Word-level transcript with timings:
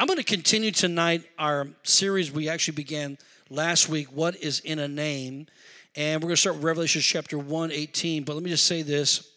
I'm 0.00 0.06
going 0.06 0.18
to 0.18 0.22
continue 0.22 0.70
tonight 0.70 1.24
our 1.40 1.66
series 1.82 2.30
we 2.30 2.48
actually 2.48 2.76
began 2.76 3.18
last 3.50 3.88
week, 3.88 4.06
What 4.12 4.36
is 4.36 4.60
in 4.60 4.78
a 4.78 4.86
Name? 4.86 5.48
And 5.96 6.22
we're 6.22 6.28
going 6.28 6.36
to 6.36 6.40
start 6.40 6.54
with 6.54 6.64
Revelation 6.64 7.00
chapter 7.02 7.36
1, 7.36 7.72
18. 7.72 8.22
But 8.22 8.34
let 8.34 8.44
me 8.44 8.50
just 8.50 8.66
say 8.66 8.82
this. 8.82 9.28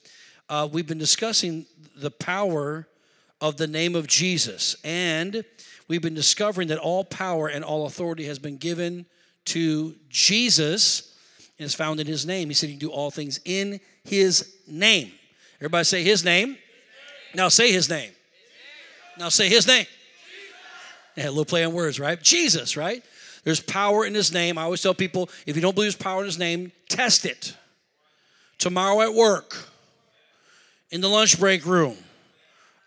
Uh, 0.48 0.70
we've 0.72 0.86
been 0.86 1.00
discussing 1.00 1.66
the 1.96 2.12
power 2.12 2.88
of 3.42 3.58
the 3.58 3.66
name 3.66 3.96
of 3.96 4.06
Jesus. 4.06 4.76
And 4.84 5.44
we've 5.88 6.04
been 6.04 6.14
discovering 6.14 6.68
that 6.68 6.78
all 6.78 7.04
power 7.06 7.48
and 7.48 7.66
all 7.66 7.88
authority 7.88 8.26
has 8.26 8.38
been 8.38 8.58
given 8.58 9.08
to 9.46 9.96
Jesus 10.10 11.18
and 11.58 11.66
is 11.66 11.74
found 11.74 12.00
in 12.00 12.06
his 12.06 12.24
name. 12.24 12.50
He 12.50 12.54
said 12.54 12.70
he 12.70 12.74
can 12.74 12.88
do 12.88 12.92
all 12.92 13.10
things 13.10 13.40
in 13.46 13.80
his 14.04 14.58
name. 14.68 15.12
Everybody 15.60 15.86
say 15.86 16.04
his 16.04 16.24
name. 16.24 16.50
His 16.50 16.56
name. 16.58 16.64
Now 17.34 17.48
say 17.50 17.72
his 17.72 17.90
name. 17.90 18.02
his 18.02 18.10
name. 18.12 18.14
Now 19.18 19.30
say 19.30 19.50
his 19.50 19.66
name. 19.66 19.88
Eh, 21.22 21.28
A 21.28 21.30
little 21.30 21.46
play 21.46 21.64
on 21.64 21.74
words, 21.74 22.00
right? 22.00 22.22
Jesus, 22.22 22.76
right? 22.76 23.04
There's 23.44 23.60
power 23.60 24.06
in 24.06 24.14
his 24.14 24.34
name. 24.34 24.58
I 24.58 24.64
always 24.64 24.82
tell 24.82 24.94
people 24.94 25.30
if 25.46 25.56
you 25.56 25.62
don't 25.62 25.76
believe 25.76 25.94
there's 25.94 25.96
power 25.96 26.22
in 26.22 26.26
his 26.26 26.40
name, 26.40 26.72
test 26.90 27.26
it. 27.26 27.56
Tomorrow 28.58 29.02
at 29.02 29.14
work, 29.14 29.58
in 30.90 31.02
the 31.02 31.08
lunch 31.08 31.40
break 31.40 31.66
room, 31.66 31.98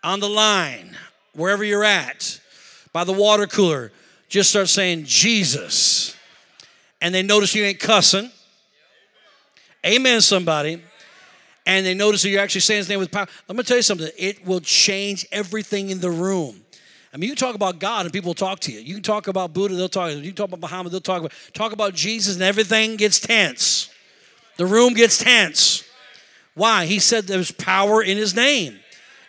on 0.03 0.19
the 0.19 0.29
line, 0.29 0.95
wherever 1.33 1.63
you're 1.63 1.83
at, 1.83 2.39
by 2.93 3.03
the 3.03 3.13
water 3.13 3.47
cooler, 3.47 3.91
just 4.29 4.49
start 4.49 4.69
saying 4.69 5.05
Jesus. 5.05 6.15
And 7.01 7.13
they 7.13 7.23
notice 7.23 7.55
you 7.55 7.63
ain't 7.63 7.79
cussing. 7.79 8.31
Amen, 9.85 10.21
somebody. 10.21 10.81
And 11.65 11.85
they 11.85 11.93
notice 11.93 12.21
that 12.23 12.29
you're 12.29 12.41
actually 12.41 12.61
saying 12.61 12.79
his 12.79 12.89
name 12.89 12.99
with 12.99 13.11
power. 13.11 13.27
Let 13.47 13.57
me 13.57 13.63
tell 13.63 13.77
you 13.77 13.83
something. 13.83 14.09
It 14.17 14.45
will 14.45 14.59
change 14.59 15.25
everything 15.31 15.89
in 15.89 15.99
the 15.99 16.11
room. 16.11 16.64
I 17.15 17.17
mean, 17.17 17.29
you 17.29 17.35
talk 17.37 17.55
about 17.55 17.79
God 17.79 18.05
and 18.05 18.11
people 18.11 18.33
talk 18.33 18.59
to 18.59 18.73
you. 18.73 18.81
You 18.81 18.95
can 18.95 19.03
talk 19.03 19.29
about 19.29 19.53
Buddha, 19.53 19.73
they'll 19.75 19.87
talk 19.87 20.11
you. 20.11 20.33
Talk 20.33 20.49
about 20.49 20.59
Muhammad, 20.59 20.91
they'll 20.91 20.99
talk 20.99 21.21
about 21.21 21.31
talk 21.53 21.71
about 21.71 21.93
Jesus, 21.93 22.33
and 22.33 22.43
everything 22.43 22.97
gets 22.97 23.21
tense. 23.21 23.89
The 24.57 24.65
room 24.65 24.93
gets 24.93 25.17
tense. 25.17 25.85
Why? 26.55 26.85
He 26.85 26.99
said 26.99 27.23
there's 27.23 27.51
power 27.51 28.03
in 28.03 28.17
his 28.17 28.35
name. 28.35 28.77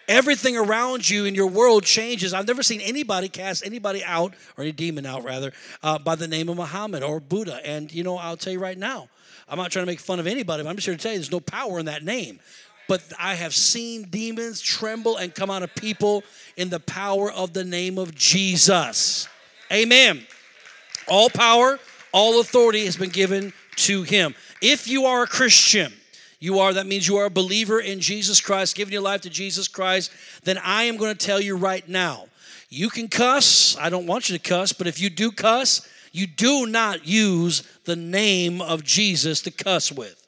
Everything 0.08 0.56
around 0.56 1.08
you 1.08 1.26
in 1.26 1.36
your 1.36 1.46
world 1.46 1.84
changes. 1.84 2.34
I've 2.34 2.48
never 2.48 2.64
seen 2.64 2.80
anybody 2.80 3.28
cast 3.28 3.64
anybody 3.64 4.02
out, 4.02 4.34
or 4.56 4.64
any 4.64 4.72
demon 4.72 5.06
out 5.06 5.22
rather, 5.22 5.52
uh, 5.84 6.00
by 6.00 6.16
the 6.16 6.26
name 6.26 6.48
of 6.48 6.56
Muhammad 6.56 7.04
or 7.04 7.20
Buddha. 7.20 7.60
And 7.64 7.94
you 7.94 8.02
know, 8.02 8.18
I'll 8.18 8.36
tell 8.36 8.52
you 8.52 8.58
right 8.58 8.76
now, 8.76 9.08
I'm 9.48 9.58
not 9.58 9.70
trying 9.70 9.84
to 9.84 9.92
make 9.92 10.00
fun 10.00 10.18
of 10.18 10.26
anybody, 10.26 10.64
but 10.64 10.70
I'm 10.70 10.74
just 10.74 10.86
here 10.86 10.96
to 10.96 11.00
tell 11.00 11.12
you 11.12 11.18
there's 11.18 11.30
no 11.30 11.38
power 11.38 11.78
in 11.78 11.86
that 11.86 12.02
name 12.02 12.40
but 12.88 13.02
I 13.18 13.34
have 13.34 13.54
seen 13.54 14.04
demons 14.04 14.60
tremble 14.60 15.16
and 15.16 15.34
come 15.34 15.50
out 15.50 15.62
of 15.62 15.74
people 15.74 16.24
in 16.56 16.70
the 16.70 16.80
power 16.80 17.30
of 17.30 17.52
the 17.52 17.64
name 17.64 17.98
of 17.98 18.14
Jesus. 18.14 19.28
Amen. 19.72 20.26
All 21.08 21.28
power, 21.30 21.78
all 22.12 22.40
authority 22.40 22.84
has 22.84 22.96
been 22.96 23.10
given 23.10 23.52
to 23.76 24.02
him. 24.02 24.34
If 24.62 24.88
you 24.88 25.06
are 25.06 25.24
a 25.24 25.26
Christian, 25.26 25.92
you 26.38 26.58
are, 26.60 26.72
that 26.74 26.86
means 26.86 27.08
you 27.08 27.16
are 27.16 27.26
a 27.26 27.30
believer 27.30 27.80
in 27.80 28.00
Jesus 28.00 28.40
Christ, 28.40 28.76
giving 28.76 28.92
your 28.92 29.02
life 29.02 29.22
to 29.22 29.30
Jesus 29.30 29.68
Christ, 29.68 30.12
then 30.44 30.58
I 30.58 30.84
am 30.84 30.96
going 30.96 31.14
to 31.14 31.26
tell 31.26 31.40
you 31.40 31.56
right 31.56 31.86
now 31.88 32.26
you 32.68 32.90
can 32.90 33.08
cuss. 33.08 33.76
I 33.78 33.90
don't 33.90 34.06
want 34.06 34.28
you 34.28 34.36
to 34.36 34.42
cuss, 34.42 34.72
but 34.72 34.86
if 34.86 35.00
you 35.00 35.08
do 35.08 35.30
cuss, 35.30 35.88
you 36.12 36.26
do 36.26 36.66
not 36.66 37.06
use 37.06 37.62
the 37.84 37.96
name 37.96 38.60
of 38.60 38.82
Jesus 38.82 39.42
to 39.42 39.50
cuss 39.50 39.92
with. 39.92 40.25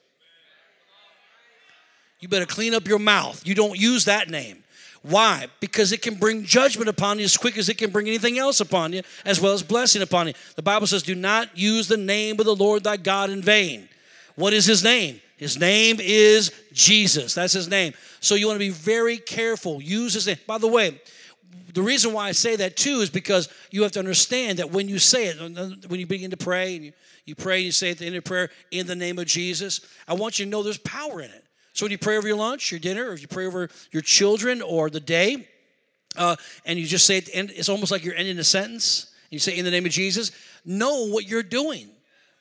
You 2.19 2.27
better 2.27 2.45
clean 2.45 2.73
up 2.73 2.87
your 2.87 2.99
mouth. 2.99 3.45
You 3.45 3.55
don't 3.55 3.79
use 3.79 4.05
that 4.05 4.29
name. 4.29 4.63
Why? 5.01 5.47
Because 5.61 5.91
it 5.91 6.01
can 6.01 6.15
bring 6.15 6.43
judgment 6.43 6.89
upon 6.89 7.19
you 7.19 7.25
as 7.25 7.37
quick 7.37 7.57
as 7.57 7.69
it 7.69 7.77
can 7.77 7.89
bring 7.89 8.07
anything 8.07 8.37
else 8.37 8.59
upon 8.59 8.91
you, 8.91 9.01
as 9.25 9.39
well 9.39 9.53
as 9.53 9.63
blessing 9.63 10.01
upon 10.01 10.27
you. 10.27 10.33
The 10.55 10.61
Bible 10.61 10.87
says, 10.87 11.03
Do 11.03 11.15
not 11.15 11.57
use 11.57 11.87
the 11.87 11.97
name 11.97 12.39
of 12.39 12.45
the 12.45 12.55
Lord 12.55 12.83
thy 12.83 12.97
God 12.97 13.29
in 13.29 13.41
vain. 13.41 13.87
What 14.35 14.53
is 14.53 14.65
his 14.65 14.83
name? 14.83 15.21
His 15.37 15.57
name 15.57 15.97
is 16.01 16.51
Jesus. 16.73 17.33
That's 17.33 17.53
his 17.53 17.69
name. 17.69 17.93
So 18.19 18.35
you 18.35 18.47
want 18.47 18.55
to 18.55 18.65
be 18.65 18.69
very 18.69 19.17
careful. 19.17 19.81
Use 19.81 20.13
his 20.13 20.27
name. 20.27 20.37
By 20.45 20.57
the 20.57 20.67
way, 20.67 20.99
the 21.73 21.81
reason 21.81 22.11
why 22.11 22.27
I 22.27 22.33
say 22.33 22.57
that 22.57 22.75
too 22.75 22.99
is 22.99 23.09
because 23.09 23.47
you 23.71 23.83
have 23.83 23.93
to 23.93 23.99
understand 23.99 24.59
that 24.59 24.71
when 24.71 24.89
you 24.89 24.99
say 24.99 25.27
it, 25.27 25.89
when 25.89 25.99
you 25.99 26.05
begin 26.05 26.31
to 26.31 26.37
pray, 26.37 26.75
and 26.75 26.85
you, 26.85 26.91
you 27.25 27.35
pray 27.35 27.57
and 27.57 27.65
you 27.65 27.71
say 27.71 27.91
at 27.91 27.99
the 27.99 28.05
end 28.05 28.15
of 28.15 28.25
prayer, 28.25 28.49
in 28.71 28.85
the 28.85 28.95
name 28.95 29.17
of 29.17 29.27
Jesus, 29.27 29.79
I 30.09 30.13
want 30.13 30.39
you 30.39 30.45
to 30.45 30.51
know 30.51 30.61
there's 30.61 30.77
power 30.77 31.21
in 31.21 31.31
it. 31.31 31.45
So 31.73 31.85
when 31.85 31.91
you 31.91 31.97
pray 31.97 32.17
over 32.17 32.27
your 32.27 32.37
lunch, 32.37 32.71
your 32.71 32.79
dinner, 32.79 33.09
or 33.09 33.13
if 33.13 33.21
you 33.21 33.27
pray 33.27 33.45
over 33.45 33.69
your 33.91 34.01
children 34.01 34.61
or 34.61 34.89
the 34.89 34.99
day, 34.99 35.47
uh, 36.17 36.35
and 36.65 36.79
you 36.79 36.85
just 36.85 37.05
say 37.05 37.17
it's 37.17 37.69
almost 37.69 37.91
like 37.91 38.03
you're 38.03 38.15
ending 38.15 38.39
a 38.39 38.43
sentence. 38.43 39.13
And 39.29 39.33
You 39.33 39.39
say, 39.39 39.57
in 39.57 39.65
the 39.65 39.71
name 39.71 39.85
of 39.85 39.91
Jesus, 39.91 40.31
know 40.65 41.07
what 41.07 41.27
you're 41.27 41.43
doing. 41.43 41.89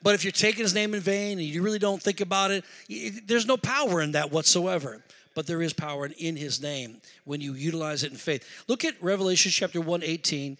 But 0.02 0.14
if 0.14 0.24
you're 0.24 0.32
taking 0.32 0.62
his 0.62 0.74
name 0.74 0.94
in 0.94 1.00
vain 1.00 1.38
and 1.38 1.46
you 1.46 1.62
really 1.62 1.78
don't 1.78 2.02
think 2.02 2.20
about 2.20 2.50
it, 2.50 2.64
there's 3.26 3.46
no 3.46 3.56
power 3.56 4.00
in 4.00 4.12
that 4.12 4.30
whatsoever. 4.30 5.02
But 5.34 5.46
there 5.46 5.62
is 5.62 5.72
power 5.72 6.06
in 6.06 6.36
his 6.36 6.62
name 6.62 7.00
when 7.24 7.40
you 7.40 7.54
utilize 7.54 8.04
it 8.04 8.10
in 8.10 8.16
faith. 8.16 8.64
Look 8.68 8.84
at 8.84 9.00
Revelation 9.02 9.52
chapter 9.52 9.80
1 9.80 10.02
18. 10.02 10.56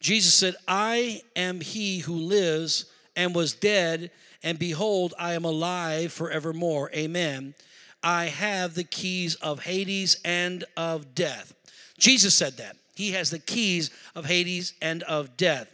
Jesus 0.00 0.34
said, 0.34 0.56
I 0.66 1.22
am 1.36 1.60
he 1.60 2.00
who 2.00 2.14
lives 2.14 2.86
and 3.14 3.34
was 3.34 3.54
dead, 3.54 4.10
and 4.42 4.58
behold, 4.58 5.14
I 5.18 5.34
am 5.34 5.44
alive 5.44 6.12
forevermore. 6.12 6.90
Amen. 6.94 7.54
I 8.02 8.26
have 8.26 8.74
the 8.74 8.84
keys 8.84 9.34
of 9.36 9.62
Hades 9.62 10.18
and 10.24 10.64
of 10.76 11.14
death. 11.14 11.54
Jesus 11.98 12.34
said 12.34 12.56
that. 12.56 12.76
He 12.94 13.12
has 13.12 13.30
the 13.30 13.38
keys 13.38 13.90
of 14.14 14.26
Hades 14.26 14.74
and 14.82 15.02
of 15.04 15.36
death. 15.36 15.68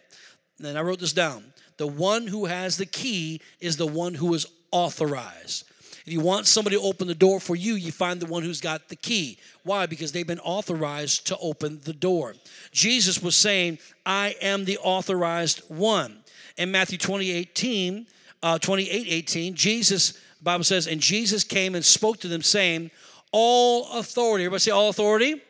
Then 0.59 0.77
I 0.77 0.83
wrote 0.83 1.01
this 1.01 1.13
down. 1.13 1.45
The 1.79 1.87
one 1.87 2.27
who 2.27 2.47
has 2.47 2.77
the 2.77 2.87
key 2.87 3.41
is 3.61 3.77
the 3.77 3.87
one 3.87 4.15
who 4.15 4.35
is 4.35 4.47
authorized. 4.71 5.65
If 6.07 6.13
you 6.13 6.21
want 6.21 6.47
somebody 6.47 6.77
to 6.77 6.83
open 6.83 7.07
the 7.07 7.15
door 7.15 7.39
for 7.39 7.55
you, 7.55 7.75
you 7.75 7.93
find 7.93 8.19
the 8.19 8.27
one 8.27 8.43
who's 8.43 8.63
got 8.63 8.89
the 8.89 8.97
key. 8.97 9.39
Why? 9.63 9.87
Because 9.87 10.11
they've 10.11 10.27
been 10.27 10.41
authorized 10.41 11.27
to 11.27 11.39
open 11.39 11.81
the 11.85 11.93
door. 11.93 12.35
Jesus 12.73 13.23
was 13.23 13.37
saying, 13.37 13.79
I 14.07 14.35
am 14.41 14.65
the 14.65 14.79
authorized 14.79 15.63
one. 15.69 16.19
In 16.57 16.71
Matthew 16.71 16.99
20, 16.99 17.31
18, 17.31 18.07
uh, 18.43 18.59
28, 18.59 19.07
18, 19.07 19.55
Jesus 19.55 20.19
the 20.39 20.45
Bible 20.45 20.65
says, 20.65 20.87
and 20.87 21.01
Jesus 21.01 21.45
came 21.45 21.75
and 21.75 21.85
spoke 21.85 22.19
to 22.21 22.29
them, 22.29 22.43
saying, 22.43 22.91
All 23.33 23.99
authority, 23.99 24.45
everybody 24.45 24.61
say, 24.61 24.71
All 24.71 24.89
authority 24.89 25.43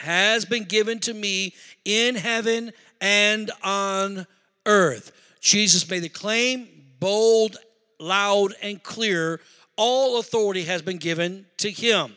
has 0.00 0.44
been 0.44 0.64
given 0.64 0.98
to 1.00 1.14
me 1.14 1.54
in 1.84 2.14
heaven 2.14 2.72
and 3.00 3.50
on 3.62 4.26
earth. 4.66 5.12
Jesus 5.40 5.88
made 5.88 6.00
the 6.00 6.08
claim, 6.08 6.68
bold, 7.00 7.56
loud, 7.98 8.54
and 8.62 8.82
clear. 8.82 9.40
All 9.76 10.18
authority 10.18 10.64
has 10.64 10.82
been 10.82 10.98
given 10.98 11.46
to 11.58 11.70
him. 11.70 12.14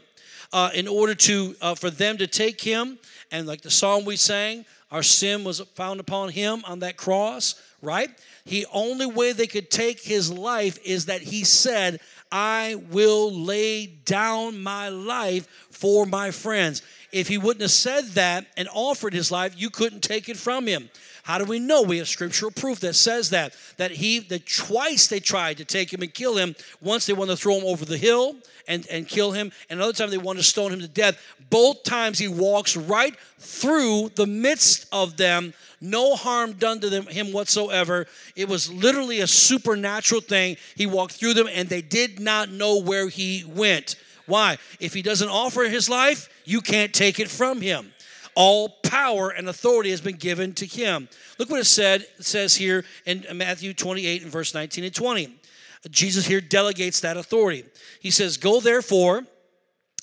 Uh, 0.54 0.70
in 0.74 0.88
order 0.88 1.14
to 1.14 1.56
uh, 1.62 1.76
for 1.76 1.90
them 1.90 2.18
to 2.18 2.26
take 2.26 2.62
him, 2.62 2.98
and 3.32 3.46
like 3.46 3.62
the 3.62 3.70
song 3.70 4.06
we 4.06 4.16
sang, 4.16 4.64
our 4.92 5.04
sin 5.04 5.44
was 5.44 5.60
found 5.76 6.00
upon 6.00 6.30
him 6.30 6.64
on 6.66 6.80
that 6.80 6.96
cross, 6.96 7.62
right? 7.88 8.10
He 8.44 8.66
only 8.74 9.06
way 9.06 9.32
they 9.32 9.48
could 9.48 9.72
take 9.72 10.02
his 10.02 10.32
life 10.32 10.78
is 10.84 11.06
that 11.06 11.22
he 11.22 11.46
said, 11.46 12.02
I 12.32 12.76
will 12.92 13.32
lay 13.32 13.88
down 13.88 14.62
my 14.62 14.90
life 14.90 15.48
for 15.72 16.06
my 16.06 16.32
friends. 16.32 16.82
If 17.14 17.30
he 17.30 17.38
wouldn't 17.38 17.62
have 17.62 17.72
said 17.72 18.04
that 18.10 18.46
and 18.58 18.68
offered 18.74 19.14
his 19.14 19.32
life, 19.32 19.54
you 19.56 19.70
couldn't 19.70 20.02
take 20.04 20.28
it 20.28 20.36
from 20.36 20.68
him. 20.68 20.90
How 21.28 21.38
do 21.38 21.44
we 21.44 21.60
know? 21.60 21.82
We 21.82 21.98
have 21.98 22.08
scriptural 22.08 22.52
proof 22.52 22.80
that 22.80 22.94
says 22.94 23.32
that. 23.32 23.54
That 23.76 23.92
he, 23.92 24.20
that 24.20 24.46
twice 24.46 25.08
they 25.08 25.20
tried 25.20 25.58
to 25.58 25.66
take 25.66 25.92
him 25.92 26.02
and 26.02 26.14
kill 26.14 26.38
him. 26.38 26.56
Once 26.80 27.06
they 27.06 27.12
wanted 27.12 27.32
to 27.32 27.38
throw 27.38 27.58
him 27.58 27.66
over 27.66 27.84
the 27.84 27.98
hill 27.98 28.38
and, 28.66 28.88
and 28.90 29.06
kill 29.06 29.34
him, 29.34 29.52
and 29.70 29.78
another 29.78 29.92
time 29.92 30.10
they 30.10 30.18
wanted 30.18 30.40
to 30.40 30.46
stone 30.46 30.72
him 30.72 30.80
to 30.80 30.88
death. 30.88 31.22
Both 31.50 31.84
times 31.84 32.18
he 32.18 32.30
walks 32.30 32.78
right 32.78 33.14
through 33.40 34.12
the 34.16 34.26
midst 34.26 34.88
of 34.94 35.18
them 35.18 35.54
no 35.82 36.16
harm 36.16 36.54
done 36.54 36.80
to 36.80 36.90
them, 36.90 37.06
him 37.08 37.34
whatsoever. 37.34 38.08
It 38.38 38.48
was 38.48 38.72
literally 38.72 39.20
a 39.20 39.28
supernatural 39.28 40.22
thing. 40.22 40.56
He 40.76 40.86
walked 40.86 41.16
through 41.16 41.34
them 41.34 41.50
and 41.54 41.68
they 41.68 41.82
did 41.82 42.22
not 42.22 42.50
know 42.50 42.82
where 42.82 43.10
he 43.10 43.44
went. 43.46 43.98
Why? 44.28 44.58
If 44.80 44.94
he 44.94 45.02
doesn't 45.02 45.30
offer 45.30 45.64
his 45.64 45.90
life, 45.90 46.30
you 46.46 46.62
can't 46.62 46.94
take 46.94 47.20
it 47.20 47.30
from 47.30 47.60
him. 47.60 47.92
All 48.40 48.70
power 48.84 49.32
and 49.32 49.50
authority 49.50 49.90
has 49.90 50.00
been 50.00 50.16
given 50.16 50.54
to 50.54 50.68
him. 50.68 51.10
Look 51.40 51.50
what 51.50 51.60
it 51.60 51.66
said. 51.66 52.06
It 52.20 52.26
says 52.26 52.56
here 52.56 52.86
in 53.08 53.26
Matthew 53.34 53.74
28 53.74 54.22
and 54.22 54.32
verse 54.32 54.54
19 54.54 54.84
and 54.84 54.94
20. 54.94 55.36
Jesus 55.90 56.28
here 56.28 56.40
delegates 56.40 57.00
that 57.00 57.18
authority. 57.18 57.64
He 58.00 58.12
says, 58.12 58.38
Go 58.38 58.60
therefore 58.60 59.24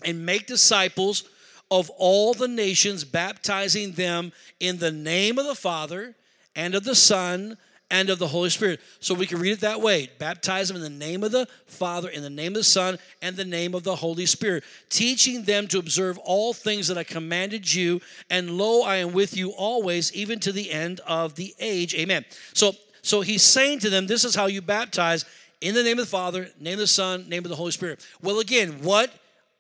and 0.05 0.27
make 0.27 0.49
disciples 0.49 1.29
of 1.71 1.91
all 1.91 2.35
the 2.35 2.49
nations, 2.49 3.05
baptizing 3.05 3.93
them 3.93 4.33
in 4.59 4.79
the 4.79 4.91
name 4.91 5.39
of 5.39 5.47
the 5.47 5.55
Father 5.55 6.17
and 6.57 6.75
of 6.75 6.83
the 6.83 6.97
Son 6.97 7.57
and 7.91 8.11
of 8.11 8.19
the 8.19 8.27
Holy 8.27 8.51
Spirit. 8.51 8.81
So 9.01 9.15
we 9.15 9.27
can 9.27 9.39
read 9.39 9.53
it 9.53 9.61
that 9.61 9.81
way 9.81 10.11
baptize 10.19 10.69
them 10.69 10.77
in 10.77 10.83
the 10.83 10.91
name 10.91 11.23
of 11.23 11.33
the 11.33 11.47
Father, 11.67 12.09
in 12.09 12.23
the 12.23 12.31
name 12.31 12.53
of 12.53 12.57
the 12.57 12.65
Son, 12.65 12.99
and 13.23 13.37
the 13.37 13.45
name 13.45 13.75
of 13.75 13.85
the 13.85 13.97
Holy 13.97 14.27
Spirit, 14.27 14.65
teaching 14.89 15.45
them 15.45 15.67
to 15.69 15.79
observe 15.79 16.19
all 16.19 16.53
things 16.53 16.89
that 16.89 16.99
I 16.99 17.05
commanded 17.05 17.73
you. 17.73 18.01
And 18.31 18.53
lo, 18.53 18.83
I 18.83 18.97
am 18.97 19.13
with 19.13 19.37
you 19.37 19.51
always, 19.51 20.13
even 20.15 20.41
to 20.41 20.53
the 20.53 20.71
end 20.71 21.01
of 21.07 21.35
the 21.35 21.55
age. 21.59 21.95
Amen. 21.95 22.25
So, 22.53 22.73
so 23.03 23.21
he's 23.21 23.43
saying 23.43 23.81
to 23.81 23.91
them, 23.91 24.07
This 24.07 24.25
is 24.25 24.35
how 24.35 24.47
you 24.47 24.63
baptize 24.63 25.25
in 25.61 25.75
the 25.75 25.83
name 25.83 25.99
of 25.99 26.07
the 26.07 26.11
Father, 26.11 26.49
name 26.61 26.75
of 26.75 26.81
the 26.81 26.87
Son, 26.87 27.29
name 27.29 27.45
of 27.45 27.49
the 27.49 27.57
Holy 27.57 27.73
Spirit. 27.73 28.07
Well, 28.23 28.41
again, 28.41 28.83
what 28.83 29.11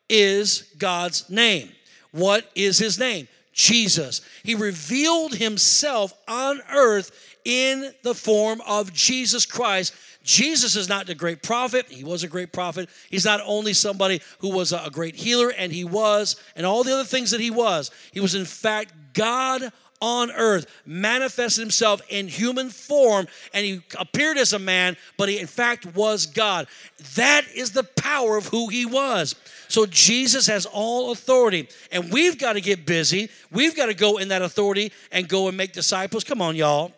is 0.08 0.72
God's 0.78 1.28
name? 1.30 1.70
What 2.10 2.50
is 2.54 2.78
his 2.78 2.98
name? 2.98 3.28
Jesus. 3.52 4.20
He 4.42 4.54
revealed 4.54 5.34
himself 5.34 6.12
on 6.28 6.60
earth 6.70 7.33
in 7.44 7.92
the 8.02 8.14
form 8.14 8.60
of 8.66 8.92
Jesus 8.92 9.46
Christ. 9.46 9.94
Jesus 10.22 10.76
is 10.76 10.88
not 10.88 11.08
a 11.08 11.14
great 11.14 11.42
prophet. 11.42 11.86
He 11.88 12.02
was 12.02 12.22
a 12.22 12.28
great 12.28 12.52
prophet. 12.52 12.88
He's 13.10 13.26
not 13.26 13.40
only 13.44 13.74
somebody 13.74 14.22
who 14.38 14.50
was 14.50 14.72
a 14.72 14.88
great 14.90 15.14
healer, 15.14 15.50
and 15.50 15.70
he 15.70 15.84
was, 15.84 16.36
and 16.56 16.64
all 16.64 16.82
the 16.82 16.94
other 16.94 17.04
things 17.04 17.30
that 17.32 17.40
he 17.40 17.50
was. 17.50 17.90
He 18.12 18.20
was, 18.20 18.34
in 18.34 18.46
fact, 18.46 18.92
God 19.12 19.70
on 20.00 20.30
earth, 20.32 20.66
manifested 20.84 21.62
himself 21.62 22.02
in 22.10 22.28
human 22.28 22.68
form, 22.68 23.26
and 23.54 23.64
he 23.64 23.82
appeared 23.98 24.36
as 24.36 24.52
a 24.52 24.58
man, 24.58 24.96
but 25.16 25.30
he 25.30 25.38
in 25.38 25.46
fact 25.46 25.86
was 25.94 26.26
God. 26.26 26.66
That 27.14 27.46
is 27.54 27.72
the 27.72 27.84
power 27.84 28.36
of 28.36 28.46
who 28.48 28.68
he 28.68 28.84
was. 28.84 29.34
So 29.68 29.86
Jesus 29.86 30.46
has 30.46 30.66
all 30.66 31.12
authority, 31.12 31.68
and 31.90 32.12
we've 32.12 32.38
got 32.38 32.52
to 32.54 32.60
get 32.60 32.84
busy. 32.84 33.30
We've 33.50 33.74
got 33.74 33.86
to 33.86 33.94
go 33.94 34.18
in 34.18 34.28
that 34.28 34.42
authority 34.42 34.92
and 35.10 35.26
go 35.26 35.48
and 35.48 35.56
make 35.56 35.72
disciples. 35.72 36.22
Come 36.22 36.42
on, 36.42 36.54
y'all. 36.54 36.92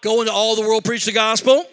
Go 0.00 0.20
into 0.20 0.32
all 0.32 0.56
the 0.56 0.62
world, 0.62 0.84
preach 0.84 1.04
the 1.04 1.12
gospel. 1.12 1.64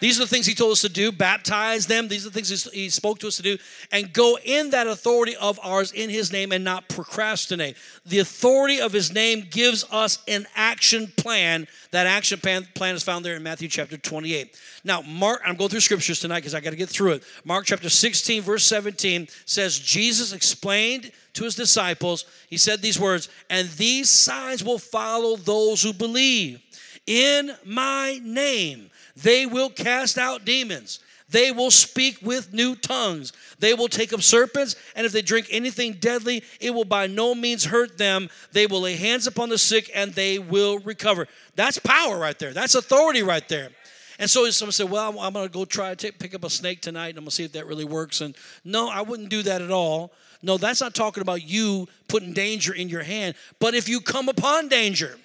These 0.00 0.18
are 0.18 0.24
the 0.24 0.28
things 0.28 0.46
he 0.46 0.54
told 0.54 0.72
us 0.72 0.80
to 0.80 0.88
do 0.88 1.12
baptize 1.12 1.86
them. 1.86 2.08
These 2.08 2.26
are 2.26 2.30
the 2.30 2.34
things 2.34 2.70
he 2.72 2.88
spoke 2.88 3.18
to 3.20 3.28
us 3.28 3.36
to 3.36 3.42
do. 3.42 3.58
And 3.92 4.12
go 4.12 4.38
in 4.42 4.70
that 4.70 4.86
authority 4.86 5.36
of 5.36 5.60
ours 5.62 5.92
in 5.92 6.08
his 6.08 6.32
name 6.32 6.52
and 6.52 6.64
not 6.64 6.88
procrastinate. 6.88 7.76
The 8.06 8.18
authority 8.18 8.80
of 8.80 8.92
his 8.92 9.12
name 9.12 9.46
gives 9.50 9.84
us 9.92 10.22
an 10.26 10.46
action 10.56 11.12
plan. 11.16 11.68
That 11.90 12.06
action 12.06 12.40
plan, 12.40 12.66
plan 12.74 12.94
is 12.94 13.02
found 13.02 13.24
there 13.24 13.36
in 13.36 13.42
Matthew 13.42 13.68
chapter 13.68 13.98
28. 13.98 14.58
Now, 14.84 15.02
Mark, 15.02 15.42
I'm 15.44 15.56
going 15.56 15.68
through 15.68 15.80
scriptures 15.80 16.20
tonight 16.20 16.40
because 16.40 16.54
I 16.54 16.60
got 16.60 16.70
to 16.70 16.76
get 16.76 16.88
through 16.88 17.12
it. 17.12 17.24
Mark 17.44 17.66
chapter 17.66 17.90
16, 17.90 18.42
verse 18.42 18.64
17 18.64 19.28
says, 19.44 19.78
Jesus 19.78 20.32
explained 20.32 21.12
to 21.34 21.44
his 21.44 21.54
disciples, 21.54 22.24
he 22.48 22.56
said 22.56 22.80
these 22.80 22.98
words, 22.98 23.28
and 23.50 23.68
these 23.70 24.08
signs 24.08 24.64
will 24.64 24.78
follow 24.78 25.36
those 25.36 25.82
who 25.82 25.92
believe. 25.92 26.60
In 27.06 27.52
my 27.64 28.20
name, 28.22 28.90
they 29.16 29.46
will 29.46 29.70
cast 29.70 30.18
out 30.18 30.44
demons. 30.44 31.00
They 31.30 31.52
will 31.52 31.70
speak 31.70 32.18
with 32.22 32.52
new 32.52 32.74
tongues. 32.74 33.32
They 33.60 33.74
will 33.74 33.88
take 33.88 34.12
up 34.12 34.20
serpents, 34.22 34.74
and 34.96 35.06
if 35.06 35.12
they 35.12 35.22
drink 35.22 35.46
anything 35.50 35.92
deadly, 35.94 36.42
it 36.60 36.74
will 36.74 36.84
by 36.84 37.06
no 37.06 37.34
means 37.34 37.64
hurt 37.64 37.98
them. 37.98 38.28
They 38.52 38.66
will 38.66 38.80
lay 38.80 38.96
hands 38.96 39.26
upon 39.26 39.48
the 39.48 39.58
sick, 39.58 39.90
and 39.94 40.12
they 40.12 40.38
will 40.38 40.80
recover. 40.80 41.28
That's 41.54 41.78
power 41.78 42.18
right 42.18 42.38
there. 42.38 42.52
That's 42.52 42.74
authority 42.74 43.22
right 43.22 43.48
there. 43.48 43.70
And 44.18 44.28
so 44.28 44.48
someone 44.50 44.72
said, 44.72 44.90
Well, 44.90 45.18
I'm, 45.18 45.32
going 45.32 45.46
to 45.46 45.52
go 45.52 45.64
try 45.64 45.94
to 45.94 46.12
pick 46.12 46.34
up 46.34 46.44
a 46.44 46.50
snake 46.50 46.82
tonight, 46.82 47.10
and 47.10 47.18
I'm 47.18 47.24
going 47.24 47.30
to 47.30 47.36
see 47.36 47.44
if 47.44 47.52
that 47.52 47.66
really 47.66 47.84
works. 47.84 48.20
And 48.20 48.36
no, 48.64 48.88
I 48.88 49.00
wouldn't 49.02 49.30
do 49.30 49.42
that 49.44 49.62
at 49.62 49.70
all. 49.70 50.12
No, 50.42 50.58
that's 50.58 50.80
not 50.80 50.94
talking 50.94 51.22
about 51.22 51.42
you 51.42 51.86
putting 52.08 52.32
danger 52.32 52.74
in 52.74 52.88
your 52.88 53.02
hand. 53.02 53.34
But 53.60 53.74
if 53.74 53.88
you 53.88 54.00
come 54.00 54.28
upon 54.28 54.68
danger, 54.68 55.16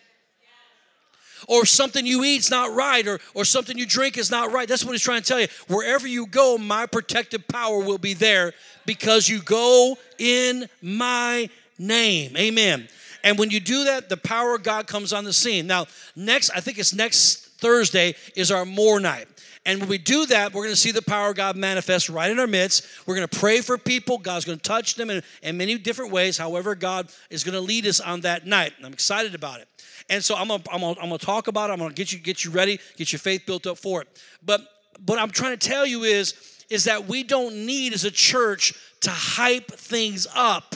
or 1.47 1.65
something 1.65 2.05
you 2.05 2.23
eat's 2.23 2.51
not 2.51 2.73
right, 2.73 3.07
or, 3.07 3.19
or 3.33 3.45
something 3.45 3.77
you 3.77 3.85
drink 3.85 4.17
is 4.17 4.31
not 4.31 4.51
right. 4.51 4.67
That's 4.67 4.83
what 4.83 4.91
he's 4.91 5.01
trying 5.01 5.21
to 5.21 5.27
tell 5.27 5.39
you. 5.39 5.47
Wherever 5.67 6.07
you 6.07 6.27
go, 6.27 6.57
my 6.57 6.85
protective 6.85 7.47
power 7.47 7.79
will 7.79 7.97
be 7.97 8.13
there 8.13 8.53
because 8.85 9.27
you 9.27 9.41
go 9.41 9.97
in 10.17 10.69
my 10.81 11.49
name. 11.77 12.35
Amen. 12.37 12.87
And 13.23 13.39
when 13.39 13.49
you 13.49 13.59
do 13.59 13.85
that, 13.85 14.07
the 14.07 14.17
power 14.17 14.55
of 14.55 14.63
God 14.63 14.85
comes 14.85 15.11
on 15.11 15.23
the 15.23 15.33
scene. 15.33 15.65
Now, 15.65 15.87
next, 16.15 16.51
I 16.51 16.59
think 16.59 16.77
it's 16.77 16.93
next 16.93 17.45
Thursday, 17.57 18.15
is 18.35 18.51
our 18.51 18.65
more 18.65 18.99
night. 18.99 19.27
And 19.65 19.79
when 19.79 19.89
we 19.89 19.97
do 19.97 20.27
that, 20.27 20.53
we're 20.53 20.63
going 20.63 20.75
to 20.75 20.79
see 20.79 20.91
the 20.91 21.01
power 21.01 21.31
of 21.31 21.35
God 21.35 21.55
manifest 21.55 22.07
right 22.07 22.29
in 22.29 22.39
our 22.39 22.45
midst. 22.45 22.85
We're 23.07 23.15
going 23.15 23.27
to 23.27 23.39
pray 23.39 23.61
for 23.61 23.79
people. 23.79 24.19
God's 24.19 24.45
going 24.45 24.59
to 24.59 24.63
touch 24.63 24.93
them 24.93 25.09
in, 25.09 25.23
in 25.41 25.57
many 25.57 25.75
different 25.79 26.11
ways, 26.11 26.37
however, 26.37 26.75
God 26.75 27.09
is 27.31 27.43
going 27.43 27.55
to 27.55 27.61
lead 27.61 27.87
us 27.87 27.99
on 27.99 28.21
that 28.21 28.45
night. 28.45 28.73
And 28.77 28.85
I'm 28.85 28.93
excited 28.93 29.33
about 29.33 29.61
it. 29.61 29.67
And 30.09 30.23
so 30.23 30.35
I'm 30.35 30.47
gonna, 30.47 30.63
I'm 30.71 30.81
gonna, 30.81 30.99
I'm 30.99 31.09
gonna 31.09 31.17
talk 31.17 31.47
about 31.47 31.69
it. 31.69 31.73
I'm 31.73 31.79
gonna 31.79 31.93
get 31.93 32.11
you 32.11 32.19
get 32.19 32.43
you 32.43 32.51
ready, 32.51 32.79
get 32.97 33.11
your 33.11 33.19
faith 33.19 33.45
built 33.45 33.65
up 33.67 33.77
for 33.77 34.01
it. 34.01 34.07
But 34.43 34.61
what 35.05 35.19
I'm 35.19 35.31
trying 35.31 35.57
to 35.57 35.67
tell 35.67 35.85
you 35.85 36.03
is 36.03 36.33
is 36.69 36.85
that 36.85 37.07
we 37.07 37.23
don't 37.23 37.65
need 37.65 37.93
as 37.93 38.05
a 38.05 38.11
church 38.11 38.73
to 39.01 39.11
hype 39.11 39.71
things 39.71 40.27
up 40.33 40.75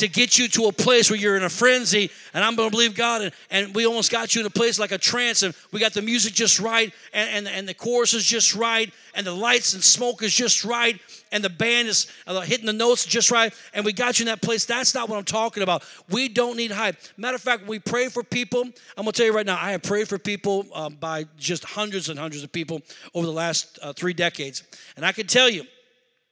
to 0.00 0.08
get 0.08 0.38
you 0.38 0.48
to 0.48 0.64
a 0.64 0.72
place 0.72 1.10
where 1.10 1.18
you're 1.18 1.36
in 1.36 1.42
a 1.42 1.48
frenzy 1.50 2.10
and 2.32 2.42
I'm 2.42 2.56
going 2.56 2.70
to 2.70 2.74
believe 2.74 2.94
God. 2.94 3.22
And, 3.22 3.32
and 3.50 3.74
we 3.74 3.86
almost 3.86 4.10
got 4.10 4.34
you 4.34 4.40
in 4.40 4.46
a 4.46 4.50
place 4.50 4.78
like 4.78 4.92
a 4.92 4.98
trance 4.98 5.42
and 5.42 5.54
we 5.72 5.80
got 5.80 5.92
the 5.92 6.00
music 6.00 6.32
just 6.32 6.58
right 6.58 6.92
and, 7.12 7.30
and, 7.30 7.48
and 7.48 7.68
the 7.68 7.74
chorus 7.74 8.14
is 8.14 8.24
just 8.24 8.54
right 8.54 8.92
and 9.14 9.26
the 9.26 9.32
lights 9.32 9.74
and 9.74 9.84
smoke 9.84 10.22
is 10.22 10.34
just 10.34 10.64
right 10.64 10.98
and 11.32 11.44
the 11.44 11.50
band 11.50 11.88
is 11.88 12.10
uh, 12.26 12.40
hitting 12.40 12.64
the 12.64 12.72
notes 12.72 13.04
just 13.04 13.30
right 13.30 13.54
and 13.74 13.84
we 13.84 13.92
got 13.92 14.18
you 14.18 14.24
in 14.24 14.26
that 14.28 14.40
place. 14.40 14.64
That's 14.64 14.94
not 14.94 15.08
what 15.08 15.18
I'm 15.18 15.24
talking 15.24 15.62
about. 15.62 15.84
We 16.08 16.28
don't 16.28 16.56
need 16.56 16.70
hype. 16.70 16.96
Matter 17.18 17.34
of 17.34 17.42
fact, 17.42 17.66
we 17.66 17.78
pray 17.78 18.08
for 18.08 18.22
people. 18.22 18.62
I'm 18.62 19.04
going 19.04 19.12
to 19.12 19.12
tell 19.12 19.26
you 19.26 19.34
right 19.34 19.46
now, 19.46 19.58
I 19.60 19.72
have 19.72 19.82
prayed 19.82 20.08
for 20.08 20.18
people 20.18 20.66
um, 20.74 20.94
by 20.94 21.26
just 21.36 21.64
hundreds 21.64 22.08
and 22.08 22.18
hundreds 22.18 22.42
of 22.42 22.50
people 22.50 22.80
over 23.14 23.26
the 23.26 23.32
last 23.32 23.78
uh, 23.82 23.92
three 23.92 24.14
decades. 24.14 24.62
And 24.96 25.04
I 25.04 25.12
can 25.12 25.26
tell 25.26 25.50
you 25.50 25.64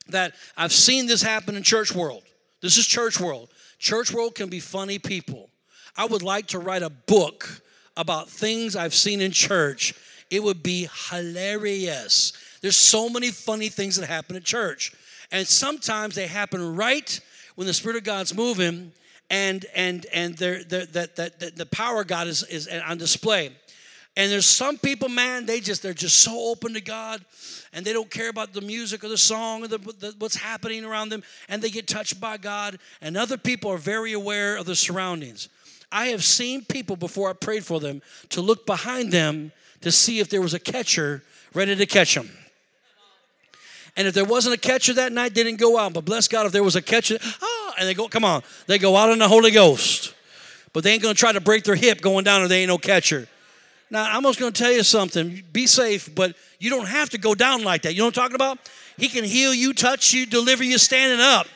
that 0.09 0.35
I've 0.57 0.73
seen 0.73 1.07
this 1.07 1.21
happen 1.21 1.55
in 1.55 1.63
church 1.63 1.95
world. 1.95 2.23
This 2.61 2.77
is 2.77 2.87
church 2.87 3.21
world. 3.21 3.51
Church 3.79 4.13
world 4.13 4.35
can 4.35 4.49
be 4.49 4.61
funny 4.61 4.99
people. 4.99 5.51
I 5.97 6.07
would 6.07 6.23
like 6.23 6.49
to 6.49 6.59
write 6.59 6.83
a 6.83 6.91
book 6.91 7.63
about 7.97 8.29
things 8.29 8.77
I've 8.77 8.95
seen 8.95 9.21
in 9.21 9.33
church. 9.33 9.95
It 10.31 10.43
would 10.43 10.63
be 10.63 10.89
hilarious. 11.11 12.33
There's 12.61 12.77
so 12.77 13.09
many 13.09 13.31
funny 13.31 13.69
things 13.69 13.97
that 13.97 14.07
happen 14.07 14.37
at 14.37 14.45
church. 14.45 14.93
And 15.31 15.47
sometimes 15.47 16.15
they 16.15 16.27
happen 16.27 16.77
right 16.77 17.21
when 17.57 17.67
the 17.67 17.75
Spirit 17.75 17.97
of 17.97 18.05
God's 18.05 18.35
moving 18.35 18.93
and 19.31 19.67
and 19.75 20.07
and 20.13 20.37
that, 20.39 20.93
that, 21.17 21.39
that 21.41 21.57
the 21.57 21.67
power 21.67 22.01
of 22.01 22.07
God 22.07 22.29
is, 22.29 22.43
is 22.45 22.69
on 22.69 22.99
display. 22.99 23.51
And 24.19 24.33
there's 24.33 24.47
some 24.47 24.79
people, 24.79 25.09
man, 25.09 25.47
they 25.47 25.61
just 25.61 25.81
they're 25.81 25.95
just 25.95 26.19
so 26.19 26.51
open 26.51 26.75
to 26.75 26.81
God, 26.81 27.25
and 27.73 27.87
they 27.87 27.93
don't 27.93 28.11
care 28.11 28.29
about 28.29 28.53
the 28.53 28.61
music 28.61 29.05
or 29.05 29.09
the 29.09 29.17
song 29.17 29.63
or 29.63 29.69
the, 29.69 29.79
the, 29.79 30.13
what's 30.19 30.35
happening 30.35 30.85
around 30.85 31.11
them, 31.11 31.23
and 31.49 31.63
they 31.63 31.71
get 31.71 31.87
touched 31.87 32.21
by 32.21 32.37
God. 32.37 32.81
And 33.01 33.17
other 33.17 33.37
people 33.37 33.71
are 33.71 33.79
very 33.79 34.13
aware 34.13 34.57
of 34.57 34.67
the 34.67 34.75
surroundings. 34.75 35.49
I 35.93 36.09
have 36.09 36.25
seen 36.25 36.65
people 36.65 36.97
before 36.97 37.31
I 37.31 37.33
prayed 37.33 37.65
for 37.65 37.79
them 37.79 38.03
to 38.31 38.41
look 38.41 38.67
behind 38.67 39.13
them 39.13 39.53
to 39.83 39.93
see 39.93 40.19
if 40.19 40.29
there 40.29 40.43
was 40.43 40.53
a 40.53 40.59
catcher 40.59 41.23
ready 41.55 41.77
to 41.77 41.87
catch 41.87 42.17
them. 42.17 42.29
And 43.97 44.09
if 44.09 44.15
there 44.15 44.25
wasn't 44.25 44.57
a 44.57 44.59
catcher 44.59 44.95
that 44.95 45.13
night, 45.13 45.33
they 45.33 45.45
didn't 45.45 45.61
go 45.61 45.79
out. 45.79 45.93
But 45.93 46.05
bless 46.05 46.27
God, 46.27 46.45
if 46.45 46.51
there 46.51 46.65
was 46.65 46.75
a 46.75 46.83
catcher, 46.83 47.19
oh, 47.41 47.73
and 47.79 47.89
they 47.89 47.95
go, 47.95 48.09
come 48.09 48.25
on, 48.25 48.43
they 48.67 48.79
go 48.79 48.97
out 48.97 49.11
in 49.11 49.21
the 49.21 49.29
Holy 49.29 49.53
Ghost. 49.53 50.13
But 50.73 50.83
they 50.83 50.93
ain't 50.93 51.03
gonna 51.05 51.15
try 51.15 51.31
to 51.31 51.41
break 51.41 51.63
their 51.63 51.77
hip 51.77 52.01
going 52.01 52.25
down 52.25 52.43
if 52.43 52.49
they 52.49 52.63
ain't 52.63 52.69
no 52.69 52.79
catcher. 52.79 53.29
Now, 53.91 54.05
I'm 54.05 54.23
just 54.23 54.39
going 54.39 54.53
to 54.53 54.63
tell 54.63 54.73
you 54.73 54.83
something. 54.83 55.43
Be 55.53 55.67
safe, 55.67 56.15
but 56.15 56.37
you 56.59 56.71
don't 56.71 56.87
have 56.87 57.11
to 57.11 57.19
go 57.19 57.35
down 57.35 57.65
like 57.65 57.83
that. 57.83 57.95
You 57.95 58.01
know 58.01 58.07
what 58.07 58.19
I'm 58.19 58.23
talking 58.25 58.35
about? 58.35 58.59
He 58.97 59.09
can 59.09 59.25
heal 59.25 59.55
you, 59.55 59.73
touch 59.73 60.13
you, 60.13 60.27
deliver 60.27 60.63
you 60.63 60.77
standing 60.79 61.21
up. 61.21 61.47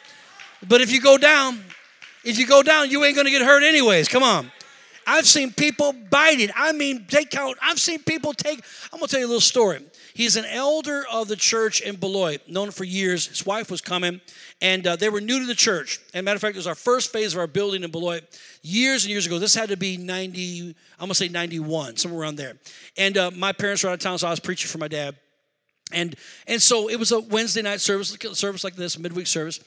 But 0.66 0.80
if 0.80 0.90
you 0.92 1.00
go 1.00 1.18
down, 1.18 1.62
if 2.24 2.38
you 2.38 2.46
go 2.46 2.62
down, 2.62 2.90
you 2.90 3.04
ain't 3.04 3.16
going 3.16 3.26
to 3.26 3.30
get 3.30 3.42
hurt 3.42 3.62
anyways. 3.62 4.08
Come 4.08 4.22
on. 4.22 4.50
I've 5.06 5.26
seen 5.26 5.52
people 5.52 5.92
bite 5.92 6.40
it. 6.40 6.50
I 6.54 6.72
mean, 6.72 7.06
they 7.10 7.24
count. 7.24 7.58
I've 7.60 7.80
seen 7.80 8.02
people 8.02 8.32
take. 8.32 8.62
I'm 8.92 9.00
going 9.00 9.08
to 9.08 9.10
tell 9.10 9.20
you 9.20 9.26
a 9.26 9.28
little 9.28 9.40
story. 9.40 9.84
He's 10.14 10.36
an 10.36 10.44
elder 10.44 11.04
of 11.10 11.28
the 11.28 11.36
church 11.36 11.80
in 11.80 11.96
Beloit, 11.96 12.42
known 12.46 12.70
for 12.70 12.84
years. 12.84 13.26
His 13.26 13.46
wife 13.46 13.70
was 13.70 13.80
coming, 13.80 14.20
and 14.60 14.86
uh, 14.86 14.96
they 14.96 15.08
were 15.08 15.20
new 15.20 15.38
to 15.38 15.46
the 15.46 15.54
church. 15.54 16.00
And 16.12 16.24
matter 16.24 16.36
of 16.36 16.40
fact, 16.40 16.54
it 16.54 16.58
was 16.58 16.66
our 16.66 16.74
first 16.74 17.12
phase 17.12 17.32
of 17.32 17.40
our 17.40 17.46
building 17.46 17.82
in 17.82 17.90
Beloit 17.90 18.22
years 18.62 19.04
and 19.04 19.10
years 19.10 19.26
ago. 19.26 19.38
This 19.38 19.54
had 19.54 19.70
to 19.70 19.76
be 19.76 19.96
90, 19.96 20.68
I'm 20.68 20.74
gonna 21.00 21.14
say 21.14 21.28
91, 21.28 21.96
somewhere 21.96 22.20
around 22.20 22.36
there. 22.36 22.58
And 22.98 23.16
uh, 23.16 23.30
my 23.30 23.52
parents 23.52 23.82
were 23.82 23.90
out 23.90 23.94
of 23.94 24.00
town, 24.00 24.18
so 24.18 24.26
I 24.26 24.30
was 24.30 24.40
preaching 24.40 24.68
for 24.68 24.78
my 24.78 24.88
dad. 24.88 25.16
And 25.92 26.16
and 26.46 26.60
so 26.60 26.88
it 26.88 26.98
was 26.98 27.12
a 27.12 27.20
Wednesday 27.20 27.62
night 27.62 27.80
service, 27.80 28.14
a 28.14 28.34
service 28.34 28.64
like 28.64 28.76
this, 28.76 28.98
midweek 28.98 29.26
service. 29.26 29.60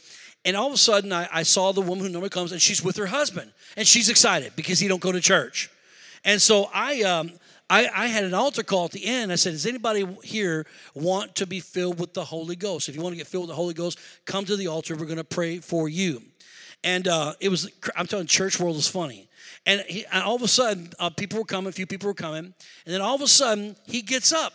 And 0.44 0.56
all 0.56 0.68
of 0.68 0.74
a 0.74 0.78
sudden, 0.78 1.12
I, 1.12 1.28
I 1.32 1.44
saw 1.44 1.72
the 1.72 1.82
woman 1.82 2.06
who 2.06 2.12
normally 2.12 2.30
comes, 2.30 2.52
and 2.52 2.62
she's 2.62 2.84
with 2.84 2.98
her 2.98 3.08
husband, 3.08 3.52
and 3.76 3.88
she's 3.88 4.10
excited 4.10 4.54
because 4.56 4.80
he 4.80 4.88
don't 4.88 5.02
go 5.02 5.12
to 5.12 5.20
church. 5.20 5.72
And 6.24 6.42
so 6.42 6.70
I, 6.74 7.02
um, 7.02 7.32
I, 7.70 7.88
I, 7.88 8.08
had 8.08 8.24
an 8.24 8.34
altar 8.34 8.62
call 8.62 8.86
at 8.86 8.92
the 8.92 9.06
end. 9.06 9.32
I 9.32 9.36
said, 9.36 9.54
Does 9.54 9.66
anybody 9.66 10.06
here 10.24 10.68
want 10.94 11.36
to 11.36 11.48
be 11.48 11.60
filled 11.60 12.00
with 12.00 12.14
the 12.14 12.24
Holy 12.24 12.56
Ghost? 12.56 12.90
If 12.90 12.96
you 12.96 13.02
want 13.02 13.14
to 13.14 13.18
get 13.18 13.28
filled 13.28 13.46
with 13.46 13.50
the 13.50 13.56
Holy 13.56 13.74
Ghost, 13.74 14.00
come 14.26 14.46
to 14.46 14.56
the 14.56 14.68
altar. 14.68 14.96
We're 14.96 15.06
going 15.06 15.18
to 15.18 15.24
pray 15.24 15.60
for 15.60 15.90
you. 15.90 16.22
And 16.84 17.08
uh, 17.08 17.34
it 17.40 17.50
was, 17.50 17.72
I'm 17.96 18.06
telling 18.06 18.26
you, 18.26 18.30
church 18.30 18.60
world 18.60 18.76
is 18.76 18.88
funny. 18.88 19.28
And, 19.66 19.82
he, 19.88 20.06
and 20.12 20.22
all 20.22 20.36
of 20.36 20.44
a 20.44 20.48
sudden, 20.48 20.92
uh, 21.00 21.10
people 21.10 21.40
were 21.40 21.46
coming, 21.46 21.70
a 21.70 21.72
few 21.72 21.88
people 21.88 22.08
were 22.08 22.14
coming. 22.14 22.46
And 22.46 22.94
then 22.94 23.02
all 23.02 23.16
of 23.16 23.22
a 23.22 23.28
sudden, 23.28 23.76
he 23.86 24.04
gets 24.04 24.32
up. 24.32 24.54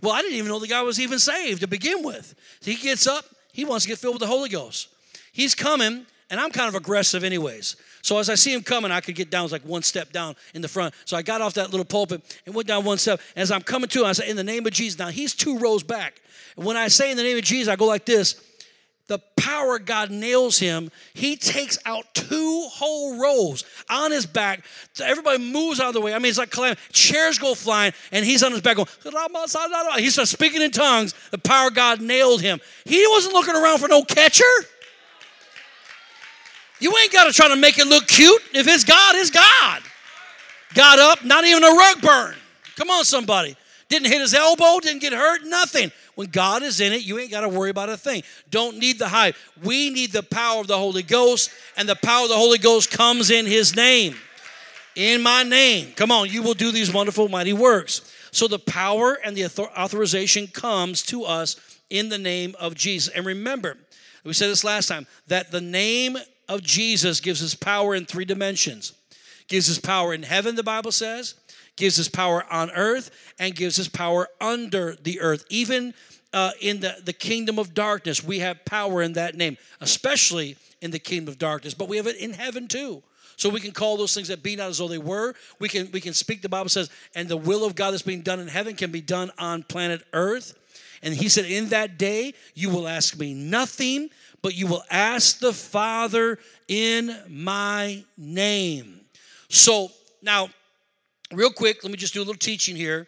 Well, 0.00 0.12
I 0.12 0.22
didn't 0.22 0.36
even 0.36 0.48
know 0.48 0.60
the 0.60 0.68
guy 0.68 0.82
was 0.82 1.00
even 1.00 1.18
saved 1.18 1.62
to 1.62 1.66
begin 1.66 2.04
with. 2.04 2.34
So 2.60 2.70
he 2.70 2.76
gets 2.76 3.08
up, 3.08 3.24
he 3.52 3.64
wants 3.64 3.84
to 3.84 3.88
get 3.88 3.98
filled 3.98 4.14
with 4.14 4.20
the 4.20 4.28
Holy 4.28 4.48
Ghost. 4.48 4.88
He's 5.32 5.54
coming, 5.56 6.06
and 6.30 6.40
I'm 6.40 6.50
kind 6.50 6.68
of 6.68 6.76
aggressive, 6.76 7.24
anyways. 7.24 7.76
So 8.04 8.18
as 8.18 8.28
I 8.28 8.34
see 8.34 8.52
him 8.52 8.62
coming, 8.62 8.90
I 8.90 9.00
could 9.00 9.14
get 9.14 9.30
down, 9.30 9.48
like 9.48 9.62
one 9.62 9.82
step 9.82 10.12
down 10.12 10.36
in 10.52 10.60
the 10.60 10.68
front. 10.68 10.92
So 11.06 11.16
I 11.16 11.22
got 11.22 11.40
off 11.40 11.54
that 11.54 11.70
little 11.70 11.86
pulpit 11.86 12.20
and 12.44 12.54
went 12.54 12.68
down 12.68 12.84
one 12.84 12.98
step. 12.98 13.18
As 13.34 13.50
I'm 13.50 13.62
coming 13.62 13.88
to 13.88 14.00
him, 14.00 14.04
I 14.04 14.12
say, 14.12 14.28
In 14.28 14.36
the 14.36 14.44
name 14.44 14.66
of 14.66 14.74
Jesus. 14.74 14.98
Now 14.98 15.08
he's 15.08 15.34
two 15.34 15.56
rows 15.56 15.82
back. 15.82 16.20
And 16.58 16.66
when 16.66 16.76
I 16.76 16.88
say 16.88 17.10
in 17.10 17.16
the 17.16 17.22
name 17.22 17.38
of 17.38 17.44
Jesus, 17.44 17.72
I 17.72 17.76
go 17.76 17.86
like 17.86 18.04
this 18.04 18.36
the 19.06 19.18
power 19.36 19.78
God 19.78 20.10
nails 20.10 20.58
him, 20.58 20.90
he 21.12 21.36
takes 21.36 21.78
out 21.84 22.04
two 22.14 22.66
whole 22.70 23.18
rows 23.20 23.64
on 23.90 24.10
his 24.10 24.24
back. 24.24 24.64
Everybody 25.02 25.38
moves 25.52 25.80
out 25.80 25.88
of 25.88 25.94
the 25.94 26.00
way. 26.00 26.14
I 26.14 26.18
mean, 26.18 26.30
it's 26.30 26.38
like. 26.38 26.54
Chairs 26.92 27.38
go 27.38 27.54
flying, 27.54 27.92
and 28.12 28.24
he's 28.24 28.42
on 28.42 28.52
his 28.52 28.62
back 28.62 28.76
going, 28.76 28.88
he 29.98 30.10
starts 30.10 30.30
speaking 30.30 30.62
in 30.62 30.70
tongues. 30.70 31.14
The 31.30 31.38
power 31.38 31.70
God 31.70 32.00
nailed 32.00 32.40
him. 32.40 32.60
He 32.84 33.06
wasn't 33.08 33.34
looking 33.34 33.54
around 33.54 33.78
for 33.78 33.88
no 33.88 34.02
catcher. 34.02 34.44
You 36.84 36.94
ain't 36.98 37.12
got 37.12 37.24
to 37.24 37.32
try 37.32 37.48
to 37.48 37.56
make 37.56 37.78
it 37.78 37.86
look 37.86 38.06
cute. 38.06 38.42
If 38.52 38.68
it's 38.68 38.84
God, 38.84 39.14
it's 39.14 39.30
God. 39.30 39.82
Got 40.74 40.98
up, 40.98 41.24
not 41.24 41.46
even 41.46 41.64
a 41.64 41.70
rug 41.70 42.02
burn. 42.02 42.34
Come 42.76 42.90
on, 42.90 43.06
somebody. 43.06 43.56
Didn't 43.88 44.08
hit 44.08 44.20
his 44.20 44.34
elbow, 44.34 44.80
didn't 44.80 45.00
get 45.00 45.14
hurt, 45.14 45.44
nothing. 45.46 45.90
When 46.14 46.26
God 46.26 46.62
is 46.62 46.82
in 46.82 46.92
it, 46.92 47.00
you 47.00 47.18
ain't 47.18 47.30
got 47.30 47.40
to 47.40 47.48
worry 47.48 47.70
about 47.70 47.88
a 47.88 47.96
thing. 47.96 48.22
Don't 48.50 48.76
need 48.76 48.98
the 48.98 49.08
hype. 49.08 49.34
We 49.62 49.88
need 49.88 50.12
the 50.12 50.22
power 50.22 50.60
of 50.60 50.66
the 50.66 50.76
Holy 50.76 51.02
Ghost, 51.02 51.50
and 51.78 51.88
the 51.88 51.96
power 51.96 52.24
of 52.24 52.28
the 52.28 52.36
Holy 52.36 52.58
Ghost 52.58 52.90
comes 52.90 53.30
in 53.30 53.46
His 53.46 53.74
name. 53.74 54.14
In 54.94 55.22
my 55.22 55.42
name. 55.42 55.92
Come 55.96 56.12
on, 56.12 56.28
you 56.28 56.42
will 56.42 56.52
do 56.52 56.70
these 56.70 56.92
wonderful, 56.92 57.30
mighty 57.30 57.54
works. 57.54 58.12
So 58.30 58.46
the 58.46 58.58
power 58.58 59.18
and 59.24 59.34
the 59.34 59.46
authorization 59.46 60.48
comes 60.48 61.00
to 61.04 61.24
us 61.24 61.56
in 61.88 62.10
the 62.10 62.18
name 62.18 62.54
of 62.60 62.74
Jesus. 62.74 63.14
And 63.14 63.24
remember, 63.24 63.78
we 64.22 64.34
said 64.34 64.50
this 64.50 64.64
last 64.64 64.88
time, 64.88 65.06
that 65.28 65.50
the 65.50 65.62
name 65.62 66.18
of 66.48 66.62
Jesus 66.62 67.20
gives 67.20 67.42
us 67.42 67.54
power 67.54 67.94
in 67.94 68.04
three 68.04 68.24
dimensions. 68.24 68.92
Gives 69.48 69.70
us 69.70 69.78
power 69.78 70.14
in 70.14 70.22
heaven, 70.22 70.56
the 70.56 70.62
Bible 70.62 70.92
says 70.92 71.34
gives 71.76 71.98
us 71.98 72.08
power 72.08 72.44
on 72.50 72.70
earth 72.70 73.10
and 73.38 73.54
gives 73.54 73.78
us 73.78 73.88
power 73.88 74.28
under 74.40 74.96
the 75.02 75.20
earth. 75.20 75.44
Even 75.48 75.94
uh, 76.32 76.50
in 76.60 76.80
the, 76.80 76.96
the 77.04 77.12
kingdom 77.12 77.58
of 77.58 77.74
darkness, 77.74 78.22
we 78.22 78.40
have 78.40 78.64
power 78.64 79.02
in 79.02 79.14
that 79.14 79.36
name, 79.36 79.56
especially 79.80 80.56
in 80.80 80.90
the 80.90 80.98
kingdom 80.98 81.28
of 81.28 81.38
darkness, 81.38 81.74
but 81.74 81.88
we 81.88 81.96
have 81.96 82.06
it 82.06 82.16
in 82.16 82.32
heaven 82.32 82.68
too. 82.68 83.02
So 83.36 83.48
we 83.48 83.60
can 83.60 83.72
call 83.72 83.96
those 83.96 84.14
things 84.14 84.28
that 84.28 84.44
be 84.44 84.54
not 84.54 84.68
as 84.68 84.78
though 84.78 84.86
they 84.86 84.98
were. 84.98 85.34
We 85.58 85.68
can 85.68 85.90
we 85.90 86.00
can 86.00 86.12
speak. 86.12 86.40
The 86.40 86.48
Bible 86.48 86.68
says, 86.68 86.88
and 87.16 87.28
the 87.28 87.36
will 87.36 87.64
of 87.64 87.74
God 87.74 87.90
that's 87.90 88.02
being 88.02 88.22
done 88.22 88.38
in 88.38 88.46
heaven 88.46 88.76
can 88.76 88.92
be 88.92 89.00
done 89.00 89.32
on 89.38 89.64
planet 89.64 90.04
Earth. 90.12 90.56
And 91.02 91.12
He 91.12 91.28
said, 91.28 91.46
in 91.46 91.70
that 91.70 91.98
day 91.98 92.34
you 92.54 92.70
will 92.70 92.86
ask 92.86 93.18
me 93.18 93.34
nothing, 93.34 94.10
but 94.44 94.54
you 94.54 94.66
will 94.66 94.84
ask 94.90 95.38
the 95.38 95.54
Father 95.54 96.38
in 96.68 97.16
my 97.30 98.04
name. 98.18 99.00
So 99.48 99.88
now 100.20 100.50
real 101.32 101.50
quick, 101.50 101.82
let 101.82 101.90
me 101.90 101.96
just 101.96 102.12
do 102.12 102.20
a 102.20 102.26
little 102.26 102.34
teaching 102.34 102.76
here. 102.76 103.06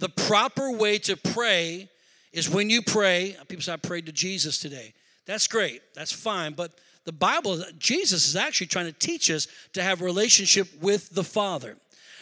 The 0.00 0.08
proper 0.08 0.72
way 0.72 0.98
to 0.98 1.16
pray 1.16 1.88
is 2.32 2.50
when 2.50 2.70
you 2.70 2.82
pray. 2.82 3.36
People 3.46 3.62
say, 3.62 3.74
I 3.74 3.76
prayed 3.76 4.06
to 4.06 4.12
Jesus 4.12 4.58
today. 4.58 4.94
That's 5.26 5.46
great. 5.46 5.80
That's 5.94 6.10
fine. 6.10 6.54
But 6.54 6.72
the 7.04 7.12
Bible, 7.12 7.62
Jesus 7.78 8.26
is 8.26 8.34
actually 8.34 8.66
trying 8.66 8.86
to 8.86 8.92
teach 8.92 9.30
us 9.30 9.46
to 9.74 9.82
have 9.82 10.00
a 10.00 10.04
relationship 10.04 10.66
with 10.82 11.08
the 11.10 11.22
Father. 11.22 11.76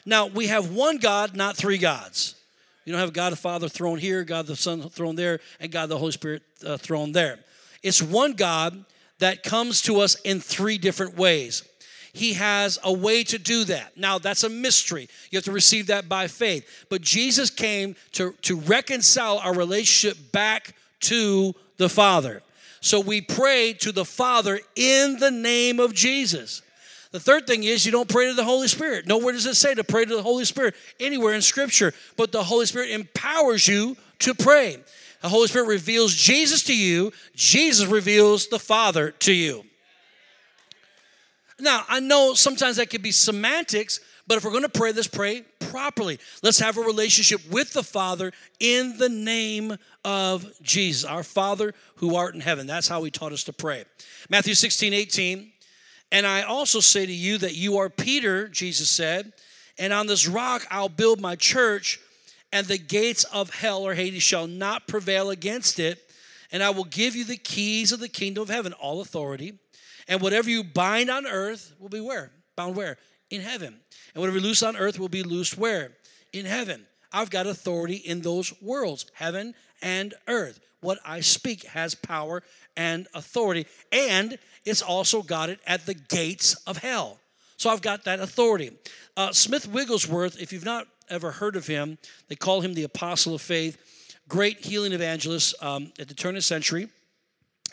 Now, 0.04 0.26
we 0.26 0.48
have 0.48 0.74
one 0.74 0.98
God, 0.98 1.34
not 1.34 1.56
three 1.56 1.78
gods. 1.78 2.34
You 2.84 2.92
don't 2.92 3.00
have 3.00 3.14
God 3.14 3.32
the 3.32 3.36
Father 3.36 3.70
thrown 3.70 3.96
here, 3.96 4.24
God 4.24 4.46
the 4.46 4.56
Son 4.56 4.90
thrown 4.90 5.16
there, 5.16 5.40
and 5.58 5.72
God 5.72 5.88
the 5.88 5.96
Holy 5.96 6.12
Spirit 6.12 6.42
uh, 6.66 6.76
thrown 6.76 7.12
there. 7.12 7.38
It's 7.82 8.02
one 8.02 8.32
God 8.32 8.84
that 9.18 9.42
comes 9.42 9.82
to 9.82 10.00
us 10.00 10.14
in 10.22 10.40
three 10.40 10.78
different 10.78 11.16
ways. 11.16 11.62
He 12.12 12.34
has 12.34 12.78
a 12.84 12.92
way 12.92 13.24
to 13.24 13.38
do 13.38 13.64
that. 13.64 13.96
Now, 13.96 14.18
that's 14.18 14.44
a 14.44 14.48
mystery. 14.50 15.08
You 15.30 15.38
have 15.38 15.44
to 15.44 15.52
receive 15.52 15.86
that 15.86 16.08
by 16.08 16.26
faith. 16.26 16.86
But 16.90 17.00
Jesus 17.00 17.48
came 17.48 17.96
to, 18.12 18.34
to 18.42 18.56
reconcile 18.56 19.38
our 19.38 19.54
relationship 19.54 20.18
back 20.30 20.74
to 21.00 21.54
the 21.78 21.88
Father. 21.88 22.42
So 22.80 23.00
we 23.00 23.20
pray 23.20 23.72
to 23.74 23.92
the 23.92 24.04
Father 24.04 24.60
in 24.76 25.18
the 25.18 25.30
name 25.30 25.80
of 25.80 25.94
Jesus. 25.94 26.62
The 27.12 27.20
third 27.20 27.46
thing 27.46 27.62
is 27.62 27.86
you 27.86 27.92
don't 27.92 28.08
pray 28.08 28.26
to 28.26 28.34
the 28.34 28.44
Holy 28.44 28.68
Spirit. 28.68 29.06
Nowhere 29.06 29.32
does 29.32 29.46
it 29.46 29.54
say 29.54 29.74
to 29.74 29.84
pray 29.84 30.04
to 30.04 30.16
the 30.16 30.22
Holy 30.22 30.44
Spirit 30.44 30.74
anywhere 30.98 31.34
in 31.34 31.42
Scripture, 31.42 31.94
but 32.16 32.32
the 32.32 32.42
Holy 32.42 32.66
Spirit 32.66 32.90
empowers 32.90 33.68
you 33.68 33.96
to 34.20 34.34
pray. 34.34 34.78
The 35.22 35.28
Holy 35.28 35.46
Spirit 35.46 35.68
reveals 35.68 36.14
Jesus 36.14 36.64
to 36.64 36.76
you, 36.76 37.12
Jesus 37.34 37.86
reveals 37.86 38.48
the 38.48 38.58
Father 38.58 39.12
to 39.12 39.32
you. 39.32 39.64
Now, 41.60 41.84
I 41.88 42.00
know 42.00 42.34
sometimes 42.34 42.76
that 42.76 42.90
could 42.90 43.02
be 43.02 43.12
semantics, 43.12 44.00
but 44.26 44.36
if 44.36 44.44
we're 44.44 44.50
going 44.50 44.64
to 44.64 44.68
pray, 44.68 44.92
let's 44.92 45.06
pray 45.06 45.44
properly. 45.60 46.18
Let's 46.42 46.58
have 46.58 46.76
a 46.76 46.80
relationship 46.80 47.40
with 47.50 47.72
the 47.72 47.84
Father 47.84 48.32
in 48.58 48.98
the 48.98 49.08
name 49.08 49.76
of 50.04 50.44
Jesus, 50.60 51.04
our 51.04 51.22
Father 51.22 51.72
who 51.96 52.16
art 52.16 52.34
in 52.34 52.40
heaven. 52.40 52.66
That's 52.66 52.88
how 52.88 53.04
he 53.04 53.12
taught 53.12 53.32
us 53.32 53.44
to 53.44 53.52
pray. 53.52 53.84
Matthew 54.28 54.54
16, 54.54 54.92
18. 54.92 55.52
And 56.10 56.26
I 56.26 56.42
also 56.42 56.80
say 56.80 57.06
to 57.06 57.12
you 57.12 57.38
that 57.38 57.54
you 57.54 57.78
are 57.78 57.88
Peter, 57.88 58.48
Jesus 58.48 58.90
said, 58.90 59.32
and 59.78 59.92
on 59.92 60.08
this 60.08 60.26
rock 60.26 60.66
I'll 60.70 60.88
build 60.88 61.20
my 61.20 61.36
church, 61.36 62.00
and 62.52 62.66
the 62.66 62.78
gates 62.78 63.24
of 63.24 63.50
hell 63.50 63.82
or 63.82 63.94
Hades 63.94 64.22
shall 64.22 64.46
not 64.46 64.86
prevail 64.86 65.30
against 65.30 65.78
it. 65.78 66.10
And 66.52 66.62
I 66.62 66.70
will 66.70 66.84
give 66.84 67.16
you 67.16 67.24
the 67.24 67.38
keys 67.38 67.92
of 67.92 68.00
the 68.00 68.08
kingdom 68.08 68.42
of 68.42 68.50
heaven, 68.50 68.74
all 68.74 69.00
authority. 69.00 69.54
And 70.06 70.20
whatever 70.20 70.50
you 70.50 70.62
bind 70.62 71.10
on 71.10 71.26
earth 71.26 71.74
will 71.78 71.88
be 71.88 72.00
where? 72.00 72.30
Bound 72.56 72.76
where? 72.76 72.98
In 73.30 73.40
heaven. 73.40 73.80
And 74.14 74.20
whatever 74.20 74.38
you 74.38 74.44
loose 74.44 74.62
on 74.62 74.76
earth 74.76 74.98
will 74.98 75.08
be 75.08 75.22
loosed 75.22 75.56
where? 75.56 75.92
In 76.34 76.44
heaven. 76.44 76.86
I've 77.10 77.30
got 77.30 77.46
authority 77.46 77.96
in 77.96 78.20
those 78.20 78.52
worlds, 78.60 79.06
heaven 79.14 79.54
and 79.80 80.14
earth. 80.28 80.60
What 80.80 80.98
I 81.04 81.20
speak 81.20 81.64
has 81.64 81.94
power 81.94 82.42
and 82.76 83.06
authority. 83.14 83.66
And 83.90 84.38
it's 84.64 84.82
also 84.82 85.22
got 85.22 85.48
it 85.48 85.60
at 85.66 85.86
the 85.86 85.94
gates 85.94 86.54
of 86.66 86.78
hell. 86.78 87.18
So 87.62 87.70
I've 87.70 87.80
got 87.80 88.02
that 88.06 88.18
authority. 88.18 88.72
Uh, 89.16 89.30
Smith 89.30 89.68
Wigglesworth, 89.68 90.42
if 90.42 90.52
you've 90.52 90.64
not 90.64 90.88
ever 91.08 91.30
heard 91.30 91.54
of 91.54 91.64
him, 91.64 91.96
they 92.26 92.34
call 92.34 92.60
him 92.60 92.74
the 92.74 92.82
apostle 92.82 93.36
of 93.36 93.40
faith, 93.40 93.78
great 94.28 94.58
healing 94.66 94.92
evangelist 94.92 95.54
um, 95.62 95.92
at 96.00 96.08
the 96.08 96.14
turn 96.14 96.30
of 96.30 96.38
the 96.38 96.42
century. 96.42 96.88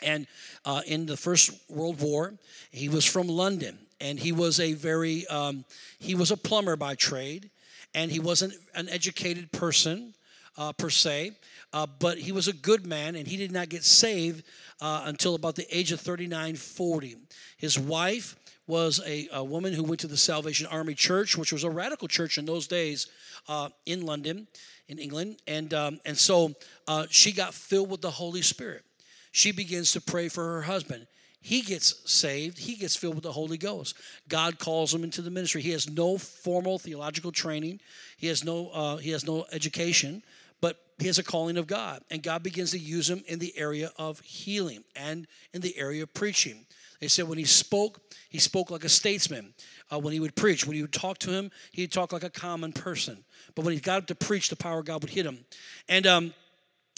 And 0.00 0.28
uh, 0.64 0.82
in 0.86 1.06
the 1.06 1.16
First 1.16 1.50
World 1.68 2.00
War, 2.00 2.34
he 2.70 2.88
was 2.88 3.04
from 3.04 3.26
London, 3.26 3.80
and 4.00 4.16
he 4.16 4.30
was 4.30 4.60
a 4.60 4.74
very 4.74 5.26
um, 5.26 5.64
he 5.98 6.14
was 6.14 6.30
a 6.30 6.36
plumber 6.36 6.76
by 6.76 6.94
trade, 6.94 7.50
and 7.92 8.12
he 8.12 8.20
wasn't 8.20 8.54
an 8.76 8.88
educated 8.90 9.50
person 9.50 10.14
uh, 10.56 10.72
per 10.72 10.90
se, 10.90 11.32
uh, 11.72 11.88
but 11.98 12.16
he 12.16 12.30
was 12.30 12.46
a 12.46 12.52
good 12.52 12.86
man, 12.86 13.16
and 13.16 13.26
he 13.26 13.36
did 13.36 13.50
not 13.50 13.68
get 13.68 13.82
saved 13.82 14.44
uh, 14.80 15.02
until 15.06 15.34
about 15.34 15.56
the 15.56 15.66
age 15.76 15.90
of 15.90 15.98
39, 15.98 16.54
40. 16.54 17.16
His 17.56 17.76
wife 17.76 18.36
was 18.70 19.00
a, 19.06 19.28
a, 19.32 19.44
woman 19.44 19.72
who 19.72 19.82
went 19.82 20.00
to 20.00 20.06
the 20.06 20.16
Salvation 20.16 20.66
Army 20.66 20.94
Church, 20.94 21.36
which 21.36 21.52
was 21.52 21.64
a 21.64 21.70
radical 21.70 22.08
church 22.08 22.38
in 22.38 22.46
those 22.46 22.66
days 22.66 23.08
uh, 23.48 23.68
in 23.84 24.06
London, 24.06 24.46
in 24.88 24.98
England, 24.98 25.36
and 25.46 25.74
um, 25.74 26.00
and 26.04 26.16
so 26.16 26.54
uh, 26.88 27.06
she 27.10 27.32
got 27.32 27.52
filled 27.52 27.90
with 27.90 28.00
the 28.00 28.10
Holy 28.10 28.42
Spirit 28.42 28.84
she 29.32 29.52
begins 29.52 29.92
to 29.92 30.00
pray 30.00 30.28
for 30.28 30.44
her 30.44 30.62
husband. 30.62 31.06
He 31.40 31.62
gets 31.62 32.10
saved. 32.10 32.58
He 32.58 32.76
gets 32.76 32.96
filled 32.96 33.14
with 33.14 33.24
the 33.24 33.32
Holy 33.32 33.56
Ghost. 33.56 33.96
God 34.28 34.58
calls 34.58 34.92
him 34.92 35.04
into 35.04 35.22
the 35.22 35.30
ministry. 35.30 35.62
He 35.62 35.70
has 35.70 35.88
no 35.88 36.18
formal 36.18 36.78
theological 36.78 37.32
training. 37.32 37.80
He 38.18 38.26
has 38.26 38.44
no 38.44 38.68
uh, 38.68 38.96
he 38.98 39.10
has 39.10 39.24
no 39.24 39.46
education, 39.52 40.22
but 40.60 40.76
he 40.98 41.06
has 41.06 41.18
a 41.18 41.24
calling 41.24 41.56
of 41.56 41.66
God, 41.66 42.02
and 42.10 42.22
God 42.22 42.42
begins 42.42 42.72
to 42.72 42.78
use 42.78 43.08
him 43.08 43.22
in 43.26 43.38
the 43.38 43.56
area 43.56 43.90
of 43.96 44.20
healing 44.20 44.84
and 44.94 45.26
in 45.54 45.62
the 45.62 45.76
area 45.78 46.02
of 46.02 46.12
preaching. 46.12 46.66
They 47.00 47.08
said 47.08 47.28
when 47.28 47.38
he 47.38 47.44
spoke, 47.44 48.00
he 48.28 48.38
spoke 48.38 48.70
like 48.70 48.84
a 48.84 48.88
statesman. 48.88 49.54
Uh, 49.92 49.98
when 49.98 50.12
he 50.12 50.20
would 50.20 50.36
preach, 50.36 50.66
when 50.66 50.76
he 50.76 50.82
would 50.82 50.92
talk 50.92 51.18
to 51.18 51.30
him, 51.30 51.50
he'd 51.72 51.90
talk 51.90 52.12
like 52.12 52.22
a 52.22 52.30
common 52.30 52.72
person. 52.72 53.24
But 53.54 53.64
when 53.64 53.74
he 53.74 53.80
got 53.80 53.98
up 53.98 54.06
to 54.08 54.14
preach, 54.14 54.48
the 54.48 54.56
power 54.56 54.80
of 54.80 54.84
God 54.84 55.02
would 55.02 55.10
hit 55.10 55.26
him. 55.26 55.38
And 55.88 56.06
um, 56.06 56.34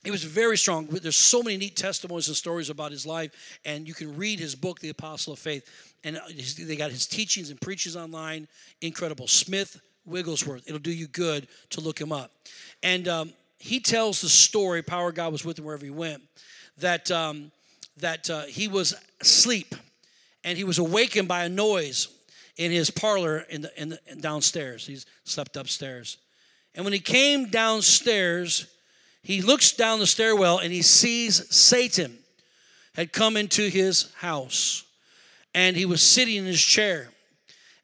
he 0.04 0.10
was 0.10 0.24
very 0.24 0.58
strong. 0.58 0.86
There's 0.86 1.16
so 1.16 1.42
many 1.42 1.56
neat 1.56 1.76
testimonies 1.76 2.28
and 2.28 2.36
stories 2.36 2.68
about 2.68 2.90
his 2.90 3.06
life, 3.06 3.60
and 3.64 3.86
you 3.86 3.94
can 3.94 4.16
read 4.16 4.40
his 4.40 4.54
book, 4.54 4.80
The 4.80 4.90
Apostle 4.90 5.32
of 5.32 5.38
Faith. 5.38 5.94
And 6.04 6.16
uh, 6.16 6.20
they 6.58 6.76
got 6.76 6.90
his 6.90 7.06
teachings 7.06 7.50
and 7.50 7.60
preaches 7.60 7.96
online. 7.96 8.48
Incredible. 8.80 9.28
Smith 9.28 9.80
Wigglesworth. 10.04 10.64
It'll 10.66 10.80
do 10.80 10.92
you 10.92 11.06
good 11.06 11.46
to 11.70 11.80
look 11.80 12.00
him 12.00 12.12
up. 12.12 12.32
And 12.82 13.06
um, 13.06 13.32
he 13.58 13.78
tells 13.78 14.20
the 14.20 14.28
story. 14.28 14.82
Power 14.82 15.10
of 15.10 15.14
God 15.14 15.30
was 15.30 15.44
with 15.44 15.58
him 15.58 15.64
wherever 15.64 15.84
he 15.84 15.92
went. 15.92 16.22
That 16.78 17.10
um, 17.12 17.52
that 17.98 18.28
uh, 18.28 18.42
he 18.42 18.68
was 18.68 18.94
asleep, 19.20 19.74
and 20.44 20.58
he 20.58 20.64
was 20.64 20.78
awakened 20.78 21.28
by 21.28 21.44
a 21.44 21.48
noise. 21.48 22.08
in 22.56 22.70
his 22.70 22.90
parlor 22.90 23.38
in 23.48 23.62
the, 23.62 23.80
in 23.80 23.88
the 23.90 23.98
downstairs. 24.20 24.86
He 24.86 24.98
slept 25.24 25.56
upstairs. 25.56 26.18
And 26.74 26.84
when 26.84 26.92
he 26.92 27.00
came 27.00 27.46
downstairs, 27.46 28.66
he 29.22 29.42
looks 29.42 29.72
down 29.72 29.98
the 29.98 30.06
stairwell 30.06 30.58
and 30.58 30.72
he 30.72 30.82
sees 30.82 31.54
Satan 31.54 32.18
had 32.94 33.12
come 33.12 33.36
into 33.36 33.68
his 33.68 34.12
house. 34.16 34.84
And 35.54 35.76
he 35.76 35.86
was 35.86 36.02
sitting 36.02 36.36
in 36.36 36.44
his 36.44 36.62
chair. 36.62 37.08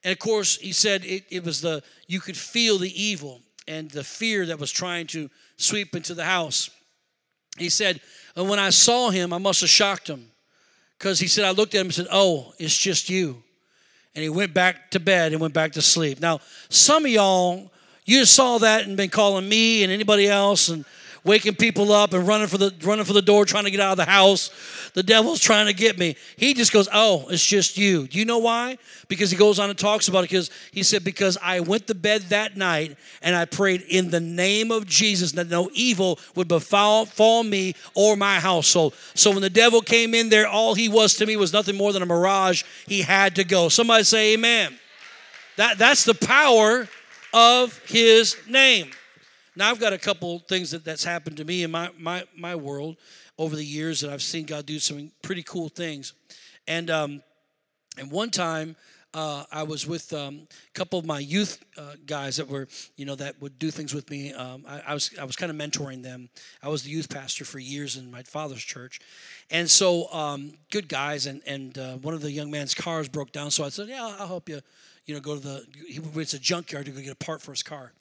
And 0.05 0.13
of 0.13 0.19
course, 0.19 0.57
he 0.57 0.73
said 0.73 1.05
it, 1.05 1.25
it 1.31 1.45
was 1.45 1.61
the, 1.61 1.83
you 2.07 2.21
could 2.21 2.37
feel 2.37 2.79
the 2.79 3.03
evil 3.03 3.41
and 3.67 3.91
the 3.91 4.05
fear 4.05 4.47
that 4.47 4.59
was 4.59 4.71
trying 4.71 5.07
to 5.09 5.31
sweep 5.57 5.95
into 5.95 6.15
the 6.15 6.25
house. 6.25 6.71
He 7.59 7.69
said, 7.69 8.01
and 8.37 8.49
when 8.49 8.59
I 8.59 8.71
saw 8.71 9.11
him, 9.11 9.33
I 9.33 9.39
must 9.39 9.61
have 9.61 9.71
shocked 9.71 10.09
him. 10.09 10.31
Because 10.99 11.21
he 11.21 11.29
said, 11.29 11.45
I 11.45 11.51
looked 11.51 11.75
at 11.75 11.81
him 11.81 11.87
and 11.87 11.95
said, 11.95 12.09
Oh, 12.11 12.53
it's 12.59 12.77
just 12.77 13.09
you. 13.09 13.43
And 14.15 14.23
he 14.23 14.29
went 14.29 14.53
back 14.53 14.91
to 14.91 15.01
bed 15.01 15.33
and 15.33 15.41
went 15.41 15.55
back 15.55 15.73
to 15.73 15.83
sleep. 15.83 16.21
Now, 16.21 16.41
some 16.69 17.05
of 17.05 17.11
y'all, 17.11 17.71
you 18.05 18.25
saw 18.25 18.59
that 18.59 18.85
and 18.85 18.97
been 18.97 19.11
calling 19.11 19.49
me 19.49 19.85
and 19.85 19.93
anybody 19.93 20.29
else 20.29 20.69
and 20.69 20.85
waking 21.29 21.55
people 21.55 21.93
up 21.93 22.15
and 22.15 22.27
running 22.27 22.49
for 22.49 22.59
the 22.59 22.75
running 22.83 23.05
for 23.05 23.13
the 23.13 23.23
door 23.23 23.45
trying 23.45 23.65
to 23.65 23.71
get 23.71 23.79
out 23.79 23.93
of 23.93 23.99
the 23.99 24.11
house. 24.11 24.51
The 24.95 25.03
devil's 25.03 25.39
trying 25.39 25.67
to 25.67 25.75
get 25.75 25.99
me. 25.99 26.17
He 26.37 26.55
just 26.55 26.73
goes 26.73 26.89
oh 26.93 27.29
it's 27.29 27.45
just 27.45 27.77
you. 27.77 28.09
Do 28.09 28.19
you 28.19 28.25
know 28.25 28.39
why? 28.39 28.79
Because 29.07 29.31
he 29.31 29.37
goes 29.37 29.59
on 29.59 29.69
and 29.71 29.79
talks 29.79 30.09
about 30.09 30.21
it 30.21 30.31
because 30.31 30.51
he 30.73 30.83
said 30.83 31.05
because 31.05 31.37
i 31.43 31.61
went 31.61 31.87
to 31.87 31.95
bed 31.95 32.23
that 32.23 32.57
night 32.57 32.97
and 33.23 33.37
i 33.37 33.45
prayed 33.45 33.83
in 33.83 34.11
the 34.11 34.21
name 34.21 34.73
of 34.73 34.87
jesus 34.87 35.33
that 35.33 35.49
no 35.49 35.71
evil 35.75 36.19
would 36.35 36.49
befall 36.49 37.05
fall 37.05 37.45
me 37.45 37.75
or 37.95 38.17
my 38.17 38.41
household. 38.41 38.95
So 39.15 39.31
when 39.31 39.43
the 39.43 39.51
devil 39.51 39.83
came 39.83 40.15
in 40.15 40.31
there 40.31 40.49
all 40.49 40.75
he 40.75 40.89
was 40.89 41.15
to 41.17 41.27
me 41.27 41.37
was 41.37 41.53
nothing 41.53 41.77
more 41.77 41.93
than 41.93 42.03
a 42.03 42.07
mirage. 42.07 42.65
He 42.87 43.03
had 43.03 43.37
to 43.37 43.45
go. 43.45 43.69
Somebody 43.69 44.05
say 44.05 44.35
amen. 44.35 44.79
That, 45.57 45.77
that's 45.77 46.05
the 46.05 46.15
power 46.15 46.89
of 47.35 47.79
his 47.87 48.37
name 48.49 48.91
now 49.59 49.71
I've 49.71 49.81
got 49.81 49.93
a 49.93 49.99
couple 49.99 50.39
things 50.39 50.71
that, 50.71 50.85
that's 50.85 51.03
happened 51.03 51.37
to 51.39 51.45
me 51.45 51.65
in 51.65 51.71
my, 51.73 51.91
my, 51.99 52.25
my 52.37 52.55
world 52.55 52.97
over 53.37 53.57
the 53.57 53.65
years 53.65 54.01
that 54.01 54.11
I've 54.11 54.23
seen 54.23 54.47
God 54.47 54.67
do 54.67 54.79
some 54.79 55.11
pretty 55.21 55.43
cool 55.43 55.69
things. 55.69 56.13
And 56.69 56.91
um, 56.91 57.23
and 57.99 58.11
one 58.11 58.31
time 58.31 58.77
uh, 59.15 59.45
I 59.51 59.65
was 59.65 59.87
with 59.87 60.13
um, 60.13 60.47
a 60.69 60.79
couple 60.79 60.99
of 60.99 61.07
my 61.07 61.19
youth 61.19 61.65
uh, 61.77 61.95
guys 62.07 62.37
that 62.37 62.47
were, 62.47 62.69
you 62.97 63.05
know, 63.05 63.17
that 63.17 63.41
would 63.41 63.59
do 63.59 63.73
things 63.73 63.93
with 63.93 64.09
me. 64.11 64.33
Um, 64.33 64.65
I, 64.69 64.81
I, 64.89 64.95
was 64.95 65.11
I 65.21 65.25
was 65.25 65.35
kind 65.35 65.51
of 65.51 65.57
mentoring 65.57 66.03
them. 66.05 66.29
I 66.63 66.69
was 66.69 66.85
the 66.85 66.91
youth 66.91 67.09
pastor 67.09 67.45
for 67.45 67.59
years 67.59 67.97
in 67.97 68.11
my 68.11 68.23
father's 68.23 68.63
church, 68.63 69.01
and 69.51 69.69
so 69.69 70.13
um, 70.13 70.53
good 70.71 70.89
guys. 70.89 71.27
And 71.27 71.43
and 71.47 71.77
uh, 71.77 71.95
one 71.95 72.15
of 72.15 72.21
the 72.21 72.31
young 72.31 72.51
man's 72.51 72.75
cars 72.75 73.09
broke 73.09 73.33
down, 73.33 73.51
so 73.51 73.65
I 73.65 73.71
said, 73.71 73.89
yeah, 73.89 74.05
I'll 74.05 74.29
help 74.29 74.49
you. 74.49 74.61
You 75.07 75.15
know, 75.15 75.21
go 75.21 75.35
to 75.35 75.41
the. 75.41 75.67
He, 75.89 76.01
it's 76.21 76.35
a 76.35 76.39
junkyard 76.39 76.87
to 76.87 76.93
go 76.93 77.01
get 77.01 77.13
a 77.13 77.17
part 77.17 77.43
for 77.43 77.51
his 77.51 77.63
car. 77.63 77.93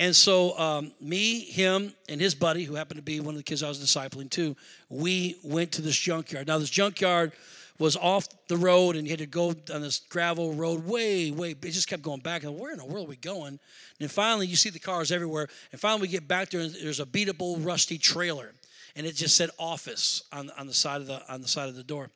And 0.00 0.16
so, 0.16 0.58
um, 0.58 0.92
me, 0.98 1.40
him, 1.40 1.92
and 2.08 2.18
his 2.18 2.34
buddy, 2.34 2.64
who 2.64 2.74
happened 2.74 2.96
to 2.96 3.02
be 3.02 3.20
one 3.20 3.34
of 3.34 3.36
the 3.36 3.44
kids 3.44 3.62
I 3.62 3.68
was 3.68 3.78
discipling 3.78 4.30
too, 4.30 4.56
we 4.88 5.36
went 5.44 5.72
to 5.72 5.82
this 5.82 5.94
junkyard. 5.94 6.46
Now, 6.46 6.56
this 6.56 6.70
junkyard 6.70 7.32
was 7.78 7.98
off 7.98 8.26
the 8.48 8.56
road, 8.56 8.96
and 8.96 9.06
you 9.06 9.10
had 9.10 9.18
to 9.18 9.26
go 9.26 9.48
on 9.72 9.82
this 9.82 9.98
gravel 9.98 10.54
road 10.54 10.86
way, 10.86 11.30
way. 11.30 11.50
It 11.50 11.60
just 11.60 11.86
kept 11.86 12.00
going 12.00 12.20
back. 12.20 12.44
And 12.44 12.58
where 12.58 12.72
in 12.72 12.78
the 12.78 12.84
world 12.86 13.08
are 13.08 13.10
we 13.10 13.16
going? 13.16 13.60
And 14.00 14.10
finally, 14.10 14.46
you 14.46 14.56
see 14.56 14.70
the 14.70 14.78
cars 14.78 15.12
everywhere. 15.12 15.48
And 15.70 15.78
finally, 15.78 16.00
we 16.00 16.08
get 16.08 16.26
back 16.26 16.48
there, 16.48 16.62
and 16.62 16.74
there's 16.82 17.00
a 17.00 17.04
beatable, 17.04 17.62
rusty 17.62 17.98
trailer, 17.98 18.52
and 18.96 19.06
it 19.06 19.14
just 19.14 19.36
said 19.36 19.50
"office" 19.58 20.22
on 20.32 20.50
on 20.58 20.66
the 20.66 20.72
side 20.72 21.02
of 21.02 21.08
the 21.08 21.22
on 21.30 21.42
the 21.42 21.48
side 21.48 21.68
of 21.68 21.74
the 21.74 21.84
door. 21.84 22.08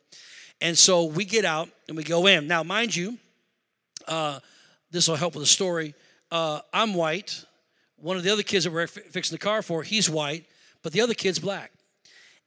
And 0.62 0.76
so 0.78 1.04
we 1.04 1.26
get 1.26 1.44
out 1.44 1.68
and 1.88 1.98
we 1.98 2.02
go 2.02 2.28
in. 2.28 2.46
Now, 2.46 2.62
mind 2.62 2.96
you, 2.96 3.18
uh, 4.08 4.40
this 4.90 5.06
will 5.06 5.16
help 5.16 5.34
with 5.34 5.42
the 5.42 5.48
story. 5.48 5.94
Uh, 6.30 6.60
I'm 6.72 6.94
white 6.94 7.44
one 7.96 8.16
of 8.16 8.22
the 8.22 8.32
other 8.32 8.42
kids 8.42 8.64
that 8.64 8.72
we're 8.72 8.86
fixing 8.86 9.34
the 9.34 9.42
car 9.42 9.62
for, 9.62 9.82
he's 9.82 10.08
white, 10.10 10.44
but 10.82 10.92
the 10.92 11.00
other 11.00 11.14
kid's 11.14 11.38
black. 11.38 11.72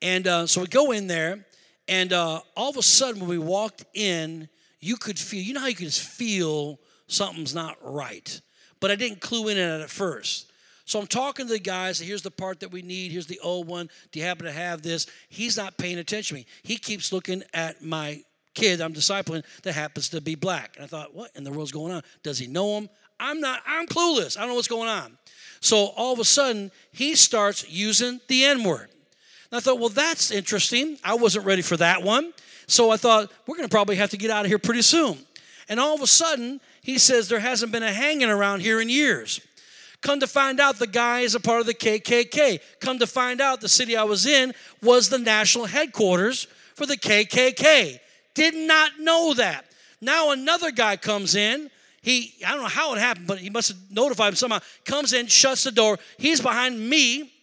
And 0.01 0.27
uh, 0.27 0.48
so 0.48 0.62
we 0.62 0.68
go 0.68 0.92
in 0.92 1.08
there, 1.08 1.46
and 1.88 2.13
uh, 2.13 2.42
all 2.56 2.70
of 2.70 2.77
a 2.77 2.84
sudden, 2.84 3.22
when 3.22 3.30
we 3.30 3.38
walked 3.38 3.86
in, 3.94 4.50
you 4.80 4.98
could 4.98 5.18
feel, 5.18 5.42
you 5.42 5.54
know 5.54 5.62
how 5.62 5.68
you 5.68 5.75
could 5.75 5.86
just 5.86 6.01
feel 6.01 6.80
something's 7.08 7.56
not 7.56 7.77
right. 7.82 8.39
But 8.80 8.92
I 8.92 8.96
didn't 8.96 9.22
clue 9.22 9.48
in 9.48 9.58
on 9.58 9.80
it 9.80 9.84
at 9.84 9.89
first. 9.89 10.51
So 10.86 11.00
I'm 11.00 11.08
talking 11.08 11.48
to 11.48 11.54
the 11.54 11.60
guys, 11.60 12.00
here's 12.00 12.22
the 12.22 12.32
part 12.32 12.62
that 12.62 12.72
we 12.72 12.82
need, 12.82 13.12
here's 13.12 13.25
the 13.25 13.40
old 13.40 13.68
one. 13.68 13.90
Do 14.12 14.20
you 14.20 14.25
happen 14.25 14.46
to 14.46 14.51
have 14.51 14.81
this? 14.81 15.07
He's 15.27 15.57
not 15.57 15.77
paying 15.77 15.98
attention 15.98 16.38
to 16.38 16.42
me. 16.42 16.48
He 16.64 16.77
keeps 16.77 17.12
looking 17.12 17.44
at 17.53 17.83
my 17.83 18.22
kid 18.53 18.81
I'm 18.81 18.94
discipling 18.94 19.44
that 19.64 19.74
happens 19.74 20.10
to 20.10 20.22
be 20.22 20.36
black. 20.36 20.75
And 20.75 20.83
I 20.83 20.88
thought, 20.88 21.14
what 21.14 21.31
in 21.36 21.44
the 21.44 21.51
world's 21.51 21.72
going 21.72 21.92
on? 21.92 22.03
Does 22.24 22.40
he 22.40 22.48
know 22.48 22.77
him? 22.77 22.90
I'm 23.20 23.40
not, 23.40 23.62
I'm 23.66 23.88
clueless. 23.88 24.38
I 24.38 24.42
don't 24.42 24.50
know 24.50 24.56
what's 24.56 24.68
going 24.68 24.90
on. 24.90 25.18
So 25.60 25.88
all 25.96 26.14
of 26.14 26.20
a 26.20 26.25
sudden, 26.25 26.72
he 26.92 27.16
starts 27.16 27.70
using 27.70 28.20
the 28.27 28.46
N 28.46 28.64
word. 28.64 28.90
And 29.51 29.58
I 29.58 29.60
thought, 29.60 29.80
well, 29.80 29.90
that's 29.90 30.32
interesting. 30.32 30.98
I 31.03 31.16
wasn't 31.16 31.46
ready 31.46 31.62
for 31.62 31.77
that 31.77 32.03
one. 32.03 32.34
So 32.68 32.92
I 32.92 32.98
thought, 32.98 33.32
we're 33.48 33.56
going 33.56 33.68
to 33.68 33.74
probably 33.74 33.96
have 33.96 34.10
to 34.12 34.18
get 34.18 34.30
out 34.30 34.46
of 34.46 34.50
here 34.50 34.60
pretty 34.60 34.82
soon. 34.82 35.18
And 35.70 35.80
all 35.80 35.96
of 35.96 36.01
a 36.01 36.08
sudden, 36.08 36.60
he 36.82 36.98
says, 36.98 37.27
there 37.30 37.40
hasn't 37.40 37.72
been 37.72 37.84
a 37.84 37.92
hanging 37.92 38.30
around 38.30 38.62
here 38.62 38.82
in 38.82 38.90
years. 38.90 39.42
Come 40.01 40.20
to 40.20 40.27
find 40.27 40.60
out, 40.60 40.77
the 40.77 40.88
guy 40.88 41.22
is 41.22 41.34
a 41.34 41.40
part 41.40 41.62
of 41.62 41.66
the 41.66 41.74
KKK. 41.74 42.60
Come 42.80 43.00
to 43.00 43.08
find 43.08 43.42
out, 43.42 43.62
the 43.62 43.70
city 43.70 43.98
I 43.98 44.03
was 44.03 44.25
in 44.25 44.53
was 44.82 45.10
the 45.10 45.18
national 45.18 45.66
headquarters 45.66 46.48
for 46.75 46.86
the 46.86 46.98
KKK. 46.98 48.00
Did 48.34 48.53
not 48.53 49.00
know 49.00 49.34
that. 49.34 49.66
Now 50.00 50.32
another 50.32 50.72
guy 50.72 50.96
comes 50.96 51.36
in 51.36 51.72
he, 52.07 52.35
I 52.46 52.53
don't 52.53 52.61
know 52.61 52.70
how 52.70 52.93
it 52.93 53.00
happened, 53.00 53.27
but 53.27 53.37
he 53.37 53.50
must 53.50 53.67
have 53.67 53.77
notified 53.91 54.29
him 54.29 54.35
somehow. 54.35 54.59
Comes 54.85 55.11
in, 55.11 55.27
shuts 55.27 55.65
the 55.65 55.74
door. 55.74 56.00
He's 56.17 56.39
behind 56.39 56.79
me, 56.79 57.33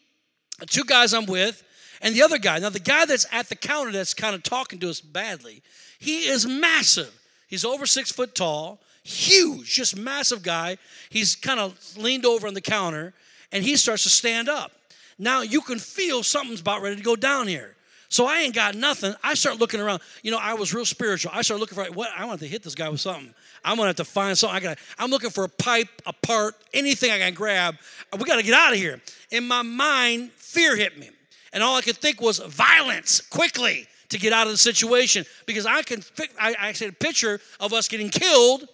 two 0.68 0.84
guys 0.84 1.12
I'm 1.12 1.26
with, 1.26 1.62
and 2.00 2.14
the 2.14 2.22
other 2.22 2.38
guy. 2.38 2.58
Now, 2.60 2.70
the 2.70 2.80
guy 2.80 3.04
that's 3.04 3.26
at 3.30 3.50
the 3.50 3.56
counter 3.56 3.92
that's 3.92 4.14
kind 4.14 4.34
of 4.34 4.42
talking 4.42 4.78
to 4.78 4.88
us 4.88 5.02
badly, 5.02 5.62
he 5.98 6.28
is 6.28 6.46
massive. 6.46 7.12
He's 7.46 7.66
over 7.66 7.84
six 7.84 8.10
foot 8.10 8.34
tall, 8.34 8.80
huge, 9.02 9.70
just 9.74 9.98
massive 9.98 10.42
guy. 10.42 10.78
He's 11.10 11.36
kind 11.36 11.60
of 11.60 11.78
leaned 11.98 12.24
over 12.24 12.46
on 12.46 12.54
the 12.54 12.62
counter, 12.62 13.12
and 13.52 13.62
he 13.62 13.76
starts 13.76 14.04
to 14.04 14.08
stand 14.08 14.48
up. 14.48 14.72
Now 15.18 15.42
you 15.42 15.60
can 15.60 15.78
feel 15.78 16.22
something's 16.22 16.62
about 16.62 16.80
ready 16.80 16.96
to 16.96 17.02
go 17.02 17.16
down 17.16 17.48
here. 17.48 17.76
So 18.14 18.26
I 18.26 18.42
ain't 18.42 18.54
got 18.54 18.76
nothing. 18.76 19.12
I 19.24 19.34
start 19.34 19.58
looking 19.58 19.80
around. 19.80 20.00
You 20.22 20.30
know, 20.30 20.38
I 20.40 20.54
was 20.54 20.72
real 20.72 20.84
spiritual. 20.84 21.32
I 21.34 21.42
started 21.42 21.60
looking 21.60 21.74
for 21.74 21.92
what 21.92 22.10
I 22.16 22.24
want 22.26 22.38
to 22.42 22.46
hit 22.46 22.62
this 22.62 22.76
guy 22.76 22.88
with 22.88 23.00
something. 23.00 23.34
I'm 23.64 23.76
gonna 23.76 23.88
have 23.88 23.96
to 23.96 24.04
find 24.04 24.38
something. 24.38 24.56
I 24.56 24.60
got. 24.60 24.78
I'm 25.00 25.10
looking 25.10 25.30
for 25.30 25.42
a 25.42 25.48
pipe, 25.48 25.88
a 26.06 26.12
part, 26.12 26.54
anything 26.72 27.10
I 27.10 27.18
can 27.18 27.34
grab. 27.34 27.74
Uh, 28.12 28.18
we 28.20 28.24
got 28.24 28.36
to 28.36 28.44
get 28.44 28.54
out 28.54 28.72
of 28.72 28.78
here. 28.78 29.00
In 29.32 29.48
my 29.48 29.62
mind, 29.62 30.30
fear 30.30 30.76
hit 30.76 30.96
me, 30.96 31.10
and 31.52 31.60
all 31.60 31.74
I 31.74 31.80
could 31.80 31.96
think 31.96 32.20
was 32.20 32.38
violence 32.38 33.20
quickly 33.20 33.88
to 34.10 34.18
get 34.20 34.32
out 34.32 34.46
of 34.46 34.52
the 34.52 34.58
situation 34.58 35.24
because 35.44 35.66
I 35.66 35.82
can. 35.82 36.00
I, 36.40 36.54
I 36.60 36.72
said 36.72 36.90
a 36.90 36.92
picture 36.92 37.40
of 37.58 37.72
us 37.72 37.88
getting 37.88 38.10
killed, 38.10 38.68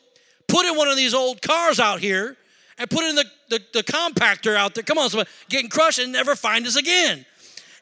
put 0.49 0.67
in 0.67 0.77
one 0.77 0.89
of 0.89 0.99
these 0.99 1.15
old 1.15 1.41
cars 1.41 1.81
out 1.81 2.01
here, 2.01 2.37
and 2.77 2.91
put 2.91 3.05
in 3.05 3.15
the, 3.15 3.25
the, 3.49 3.63
the 3.73 3.83
compactor 3.85 4.55
out 4.55 4.75
there. 4.75 4.85
Come 4.85 4.99
on, 4.99 5.09
somebody, 5.09 5.31
getting 5.49 5.71
crushed 5.71 5.99
and 5.99 6.13
never 6.13 6.37
find 6.37 6.67
us 6.67 6.77
again 6.77 7.25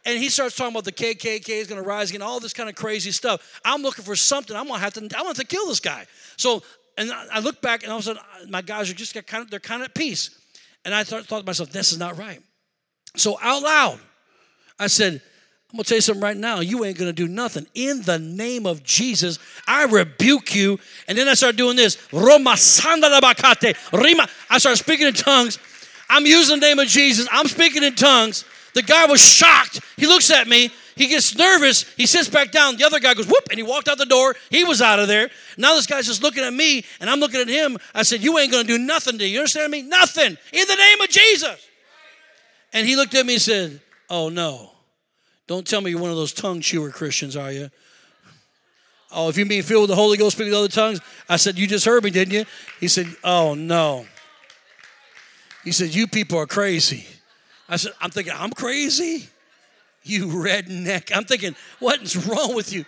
and 0.09 0.19
he 0.19 0.29
starts 0.29 0.57
talking 0.57 0.73
about 0.73 0.85
the 0.85 0.93
KKK 0.93 1.49
is 1.49 1.67
going 1.67 1.81
to 1.81 1.87
rise 1.87 2.11
again, 2.11 2.23
all 2.23 2.41
this 2.41 2.53
kind 2.53 2.69
of 2.69 2.75
crazy 2.75 3.11
stuff. 3.11 3.61
I'm 3.65 3.83
looking 3.83 4.05
for 4.05 4.17
something. 4.17 4.57
I'm 4.57 4.67
going 4.67 4.79
to 4.79 4.85
have 4.85 4.95
to. 4.95 5.09
I 5.17 5.23
want 5.23 5.37
to 5.37 5.47
kill 5.47 5.69
this 5.69 5.81
guy. 5.81 6.07
So 6.37 6.63
and 6.99 7.13
I 7.13 7.39
look 7.39 7.63
back 7.63 7.85
and 7.85 7.93
all 7.93 7.99
of 7.99 8.05
a 8.05 8.07
sudden 8.07 8.23
my 8.51 8.61
guys 8.61 8.91
are 8.91 8.95
just 8.95 9.15
kind 9.27 9.45
of 9.45 9.51
they're 9.51 9.61
kind 9.61 9.83
of 9.83 9.89
at 9.89 9.95
peace. 9.95 10.31
And 10.85 10.93
I 10.95 11.05
thought, 11.05 11.25
thought 11.27 11.41
to 11.41 11.47
myself, 11.47 11.71
this 11.71 11.93
is 11.93 11.99
not 11.99 12.19
right. 12.19 12.43
So 13.15 13.39
out 13.41 13.63
loud, 13.63 14.01
I 14.79 14.89
said, 14.89 15.15
I'm 15.71 15.77
gonna 15.77 15.85
tell 15.85 15.99
you 15.99 16.03
something 16.03 16.23
right 16.23 16.37
now. 16.37 16.61
You 16.61 16.85
ain't 16.85 16.99
gonna 16.99 17.13
do 17.13 17.29
nothing. 17.29 17.67
In 17.75 18.03
the 18.03 18.19
name 18.19 18.67
of 18.67 18.83
Jesus, 18.83 19.39
I 19.67 19.85
rebuke 19.85 20.55
you. 20.55 20.79
And 21.07 21.17
then 21.17 21.29
I 21.29 21.35
start 21.35 21.57
doing 21.57 21.77
this. 21.77 21.99
Roma 22.13 22.57
Rima. 23.93 24.29
I 24.51 24.59
start 24.59 24.79
speaking 24.79 25.07
in 25.07 25.15
tongues. 25.15 25.59
I'm 26.11 26.27
using 26.27 26.59
the 26.59 26.67
name 26.67 26.79
of 26.79 26.89
Jesus. 26.89 27.29
I'm 27.31 27.47
speaking 27.47 27.83
in 27.83 27.95
tongues. 27.95 28.45
The 28.79 28.85
guy 28.85 29.07
was 29.07 29.21
shocked. 29.21 29.81
He 29.97 30.07
looks 30.07 30.31
at 30.31 30.47
me. 30.47 30.71
He 30.95 31.09
gets 31.09 31.37
nervous. 31.37 31.83
He 31.97 32.07
sits 32.07 32.29
back 32.29 32.53
down. 32.53 32.77
The 32.77 32.85
other 32.85 33.01
guy 33.01 33.13
goes, 33.13 33.27
whoop, 33.27 33.49
and 33.51 33.59
he 33.59 33.65
walked 33.65 33.89
out 33.89 33.99
the 33.99 34.07
door. 34.07 34.37
He 34.51 34.63
was 34.63 34.81
out 34.81 35.01
of 35.01 35.09
there. 35.09 35.31
Now 35.57 35.75
this 35.75 35.89
guy's 35.89 36.07
just 36.07 36.23
looking 36.23 36.45
at 36.45 36.53
me, 36.53 36.85
and 37.01 37.11
I'm 37.11 37.19
looking 37.19 37.41
at 37.41 37.49
him. 37.49 37.77
I 37.93 38.05
said, 38.05 38.23
You 38.23 38.39
ain't 38.39 38.53
going 38.53 38.69
to 38.69 38.73
do 38.73 38.79
nothing 38.79 39.19
to 39.19 39.27
you. 39.27 39.33
You 39.33 39.39
understand 39.41 39.73
me? 39.73 39.83
Nothing. 39.83 40.39
In 40.53 40.69
the 40.69 40.77
name 40.77 41.01
of 41.01 41.09
Jesus. 41.09 41.69
And 42.73 42.87
he 42.87 42.95
looked 42.95 43.17
at 43.17 43.27
me 43.27 43.33
and 43.33 43.43
said, 43.43 43.81
Oh, 44.09 44.29
no. 44.29 44.71
Don't 45.49 45.67
tell 45.67 45.81
me 45.81 45.91
you're 45.91 46.01
one 46.01 46.11
of 46.11 46.17
those 46.17 46.33
tongue 46.33 46.61
chewer 46.61 46.91
Christians, 46.91 47.35
are 47.35 47.51
you? 47.51 47.71
Oh, 49.11 49.29
if 49.29 49.37
you 49.37 49.45
mean 49.45 49.65
filled 49.65 49.83
with 49.83 49.91
the 49.91 49.97
Holy 49.97 50.19
Ghost, 50.19 50.37
speaking 50.37 50.55
other 50.55 50.69
tongues? 50.69 51.01
I 51.29 51.35
said, 51.35 51.59
You 51.59 51.67
just 51.67 51.85
heard 51.85 52.05
me, 52.05 52.11
didn't 52.11 52.33
you? 52.33 52.45
He 52.79 52.87
said, 52.87 53.09
Oh, 53.25 53.55
no. 53.55 54.07
He 55.65 55.73
said, 55.73 55.93
You 55.93 56.07
people 56.07 56.39
are 56.39 56.47
crazy. 56.47 57.09
I 57.69 57.77
said, 57.77 57.93
I'm 58.01 58.11
thinking, 58.11 58.33
I'm 58.37 58.51
crazy? 58.51 59.29
you 60.09 60.27
redneck. 60.27 61.15
I'm 61.15 61.25
thinking, 61.25 61.55
what 61.79 62.03
is 62.03 62.17
wrong 62.27 62.55
with 62.55 62.73
you? 62.73 62.85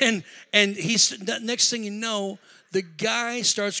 And 0.00 0.24
and 0.52 0.74
he's 0.74 1.16
next 1.42 1.70
thing 1.70 1.84
you 1.84 1.92
know, 1.92 2.40
The 2.72 2.82
guy 2.82 3.42
starts 3.42 3.80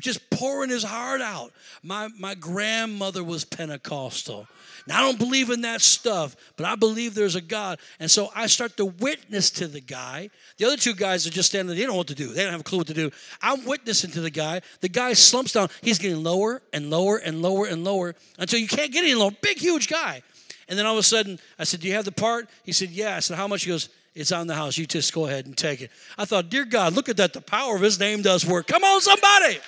just 0.00 0.30
pouring 0.30 0.70
his 0.70 0.82
heart 0.82 1.20
out. 1.20 1.52
My, 1.82 2.08
my 2.18 2.34
grandmother 2.34 3.22
was 3.22 3.44
Pentecostal. 3.44 4.48
Now, 4.86 4.98
I 4.98 5.00
don't 5.00 5.18
believe 5.18 5.50
in 5.50 5.62
that 5.62 5.80
stuff, 5.80 6.36
but 6.56 6.64
I 6.64 6.76
believe 6.76 7.14
there's 7.14 7.34
a 7.34 7.40
God. 7.40 7.80
And 7.98 8.08
so 8.08 8.30
I 8.34 8.46
start 8.46 8.76
to 8.76 8.86
witness 8.86 9.50
to 9.52 9.66
the 9.66 9.80
guy. 9.80 10.30
The 10.58 10.64
other 10.64 10.76
two 10.76 10.94
guys 10.94 11.26
are 11.26 11.30
just 11.30 11.48
standing 11.48 11.68
there. 11.68 11.76
They 11.76 11.82
don't 11.82 11.92
know 11.92 11.98
what 11.98 12.06
to 12.08 12.14
do. 12.14 12.28
They 12.28 12.44
don't 12.44 12.52
have 12.52 12.60
a 12.60 12.64
clue 12.64 12.78
what 12.78 12.86
to 12.86 12.94
do. 12.94 13.10
I'm 13.42 13.64
witnessing 13.64 14.12
to 14.12 14.20
the 14.20 14.30
guy. 14.30 14.60
The 14.80 14.88
guy 14.88 15.14
slumps 15.14 15.52
down. 15.52 15.70
He's 15.82 15.98
getting 15.98 16.22
lower 16.22 16.62
and 16.72 16.88
lower 16.88 17.16
and 17.16 17.42
lower 17.42 17.66
and 17.66 17.82
lower 17.82 18.14
until 18.38 18.60
you 18.60 18.68
can't 18.68 18.92
get 18.92 19.02
any 19.02 19.14
lower. 19.14 19.32
Big, 19.42 19.58
huge 19.58 19.88
guy. 19.88 20.22
And 20.68 20.78
then 20.78 20.86
all 20.86 20.94
of 20.94 20.98
a 20.98 21.02
sudden, 21.02 21.38
I 21.58 21.64
said, 21.64 21.80
Do 21.80 21.88
you 21.88 21.94
have 21.94 22.04
the 22.04 22.12
part? 22.12 22.48
He 22.64 22.72
said, 22.72 22.90
Yeah. 22.90 23.16
I 23.16 23.20
said, 23.20 23.36
How 23.36 23.48
much? 23.48 23.64
He 23.64 23.70
goes, 23.70 23.88
It's 24.14 24.30
on 24.30 24.46
the 24.46 24.54
house. 24.54 24.78
You 24.78 24.86
just 24.86 25.12
go 25.12 25.26
ahead 25.26 25.46
and 25.46 25.56
take 25.56 25.80
it. 25.80 25.90
I 26.16 26.24
thought, 26.24 26.48
Dear 26.48 26.64
God, 26.64 26.92
look 26.92 27.08
at 27.08 27.16
that. 27.16 27.32
The 27.32 27.40
power 27.40 27.74
of 27.74 27.82
his 27.82 27.98
name 27.98 28.22
does 28.22 28.46
work. 28.46 28.66
Come 28.68 28.84
on, 28.84 29.00
somebody. 29.00 29.58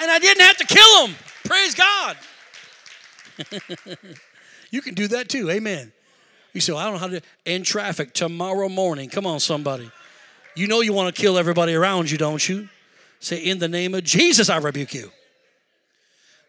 And 0.00 0.10
I 0.10 0.18
didn't 0.18 0.42
have 0.42 0.56
to 0.58 0.66
kill 0.66 1.06
him. 1.06 1.16
Praise 1.44 1.74
God. 1.74 2.16
you 4.70 4.82
can 4.82 4.94
do 4.94 5.08
that 5.08 5.28
too. 5.28 5.50
Amen. 5.50 5.92
You 6.52 6.60
say, 6.60 6.72
well, 6.72 6.80
I 6.80 6.84
don't 6.84 6.94
know 6.94 6.98
how 6.98 7.08
to 7.08 7.22
in 7.44 7.62
traffic 7.62 8.12
tomorrow 8.12 8.68
morning. 8.68 9.08
Come 9.08 9.26
on, 9.26 9.40
somebody. 9.40 9.90
You 10.56 10.66
know 10.66 10.80
you 10.80 10.92
want 10.92 11.14
to 11.14 11.20
kill 11.20 11.38
everybody 11.38 11.74
around 11.74 12.10
you, 12.10 12.18
don't 12.18 12.46
you? 12.48 12.68
Say, 13.20 13.38
in 13.38 13.58
the 13.58 13.68
name 13.68 13.94
of 13.94 14.02
Jesus, 14.02 14.48
I 14.48 14.56
rebuke 14.58 14.94
you. 14.94 15.10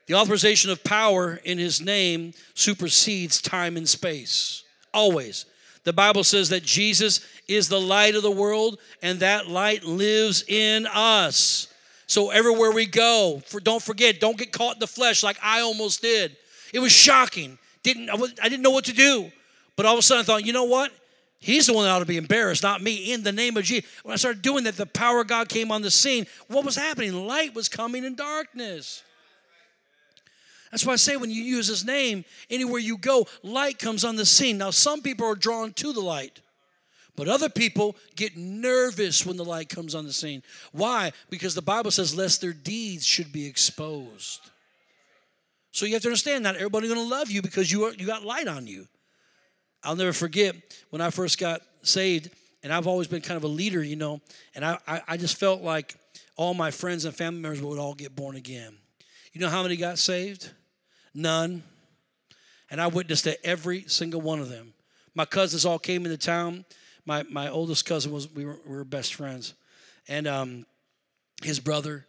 The 0.08 0.16
authorization 0.16 0.72
of 0.72 0.84
power 0.84 1.40
in 1.44 1.58
his 1.58 1.82
name 1.82 2.34
supersedes 2.56 3.42
time 3.42 3.78
and 3.78 3.88
space. 3.88 4.64
Always. 4.94 5.46
The 5.84 5.94
Bible 5.94 6.24
says 6.24 6.50
that 6.50 6.64
Jesus 6.64 7.26
is 7.48 7.68
the 7.68 7.80
light 7.80 8.16
of 8.16 8.24
the 8.24 8.32
world, 8.32 8.80
and 9.02 9.20
that 9.20 9.48
light 9.48 9.84
lives 9.84 10.44
in 10.48 10.88
us. 10.88 11.68
So 12.08 12.30
everywhere 12.30 12.72
we 12.72 12.86
go, 12.86 13.42
for, 13.46 13.60
don't 13.60 13.82
forget, 13.82 14.20
don't 14.20 14.38
get 14.38 14.52
caught 14.52 14.76
in 14.76 14.80
the 14.80 14.88
flesh 14.88 15.24
like 15.24 15.38
I 15.42 15.62
almost 15.62 16.02
did. 16.02 16.36
It 16.74 16.80
was 16.80 16.92
shocking. 16.92 17.58
Didn't 17.84 18.10
I, 18.10 18.16
I 18.42 18.50
didn't 18.50 18.62
know 18.62 18.72
what 18.72 18.86
to 18.86 18.94
do. 18.94 19.32
But 19.76 19.86
all 19.86 19.94
of 19.94 20.00
a 20.00 20.02
sudden 20.02 20.22
I 20.22 20.26
thought, 20.26 20.46
you 20.46 20.54
know 20.54 20.66
what? 20.66 20.92
He's 21.40 21.66
the 21.66 21.74
one 21.74 21.86
that 21.86 21.90
ought 21.90 22.00
to 22.00 22.06
be 22.06 22.18
embarrassed, 22.18 22.62
not 22.62 22.84
me. 22.84 23.12
In 23.14 23.24
the 23.24 23.32
name 23.32 23.58
of 23.58 23.64
Jesus. 23.64 23.90
When 24.04 24.14
I 24.14 24.16
started 24.16 24.44
doing 24.44 24.66
that, 24.66 24.78
the 24.78 24.86
power 24.86 25.22
of 25.22 25.28
God 25.28 25.50
came 25.50 25.72
on 25.72 25.82
the 25.82 25.90
scene. 25.90 26.28
What 26.48 26.64
was 26.64 26.76
happening? 26.76 27.26
Light 27.26 27.56
was 27.56 27.68
coming 27.68 28.04
in 28.04 28.14
darkness. 28.14 29.02
That's 30.70 30.86
why 30.86 30.94
I 30.94 30.98
say 30.98 31.18
when 31.18 31.32
you 31.32 31.42
use 31.42 31.68
his 31.68 31.84
name, 31.84 32.26
anywhere 32.52 32.80
you 32.80 32.96
go, 32.96 33.28
light 33.42 33.80
comes 33.80 34.06
on 34.06 34.18
the 34.18 34.26
scene. 34.26 34.60
Now, 34.60 34.70
some 34.70 35.02
people 35.02 35.26
are 35.26 35.36
drawn 35.36 35.74
to 35.74 35.92
the 35.92 36.00
light, 36.00 36.42
but 37.16 37.28
other 37.28 37.50
people 37.50 37.96
get 38.16 38.38
nervous 38.38 39.26
when 39.26 39.36
the 39.36 39.44
light 39.44 39.68
comes 39.68 39.96
on 39.96 40.06
the 40.06 40.14
scene. 40.14 40.44
Why? 40.74 41.12
Because 41.32 41.56
the 41.56 41.62
Bible 41.64 41.90
says, 41.90 42.16
lest 42.16 42.40
their 42.40 42.54
deeds 42.54 43.04
should 43.04 43.34
be 43.34 43.48
exposed. 43.48 44.51
So 45.72 45.86
you 45.86 45.94
have 45.94 46.02
to 46.02 46.10
understand 46.10 46.44
not 46.44 46.56
everybody's 46.56 46.94
going 46.94 47.02
to 47.02 47.16
love 47.16 47.32
you 47.32 47.42
because 47.42 47.72
you 47.72 47.86
are, 47.86 47.94
you 47.94 48.06
got 48.06 48.24
light 48.24 48.48
on 48.48 48.68
you. 48.68 48.88
I'll 49.84 49.96
never 49.96 50.14
forget 50.14 50.56
when 50.90 51.02
I 51.02 51.10
first 51.10 51.40
got 51.40 51.62
saved, 51.82 52.30
and 52.62 52.72
I've 52.72 52.88
always 52.88 53.08
been 53.08 53.22
kind 53.22 53.38
of 53.38 53.44
a 53.44 53.48
leader, 53.48 53.82
you 53.84 53.96
know, 53.96 54.22
and 54.54 54.64
I, 54.64 54.78
I, 54.88 55.02
I 55.08 55.18
just 55.18 55.38
felt 55.38 55.62
like 55.62 55.96
all 56.36 56.54
my 56.54 56.72
friends 56.72 57.06
and 57.06 57.16
family 57.16 57.42
members 57.42 57.62
would 57.62 57.80
all 57.80 57.96
get 57.96 58.16
born 58.16 58.36
again. 58.36 58.76
You 59.34 59.42
know 59.42 59.50
how 59.50 59.64
many 59.64 59.78
got 59.78 59.98
saved? 59.98 60.52
None. 61.14 61.64
And 62.70 62.82
I 62.82 62.88
witnessed 62.88 63.24
to 63.24 63.44
every 63.46 63.84
single 63.88 64.22
one 64.22 64.40
of 64.40 64.50
them. 64.50 64.74
My 65.16 65.26
cousins 65.26 65.66
all 65.66 65.80
came 65.80 66.06
into 66.06 66.18
town. 66.18 66.66
My, 67.06 67.24
my 67.24 67.50
oldest 67.50 67.86
cousin 67.86 68.12
was, 68.12 68.30
we 68.34 68.46
were, 68.46 68.60
we 68.66 68.76
were 68.76 68.84
best 68.84 69.16
friends. 69.16 69.54
And 70.08 70.28
um, 70.28 70.66
his 71.44 71.60
brother 71.60 72.06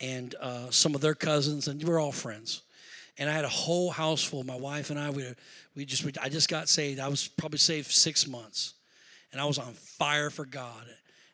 and 0.00 0.34
uh, 0.40 0.70
some 0.70 0.94
of 0.94 1.00
their 1.00 1.14
cousins, 1.14 1.66
and 1.68 1.82
we 1.82 1.88
were 1.88 1.98
all 1.98 2.12
friends 2.12 2.62
and 3.18 3.30
I 3.30 3.32
had 3.32 3.44
a 3.44 3.48
whole 3.48 3.90
house 3.90 4.22
full. 4.22 4.44
My 4.44 4.56
wife 4.56 4.90
and 4.90 4.98
I, 4.98 5.10
we, 5.10 5.24
we 5.74 5.84
just, 5.84 6.04
we, 6.04 6.12
I 6.20 6.28
just 6.28 6.48
got 6.48 6.68
saved. 6.68 7.00
I 7.00 7.08
was 7.08 7.28
probably 7.28 7.58
saved 7.58 7.90
six 7.90 8.26
months, 8.26 8.74
and 9.32 9.40
I 9.40 9.44
was 9.44 9.58
on 9.58 9.72
fire 9.72 10.30
for 10.30 10.44
God. 10.44 10.84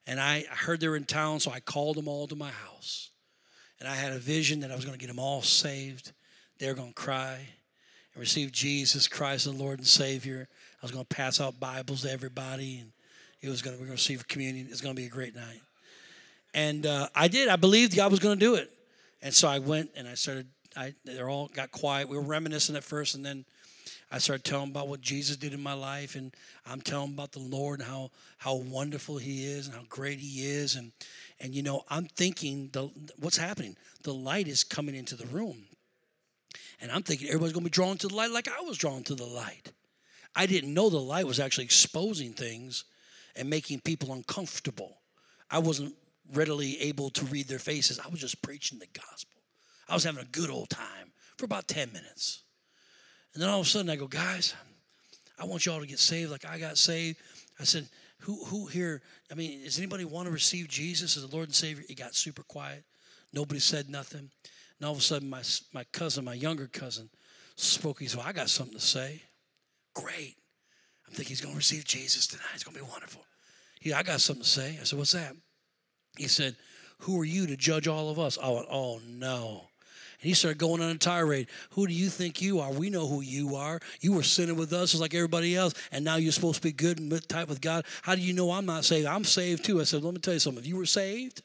And 0.07 0.21
I 0.21 0.45
heard 0.51 0.81
they 0.81 0.89
were 0.89 0.97
in 0.97 1.05
town, 1.05 1.41
so 1.41 1.51
I 1.51 1.61
called 1.61 1.97
them 1.97 2.09
all 2.09 2.27
to 2.27 2.35
my 2.35 2.51
house. 2.51 3.11
And 3.79 3.89
I 3.89 3.95
had 3.95 4.13
a 4.13 4.19
vision 4.19 4.61
that 4.61 4.71
I 4.71 4.77
was 4.77 4.85
going 4.85 4.97
to 4.97 5.01
get 5.01 5.09
them 5.09 5.19
all 5.19 5.43
saved. 5.43 6.13
They 6.59 6.69
were 6.69 6.75
going 6.75 6.89
to 6.89 6.95
cry 6.95 7.35
and 7.35 8.21
receive 8.21 8.53
Jesus 8.53 9.09
Christ, 9.09 9.45
the 9.45 9.53
Lord 9.53 9.79
and 9.79 9.87
Savior. 9.87 10.49
I 10.83 10.87
was 10.87 10.91
going 10.91 11.05
to 11.05 11.15
pass 11.15 11.41
out 11.41 11.59
Bibles 11.61 12.03
to 12.03 12.11
everybody, 12.11 12.79
and 12.79 12.93
it 13.41 13.49
was 13.49 13.63
going 13.63 13.77
to, 13.77 13.81
we 13.81 13.85
are 13.85 13.89
going 13.89 13.97
to 13.97 14.03
receive 14.03 14.27
communion. 14.27 14.69
It's 14.71 14.81
going 14.81 14.95
to 14.95 15.01
be 15.01 15.07
a 15.07 15.11
great 15.11 15.35
night. 15.35 15.61
And 16.55 16.85
uh, 16.85 17.09
I 17.15 17.29
did. 17.29 17.49
I 17.49 17.57
believed 17.57 17.97
God 17.97 18.11
was 18.11 18.21
going 18.21 18.39
to 18.39 18.45
do 18.45 18.57
it. 18.57 18.71
And 19.23 19.33
so 19.33 19.49
I 19.49 19.61
went 19.61 19.91
and 19.97 20.07
I 20.07 20.15
started 20.15 20.47
I, 20.77 20.95
they're 21.05 21.29
all 21.29 21.49
got 21.49 21.71
quiet. 21.71 22.09
We 22.09 22.17
were 22.17 22.23
reminiscing 22.23 22.77
at 22.77 22.85
first, 22.85 23.15
and 23.15 23.25
then 23.25 23.45
I 24.11 24.19
started 24.19 24.45
telling 24.45 24.71
about 24.71 24.89
what 24.89 25.01
Jesus 25.01 25.37
did 25.37 25.55
in 25.55 25.63
my 25.63 25.73
life, 25.73 26.15
and 26.15 26.35
I'm 26.67 26.81
telling 26.81 27.13
about 27.13 27.33
the 27.33 27.41
Lord 27.41 27.81
and 27.81 27.89
how 27.89 28.11
how 28.39 28.57
wonderful 28.57 29.19
He 29.19 29.47
is 29.47 29.67
and 29.67 29.77
how 29.77 29.85
great 29.89 30.19
He 30.19 30.47
is, 30.47 30.77
and 30.77 30.93
and 31.41 31.55
you 31.55 31.63
know 31.63 31.83
I'm 31.89 32.05
thinking 32.05 32.71
the 32.73 32.91
what's 33.19 33.39
happening. 33.39 33.77
The 34.03 34.15
light 34.15 34.49
is 34.49 34.65
coming 34.65 34.95
into 34.95 35.17
the 35.17 35.27
room, 35.27 35.65
and 36.81 36.91
I'm 36.91 37.03
thinking 37.03 37.29
everybody's 37.29 37.53
going 37.53 37.65
to 37.65 37.71
be 37.71 37.75
drawn 37.75 37.97
to 37.99 38.09
the 38.09 38.15
light 38.15 38.31
like 38.31 38.49
I 38.49 38.61
was 38.63 38.77
drawn 38.77 39.03
to 39.05 39.15
the 39.15 39.27
light. 39.27 39.73
I 40.35 40.47
didn't 40.47 40.73
know 40.73 40.89
the 40.89 40.99
light 40.99 41.27
was 41.27 41.41
actually 41.41 41.65
exposing 41.65 42.33
things 42.33 42.85
and 43.37 43.49
making 43.49 43.81
people 43.81 44.13
uncomfortable. 44.13 44.99
I 45.51 45.59
wasn't 45.59 45.95
readily 46.33 46.81
able 46.81 47.11
to 47.11 47.25
read 47.27 47.49
their 47.49 47.59
faces. 47.59 47.99
I 47.99 48.09
was 48.09 48.21
just 48.21 48.41
preaching 48.43 48.79
the 48.79 48.87
gospel. 48.87 49.42
I 49.89 49.95
was 49.95 50.05
having 50.05 50.23
a 50.23 50.27
good 50.27 50.51
old 50.51 50.71
time 50.71 51.13
for 51.37 51.45
about 51.45 51.69
10 51.69 51.93
minutes. 51.93 52.43
And 53.35 53.43
then 53.43 53.51
all 53.51 53.61
of 53.61 53.67
a 53.67 53.69
sudden 53.69 53.91
I 53.91 53.97
go, 53.97 54.07
guys, 54.07 54.55
I 55.39 55.45
want 55.45 55.67
y'all 55.67 55.81
to 55.81 55.87
get 55.87 55.99
saved 55.99 56.31
like 56.31 56.45
I 56.45 56.59
got 56.59 56.79
saved. 56.79 57.19
I 57.59 57.65
said, 57.65 57.89
who, 58.21 58.45
who 58.45 58.67
here, 58.67 59.03
I 59.31 59.35
mean, 59.35 59.65
does 59.65 59.79
anybody 59.79 60.05
want 60.05 60.27
to 60.27 60.33
receive 60.33 60.69
Jesus 60.69 61.17
as 61.17 61.29
the 61.29 61.35
Lord 61.35 61.49
and 61.49 61.55
Savior? 61.55 61.85
It 61.89 61.99
got 61.99 62.15
super 62.15 62.43
quiet. 62.45 62.85
Nobody 63.33 63.61
said 63.61 63.89
nothing. 63.89 64.31
And 64.79 64.87
all 64.87 64.93
of 64.93 64.99
a 64.99 65.03
sudden, 65.03 65.29
my, 65.29 65.43
my 65.73 65.85
cousin, 65.93 66.25
my 66.25 66.35
younger 66.35 66.67
cousin, 66.67 67.09
spoke. 67.57 68.01
He 68.01 68.07
said, 68.07 68.19
well, 68.19 68.29
I 68.29 68.33
got 68.33 68.51
something 68.51 68.79
to 68.79 68.85
say. 68.85 69.23
Great. 69.95 70.37
I'm 71.07 71.15
thinking 71.15 71.31
he's 71.31 71.41
going 71.41 71.55
to 71.55 71.59
receive 71.59 71.85
Jesus 71.85 72.27
tonight. 72.27 72.47
It's 72.55 72.65
going 72.65 72.77
to 72.77 72.83
be 72.83 72.91
wonderful. 72.91 73.25
He, 73.81 73.93
I 73.93 74.03
got 74.03 74.21
something 74.21 74.45
to 74.45 74.49
say. 74.49 74.79
I 74.81 74.85
said, 74.85 74.99
what's 74.99 75.13
that? 75.13 75.35
He 76.17 76.29
said, 76.29 76.57
who 76.99 77.21
are 77.21 77.25
you 77.25 77.47
to 77.49 77.57
judge 77.57 77.89
all 77.89 78.11
of 78.11 78.19
us? 78.19 78.39
I 78.41 78.49
went, 78.49 78.67
oh, 78.71 79.01
no. 79.05 79.65
And 80.23 80.29
he 80.29 80.35
started 80.35 80.59
going 80.59 80.81
on 80.81 80.91
a 80.91 80.99
tirade. 80.99 81.49
Who 81.71 81.89
do 81.89 81.93
you 81.93 82.09
think 82.09 82.41
you 82.41 82.61
are? 82.61 82.73
We 82.73 82.91
know 82.91 83.09
who 83.09 83.23
you 83.23 83.57
are. 83.57 83.81
You 84.01 84.13
were 84.13 84.23
sinning 84.23 84.57
with 84.57 84.73
us 84.73 84.93
just 84.93 85.01
like 85.01 85.15
everybody 85.15 85.57
else, 85.57 85.75
and 85.91 86.05
now 86.05 86.15
you're 86.15 86.31
supposed 86.31 86.57
to 86.57 86.63
be 86.63 86.71
good 86.71 87.01
and 87.01 87.29
tight 87.29 87.49
with 87.49 87.61
God. 87.61 87.85
How 88.03 88.15
do 88.15 88.21
you 88.21 88.33
know 88.33 88.53
I'm 88.53 88.65
not 88.65 88.85
saved? 88.85 89.09
I'm 89.09 89.25
saved 89.25 89.65
too. 89.65 89.81
I 89.81 89.85
said, 89.85 90.05
let 90.05 90.15
me 90.15 90.21
tell 90.21 90.35
you 90.35 90.41
something. 90.41 90.63
If 90.63 90.69
you 90.69 90.77
were 90.77 90.87
saved, 90.87 91.43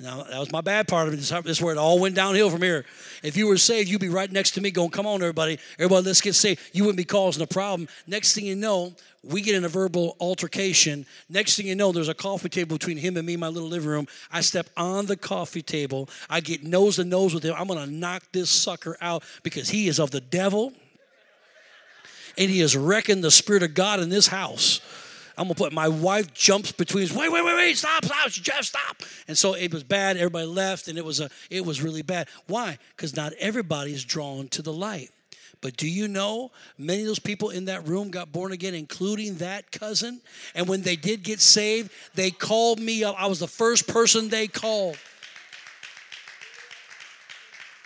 now 0.00 0.24
that 0.24 0.38
was 0.38 0.50
my 0.50 0.60
bad 0.60 0.88
part 0.88 1.06
of 1.06 1.14
it. 1.14 1.18
This 1.18 1.30
is 1.32 1.62
where 1.62 1.74
it 1.74 1.78
all 1.78 2.00
went 2.00 2.14
downhill 2.14 2.50
from 2.50 2.62
here. 2.62 2.84
If 3.22 3.36
you 3.36 3.46
were 3.46 3.56
saved, 3.56 3.88
you'd 3.88 4.00
be 4.00 4.08
right 4.08 4.30
next 4.30 4.52
to 4.52 4.60
me 4.60 4.70
going, 4.70 4.90
come 4.90 5.06
on, 5.06 5.22
everybody. 5.22 5.58
Everybody, 5.78 6.06
let's 6.06 6.20
get 6.20 6.34
saved. 6.34 6.60
You 6.72 6.84
wouldn't 6.84 6.96
be 6.96 7.04
causing 7.04 7.42
a 7.42 7.46
problem. 7.46 7.88
Next 8.06 8.34
thing 8.34 8.44
you 8.44 8.56
know, 8.56 8.94
we 9.22 9.40
get 9.40 9.54
in 9.54 9.64
a 9.64 9.68
verbal 9.68 10.16
altercation. 10.20 11.06
Next 11.28 11.56
thing 11.56 11.66
you 11.66 11.74
know, 11.74 11.92
there's 11.92 12.08
a 12.08 12.14
coffee 12.14 12.48
table 12.48 12.76
between 12.76 12.96
him 12.96 13.16
and 13.16 13.26
me 13.26 13.34
in 13.34 13.40
my 13.40 13.48
little 13.48 13.68
living 13.68 13.88
room. 13.88 14.08
I 14.32 14.40
step 14.40 14.68
on 14.76 15.06
the 15.06 15.16
coffee 15.16 15.62
table. 15.62 16.08
I 16.28 16.40
get 16.40 16.64
nose 16.64 16.96
to 16.96 17.04
nose 17.04 17.32
with 17.32 17.44
him. 17.44 17.54
I'm 17.56 17.68
going 17.68 17.78
to 17.78 17.90
knock 17.90 18.24
this 18.32 18.50
sucker 18.50 18.96
out 19.00 19.22
because 19.42 19.68
he 19.68 19.88
is 19.88 19.98
of 20.00 20.10
the 20.10 20.20
devil 20.20 20.72
and 22.36 22.50
he 22.50 22.60
is 22.60 22.76
wrecking 22.76 23.20
the 23.20 23.30
Spirit 23.30 23.62
of 23.62 23.74
God 23.74 24.00
in 24.00 24.08
this 24.08 24.26
house. 24.26 24.80
I'm 25.36 25.44
gonna 25.44 25.54
put 25.54 25.72
my 25.72 25.88
wife 25.88 26.32
jumps 26.32 26.72
between. 26.72 27.08
Wait, 27.14 27.30
wait, 27.30 27.44
wait, 27.44 27.54
wait! 27.54 27.76
Stop, 27.76 28.04
stop, 28.04 28.28
Jeff, 28.30 28.64
stop! 28.64 29.02
And 29.26 29.36
so 29.36 29.54
it 29.54 29.72
was 29.72 29.82
bad. 29.82 30.16
Everybody 30.16 30.46
left, 30.46 30.88
and 30.88 30.96
it 30.96 31.04
was 31.04 31.20
a, 31.20 31.30
it 31.50 31.64
was 31.64 31.82
really 31.82 32.02
bad. 32.02 32.28
Why? 32.46 32.78
Because 32.96 33.16
not 33.16 33.32
everybody 33.34 33.92
is 33.92 34.04
drawn 34.04 34.48
to 34.48 34.62
the 34.62 34.72
light. 34.72 35.10
But 35.60 35.78
do 35.78 35.88
you 35.88 36.08
know 36.08 36.52
many 36.76 37.00
of 37.00 37.06
those 37.06 37.18
people 37.18 37.48
in 37.48 37.64
that 37.64 37.88
room 37.88 38.10
got 38.10 38.30
born 38.30 38.52
again, 38.52 38.74
including 38.74 39.36
that 39.36 39.72
cousin? 39.72 40.20
And 40.54 40.68
when 40.68 40.82
they 40.82 40.94
did 40.94 41.22
get 41.22 41.40
saved, 41.40 41.90
they 42.14 42.30
called 42.30 42.78
me 42.78 43.02
up. 43.02 43.16
I 43.18 43.26
was 43.28 43.40
the 43.40 43.48
first 43.48 43.88
person 43.88 44.28
they 44.28 44.46
called. 44.46 44.98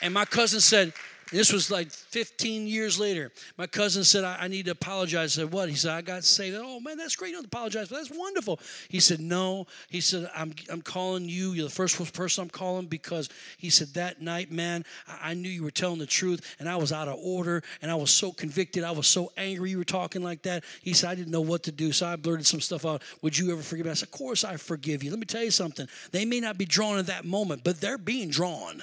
And 0.02 0.12
my 0.12 0.24
cousin 0.24 0.60
said, 0.60 0.92
This 1.30 1.52
was 1.52 1.70
like 1.70 1.90
15 1.90 2.66
years 2.66 2.98
later. 2.98 3.30
My 3.58 3.66
cousin 3.66 4.02
said, 4.04 4.24
I, 4.24 4.38
I, 4.42 4.48
need 4.48 4.64
to 4.64 4.70
apologize. 4.72 5.38
I 5.38 5.42
said, 5.42 5.52
What? 5.52 5.68
He 5.68 5.74
said, 5.74 5.92
I 5.92 6.00
got 6.00 6.24
saved. 6.24 6.56
oh, 6.58 6.80
man, 6.80 6.96
that's 6.96 7.16
great. 7.16 7.30
You 7.30 7.36
don't 7.36 7.46
apologize. 7.46 7.88
but 7.88 7.96
That's 7.96 8.10
wonderful. 8.10 8.60
He 8.88 9.00
said, 9.00 9.20
No. 9.20 9.66
He 9.90 10.00
said, 10.00 10.30
I'm, 10.34 10.54
I'm 10.70 10.80
calling 10.80 11.28
you. 11.28 11.52
You're 11.52 11.68
the 11.68 11.74
first 11.74 12.14
person 12.14 12.42
I'm 12.42 12.50
calling 12.50 12.86
because 12.86 13.28
he 13.58 13.68
said, 13.68 13.88
That 13.88 14.22
night, 14.22 14.50
man, 14.50 14.84
I, 15.06 15.30
I 15.30 15.34
knew 15.34 15.50
you 15.50 15.62
were 15.62 15.70
telling 15.70 15.98
the 15.98 16.06
truth 16.06 16.56
and 16.58 16.68
I 16.68 16.76
was 16.76 16.92
out 16.92 17.08
of 17.08 17.18
order 17.22 17.62
and 17.82 17.90
I 17.90 17.94
was 17.94 18.10
so 18.10 18.32
convicted. 18.32 18.82
I 18.82 18.92
was 18.92 19.06
so 19.06 19.30
angry 19.36 19.70
you 19.70 19.78
were 19.78 19.84
talking 19.84 20.22
like 20.22 20.42
that. 20.42 20.64
He 20.82 20.94
said, 20.94 21.10
I 21.10 21.14
didn't 21.14 21.32
know 21.32 21.42
what 21.42 21.64
to 21.64 21.72
do. 21.72 21.92
So 21.92 22.06
I 22.06 22.16
blurted 22.16 22.46
some 22.46 22.60
stuff 22.60 22.86
out. 22.86 23.02
Would 23.22 23.36
you 23.36 23.52
ever 23.52 23.62
forgive 23.62 23.84
me? 23.84 23.90
I 23.90 23.94
said, 23.94 24.08
Of 24.08 24.12
course 24.12 24.44
I 24.44 24.56
forgive 24.56 25.02
you. 25.02 25.10
Let 25.10 25.18
me 25.18 25.26
tell 25.26 25.44
you 25.44 25.50
something. 25.50 25.88
They 26.10 26.24
may 26.24 26.40
not 26.40 26.56
be 26.56 26.64
drawn 26.64 26.98
in 26.98 27.04
that 27.06 27.26
moment, 27.26 27.64
but 27.64 27.80
they're 27.80 27.98
being 27.98 28.30
drawn. 28.30 28.82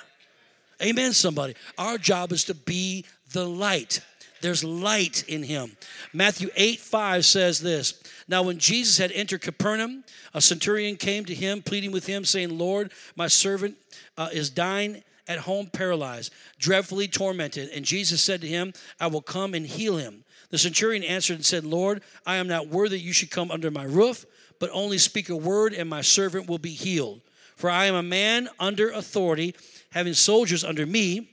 Amen, 0.82 1.14
somebody. 1.14 1.56
Our 1.78 1.98
job 1.98 2.32
is 2.32 2.44
to 2.46 2.54
be 2.54 3.06
the 3.32 3.46
light. 3.46 4.02
There's 4.42 4.64
light 4.64 5.24
in 5.28 5.44
him. 5.44 5.76
Matthew 6.14 6.50
8 6.56 6.80
5 6.80 7.26
says 7.26 7.60
this 7.60 8.02
Now, 8.28 8.44
when 8.44 8.60
Jesus 8.60 8.98
had 8.98 9.12
entered 9.12 9.42
Capernaum, 9.42 10.04
a 10.34 10.42
centurion 10.42 10.98
came 10.98 11.26
to 11.26 11.34
him, 11.34 11.62
pleading 11.62 11.92
with 11.92 12.06
him, 12.06 12.26
saying, 12.26 12.58
Lord, 12.58 12.92
my 13.16 13.28
servant 13.28 13.78
uh, 14.18 14.30
is 14.32 14.50
dying 14.50 15.04
at 15.28 15.40
home, 15.40 15.68
paralyzed, 15.68 16.34
dreadfully 16.60 17.08
tormented. 17.08 17.70
And 17.70 17.84
Jesus 17.84 18.22
said 18.22 18.42
to 18.42 18.48
him, 18.48 18.74
I 19.00 19.08
will 19.08 19.22
come 19.22 19.54
and 19.54 19.66
heal 19.66 19.98
him. 19.98 20.24
The 20.52 20.58
centurion 20.58 21.04
answered 21.04 21.38
and 21.38 21.46
said, 21.46 21.66
Lord, 21.66 22.04
I 22.26 22.36
am 22.36 22.48
not 22.48 22.68
worthy 22.68 23.00
you 23.00 23.14
should 23.14 23.32
come 23.32 23.50
under 23.52 23.72
my 23.72 23.84
roof, 23.84 24.26
but 24.60 24.70
only 24.72 24.98
speak 24.98 25.30
a 25.30 25.36
word, 25.36 25.74
and 25.74 25.90
my 25.90 26.02
servant 26.02 26.48
will 26.48 26.60
be 26.60 26.70
healed. 26.70 27.22
For 27.56 27.70
I 27.70 27.86
am 27.86 27.96
a 27.96 28.04
man 28.04 28.50
under 28.60 28.92
authority 28.92 29.56
having 29.92 30.14
soldiers 30.14 30.64
under 30.64 30.86
me. 30.86 31.30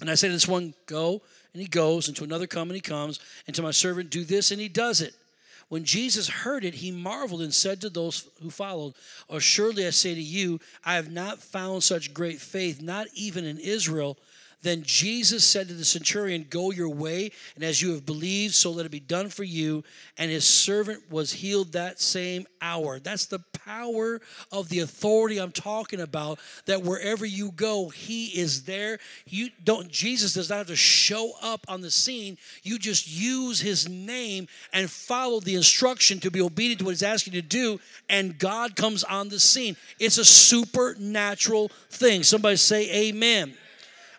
And 0.00 0.10
I 0.10 0.14
say 0.14 0.28
to 0.28 0.32
this 0.32 0.46
one, 0.46 0.74
Go, 0.86 1.22
and 1.52 1.62
he 1.62 1.68
goes, 1.68 2.08
and 2.08 2.16
to 2.18 2.24
another, 2.24 2.46
Come, 2.46 2.68
and 2.68 2.74
he 2.74 2.80
comes, 2.80 3.18
and 3.46 3.56
to 3.56 3.62
my 3.62 3.70
servant, 3.70 4.10
Do 4.10 4.24
this, 4.24 4.50
and 4.50 4.60
he 4.60 4.68
does 4.68 5.00
it. 5.00 5.14
When 5.68 5.84
Jesus 5.84 6.28
heard 6.28 6.64
it, 6.64 6.74
he 6.74 6.92
marveled 6.92 7.42
and 7.42 7.52
said 7.52 7.80
to 7.80 7.90
those 7.90 8.28
who 8.40 8.50
followed, 8.50 8.94
Assuredly 9.28 9.86
I 9.86 9.90
say 9.90 10.14
to 10.14 10.20
you, 10.20 10.60
I 10.84 10.94
have 10.94 11.10
not 11.10 11.40
found 11.40 11.82
such 11.82 12.14
great 12.14 12.40
faith, 12.40 12.80
not 12.80 13.08
even 13.14 13.44
in 13.44 13.58
Israel. 13.58 14.16
Then 14.62 14.82
Jesus 14.82 15.44
said 15.44 15.68
to 15.68 15.74
the 15.74 15.84
centurion, 15.84 16.46
Go 16.48 16.70
your 16.70 16.88
way, 16.88 17.30
and 17.54 17.62
as 17.62 17.80
you 17.80 17.92
have 17.92 18.06
believed, 18.06 18.54
so 18.54 18.70
let 18.70 18.86
it 18.86 18.90
be 18.90 19.00
done 19.00 19.28
for 19.28 19.44
you. 19.44 19.84
And 20.16 20.30
his 20.30 20.44
servant 20.44 21.10
was 21.10 21.32
healed 21.32 21.72
that 21.72 22.00
same 22.00 22.46
hour. 22.60 22.98
That's 22.98 23.26
the 23.26 23.40
power 23.64 24.20
of 24.50 24.68
the 24.68 24.80
authority 24.80 25.38
I'm 25.38 25.52
talking 25.52 26.00
about, 26.00 26.38
that 26.64 26.82
wherever 26.82 27.26
you 27.26 27.52
go, 27.52 27.90
he 27.90 28.26
is 28.28 28.62
there. 28.62 28.98
You 29.26 29.50
don't 29.62 29.88
Jesus 29.88 30.34
does 30.34 30.48
not 30.48 30.58
have 30.58 30.66
to 30.68 30.76
show 30.76 31.32
up 31.42 31.64
on 31.68 31.80
the 31.80 31.90
scene. 31.90 32.38
You 32.62 32.78
just 32.78 33.08
use 33.08 33.60
his 33.60 33.88
name 33.88 34.48
and 34.72 34.90
follow 34.90 35.40
the 35.40 35.54
instruction 35.54 36.18
to 36.20 36.30
be 36.30 36.40
obedient 36.40 36.80
to 36.80 36.86
what 36.86 36.92
he's 36.92 37.02
asking 37.02 37.34
you 37.34 37.42
to 37.42 37.48
do, 37.48 37.80
and 38.08 38.38
God 38.38 38.74
comes 38.74 39.04
on 39.04 39.28
the 39.28 39.38
scene. 39.38 39.76
It's 39.98 40.18
a 40.18 40.24
supernatural 40.24 41.70
thing. 41.90 42.22
Somebody 42.22 42.56
say 42.56 43.08
amen. 43.08 43.54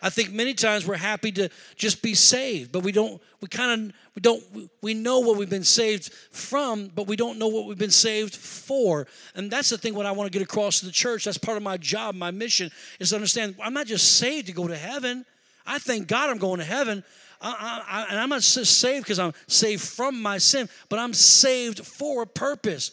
I 0.02 0.10
think 0.10 0.32
many 0.32 0.54
times 0.54 0.86
we're 0.86 0.96
happy 0.96 1.32
to 1.34 1.50
just 1.76 2.02
be 2.02 2.14
saved, 2.14 2.72
but 2.72 2.84
we 2.84 2.92
don't, 2.92 3.22
we 3.42 3.48
kind 3.48 3.90
of, 3.90 3.96
we 4.16 4.22
don't, 4.22 4.44
we 4.82 4.94
know 4.94 5.20
what 5.20 5.38
we've 5.38 5.50
been 5.50 5.64
saved 5.64 6.12
from, 6.32 6.88
but 6.94 7.08
we 7.08 7.16
don't 7.16 7.40
know 7.40 7.48
what 7.48 7.66
we've 7.66 7.78
been 7.78 7.90
saved 7.90 8.36
for. 8.36 9.08
And 9.36 9.50
that's 9.50 9.70
the 9.70 9.78
thing 9.78 9.96
what 9.96 10.06
I 10.06 10.12
want 10.12 10.32
to 10.32 10.38
get 10.38 10.46
across 10.46 10.80
to 10.80 10.86
the 10.86 10.92
church. 10.92 11.26
That's 11.26 11.38
part 11.38 11.58
of 11.58 11.64
my 11.64 11.78
job, 11.78 12.16
my 12.16 12.32
mission, 12.32 12.72
is 13.00 13.10
to 13.10 13.16
understand 13.16 13.56
I'm 13.62 13.74
not 13.74 13.88
just 13.88 14.18
saved 14.18 14.48
to 14.48 14.54
go 14.54 14.68
to 14.68 14.78
heaven. 14.78 15.26
I 15.66 15.80
thank 15.80 16.08
God 16.08 16.30
I'm 16.30 16.38
going 16.38 16.60
to 16.60 16.66
heaven. 16.66 17.04
I, 17.42 17.84
I, 17.88 18.06
and 18.10 18.20
I'm 18.20 18.30
not 18.30 18.42
just 18.42 18.80
saved 18.80 19.04
because 19.04 19.20
I'm 19.20 19.34
saved 19.48 19.84
from 19.84 20.22
my 20.22 20.38
sin, 20.38 20.70
but 20.90 21.00
I'm 21.00 21.14
saved 21.14 21.86
for 21.86 22.24
a 22.24 22.28
purpose. 22.28 22.92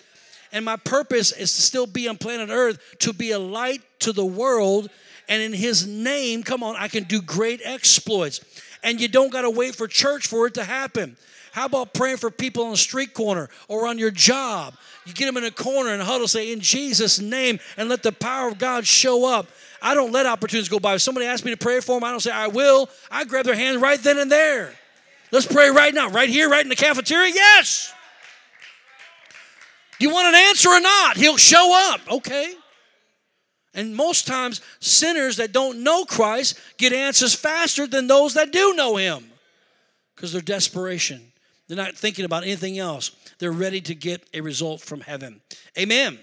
And 0.53 0.65
my 0.65 0.77
purpose 0.77 1.33
is 1.33 1.53
to 1.55 1.63
still 1.63 1.87
be 1.87 2.09
on 2.09 2.17
planet 2.17 2.51
Earth, 2.51 2.79
to 3.01 3.13
be 3.13 3.33
a 3.33 3.39
light 3.39 3.83
to 4.01 4.13
the 4.13 4.25
world 4.25 4.91
and 5.29 5.43
in 5.43 5.53
his 5.53 5.87
name, 5.87 6.43
come 6.43 6.63
on, 6.63 6.77
I 6.77 6.89
can 6.89 7.05
do 7.05 7.23
great 7.23 7.61
exploits. 7.65 8.41
And 8.83 9.01
you 9.01 9.09
don't 9.09 9.33
got 9.33 9.43
to 9.43 9.51
wait 9.51 9.75
for 9.75 9.89
church 9.89 10.27
for 10.27 10.47
it 10.47 10.55
to 10.55 10.65
happen. 10.65 11.17
How 11.53 11.67
about 11.67 11.95
praying 11.95 12.17
for 12.17 12.31
people 12.31 12.65
on 12.65 12.73
the 12.73 12.77
street 12.77 13.15
corner 13.15 13.49
or 13.69 13.87
on 13.87 13.97
your 13.99 14.11
job? 14.11 14.75
You 15.07 15.15
get 15.15 15.27
them 15.27 15.37
in 15.37 15.45
a 15.45 15.51
corner 15.51 15.91
and 15.91 16.03
huddle, 16.03 16.27
say, 16.27 16.53
in 16.53 16.61
Jesus' 16.61 17.21
name, 17.21 17.61
and 17.77 17.89
let 17.89 18.03
the 18.03 18.13
power 18.13 18.49
of 18.49 18.59
God 18.59 18.87
show 18.87 19.25
up. 19.25 19.47
I 19.81 19.95
don't 19.95 20.13
let 20.13 20.27
opportunities 20.27 20.69
go 20.69 20.81
by. 20.81 20.95
If 20.95 21.03
somebody 21.03 21.27
asks 21.27 21.45
me 21.45 21.53
to 21.53 21.57
pray 21.57 21.81
for 21.81 21.95
them, 21.95 22.05
I 22.05 22.11
don't 22.11 22.21
say, 22.21 22.33
I 22.33 22.49
will. 22.49 22.91
I 23.11 23.25
grab 23.25 23.45
their 23.45 23.55
hand 23.55 23.81
right 23.81 24.03
then 24.03 24.19
and 24.19 24.33
there. 24.33 24.73
Let's 25.31 25.47
pray 25.47 25.71
right 25.71 25.95
now, 25.95 26.11
right 26.11 26.29
here, 26.29 26.49
right 26.49 26.63
in 26.63 26.69
the 26.69 26.77
cafeteria. 26.77 27.33
Yes. 27.35 27.93
Do 29.99 30.07
you 30.07 30.13
want 30.13 30.29
an 30.29 30.35
answer 30.35 30.71
or 30.71 30.81
not? 30.81 31.17
He'll 31.17 31.37
show 31.37 31.73
up. 31.93 32.01
Okay. 32.11 32.55
And 33.75 33.97
most 33.97 34.27
times, 34.27 34.61
sinners 34.81 35.37
that 35.39 35.53
don't 35.53 35.83
know 35.83 36.05
Christ 36.05 36.59
get 36.79 36.93
answers 36.93 37.35
faster 37.35 37.87
than 37.87 38.07
those 38.07 38.35
that 38.35 38.53
do 38.53 38.75
know 38.75 38.97
Him 38.97 39.31
because 40.15 40.33
they're 40.33 40.41
desperation. 40.41 41.33
They're 41.67 41.77
not 41.77 41.97
thinking 41.97 42.25
about 42.25 42.45
anything 42.45 42.79
else. 42.79 43.11
They're 43.39 43.53
ready 43.53 43.81
to 43.83 43.95
get 43.95 44.23
a 44.33 44.41
result 44.41 44.81
from 44.81 45.01
heaven. 45.01 45.41
Amen. 45.79 46.19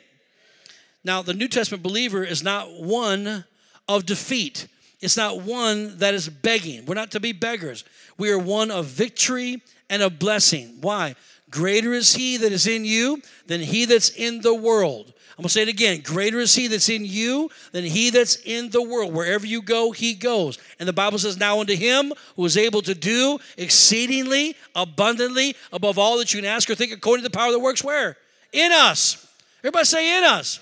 Now, 1.03 1.21
the 1.21 1.33
New 1.33 1.47
Testament 1.47 1.83
believer 1.83 2.23
is 2.23 2.43
not 2.43 2.71
one 2.79 3.43
of 3.87 4.05
defeat. 4.05 4.67
It's 5.01 5.17
not 5.17 5.41
one 5.41 5.97
that 5.97 6.13
is 6.13 6.29
begging. 6.29 6.85
We're 6.85 6.95
not 6.95 7.11
to 7.11 7.19
be 7.19 7.31
beggars. 7.31 7.83
We 8.17 8.31
are 8.31 8.37
one 8.37 8.69
of 8.69 8.85
victory 8.85 9.61
and 9.89 10.03
of 10.03 10.19
blessing. 10.19 10.77
Why? 10.79 11.15
Greater 11.49 11.91
is 11.91 12.13
he 12.13 12.37
that 12.37 12.51
is 12.51 12.67
in 12.67 12.85
you 12.85 13.21
than 13.47 13.61
he 13.61 13.85
that's 13.85 14.09
in 14.09 14.41
the 14.41 14.53
world. 14.53 15.13
I'm 15.41 15.45
going 15.45 15.49
to 15.49 15.53
say 15.53 15.61
it 15.63 15.69
again. 15.69 16.01
Greater 16.01 16.37
is 16.37 16.53
he 16.53 16.67
that's 16.67 16.87
in 16.87 17.03
you 17.03 17.49
than 17.71 17.83
he 17.83 18.11
that's 18.11 18.35
in 18.45 18.69
the 18.69 18.79
world. 18.79 19.11
Wherever 19.11 19.43
you 19.43 19.63
go, 19.63 19.91
he 19.91 20.13
goes. 20.13 20.59
And 20.79 20.87
the 20.87 20.93
Bible 20.93 21.17
says, 21.17 21.35
Now 21.35 21.61
unto 21.61 21.75
him 21.75 22.13
who 22.35 22.45
is 22.45 22.57
able 22.57 22.83
to 22.83 22.93
do 22.93 23.39
exceedingly 23.57 24.55
abundantly 24.75 25.55
above 25.73 25.97
all 25.97 26.19
that 26.19 26.31
you 26.31 26.41
can 26.41 26.47
ask 26.47 26.69
or 26.69 26.75
think 26.75 26.91
according 26.91 27.23
to 27.23 27.29
the 27.29 27.35
power 27.35 27.51
that 27.51 27.57
works 27.57 27.83
where? 27.83 28.17
In 28.53 28.71
us. 28.71 29.27
Everybody 29.61 29.85
say 29.85 30.19
in 30.19 30.25
us. 30.25 30.59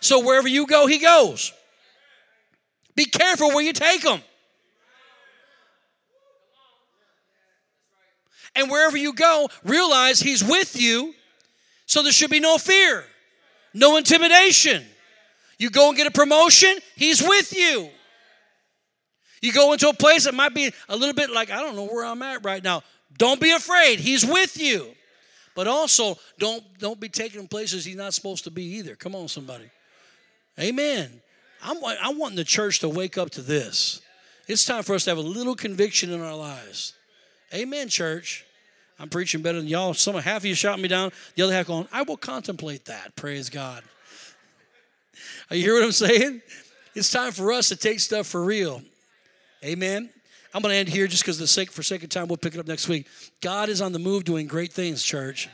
So 0.00 0.18
wherever 0.26 0.48
you 0.48 0.66
go, 0.66 0.88
he 0.88 0.98
goes. 0.98 1.52
Be 2.96 3.04
careful 3.04 3.50
where 3.50 3.62
you 3.62 3.72
take 3.72 4.02
him. 4.02 4.20
And 8.56 8.68
wherever 8.68 8.96
you 8.96 9.12
go, 9.12 9.48
realize 9.62 10.18
he's 10.18 10.42
with 10.42 10.74
you, 10.74 11.14
so 11.86 12.02
there 12.02 12.10
should 12.10 12.30
be 12.30 12.40
no 12.40 12.58
fear 12.58 13.04
no 13.78 13.96
intimidation. 13.96 14.84
You 15.58 15.70
go 15.70 15.88
and 15.88 15.96
get 15.96 16.06
a 16.06 16.10
promotion, 16.10 16.76
he's 16.96 17.22
with 17.22 17.56
you. 17.56 17.90
You 19.40 19.52
go 19.52 19.72
into 19.72 19.88
a 19.88 19.94
place 19.94 20.24
that 20.24 20.34
might 20.34 20.54
be 20.54 20.72
a 20.88 20.96
little 20.96 21.14
bit 21.14 21.30
like, 21.30 21.50
I 21.50 21.60
don't 21.60 21.76
know 21.76 21.86
where 21.86 22.04
I'm 22.04 22.22
at 22.22 22.44
right 22.44 22.62
now. 22.62 22.82
Don't 23.16 23.40
be 23.40 23.52
afraid, 23.52 24.00
he's 24.00 24.24
with 24.24 24.60
you. 24.60 24.92
But 25.54 25.66
also, 25.66 26.16
don't, 26.38 26.62
don't 26.78 27.00
be 27.00 27.08
taken 27.08 27.40
in 27.40 27.48
places 27.48 27.84
he's 27.84 27.96
not 27.96 28.14
supposed 28.14 28.44
to 28.44 28.50
be 28.50 28.62
either. 28.76 28.94
Come 28.94 29.14
on, 29.16 29.26
somebody. 29.26 29.68
Amen. 30.58 31.20
I'm, 31.62 31.78
I'm 31.84 32.18
wanting 32.18 32.36
the 32.36 32.44
church 32.44 32.80
to 32.80 32.88
wake 32.88 33.18
up 33.18 33.30
to 33.30 33.42
this. 33.42 34.00
It's 34.46 34.64
time 34.64 34.82
for 34.82 34.94
us 34.94 35.04
to 35.04 35.10
have 35.10 35.18
a 35.18 35.22
little 35.22 35.56
conviction 35.56 36.12
in 36.12 36.20
our 36.20 36.36
lives. 36.36 36.94
Amen, 37.52 37.88
church. 37.88 38.44
I'm 38.98 39.08
preaching 39.08 39.42
better 39.42 39.58
than 39.58 39.68
y'all. 39.68 39.94
Some 39.94 40.16
half 40.16 40.38
of 40.38 40.44
you 40.44 40.54
shot 40.54 40.80
me 40.80 40.88
down. 40.88 41.12
The 41.36 41.42
other 41.42 41.52
half 41.52 41.66
going, 41.66 41.88
I 41.92 42.02
will 42.02 42.16
contemplate 42.16 42.86
that. 42.86 43.14
Praise 43.14 43.48
God. 43.48 43.84
Are 45.50 45.56
you 45.56 45.62
hear 45.62 45.74
what 45.74 45.84
I'm 45.84 45.92
saying? 45.92 46.42
It's 46.94 47.10
time 47.10 47.32
for 47.32 47.52
us 47.52 47.68
to 47.68 47.76
take 47.76 48.00
stuff 48.00 48.26
for 48.26 48.44
real. 48.44 48.82
Amen. 49.64 50.10
I'm 50.52 50.62
going 50.62 50.72
to 50.72 50.78
end 50.78 50.88
here 50.88 51.06
just 51.06 51.22
because 51.22 51.38
the 51.38 51.46
sake 51.46 51.70
for 51.70 51.82
sake 51.82 52.02
of 52.02 52.08
time. 52.08 52.26
We'll 52.26 52.38
pick 52.38 52.54
it 52.54 52.60
up 52.60 52.66
next 52.66 52.88
week. 52.88 53.06
God 53.40 53.68
is 53.68 53.80
on 53.80 53.92
the 53.92 53.98
move 53.98 54.24
doing 54.24 54.46
great 54.46 54.72
things, 54.72 55.02
church, 55.02 55.48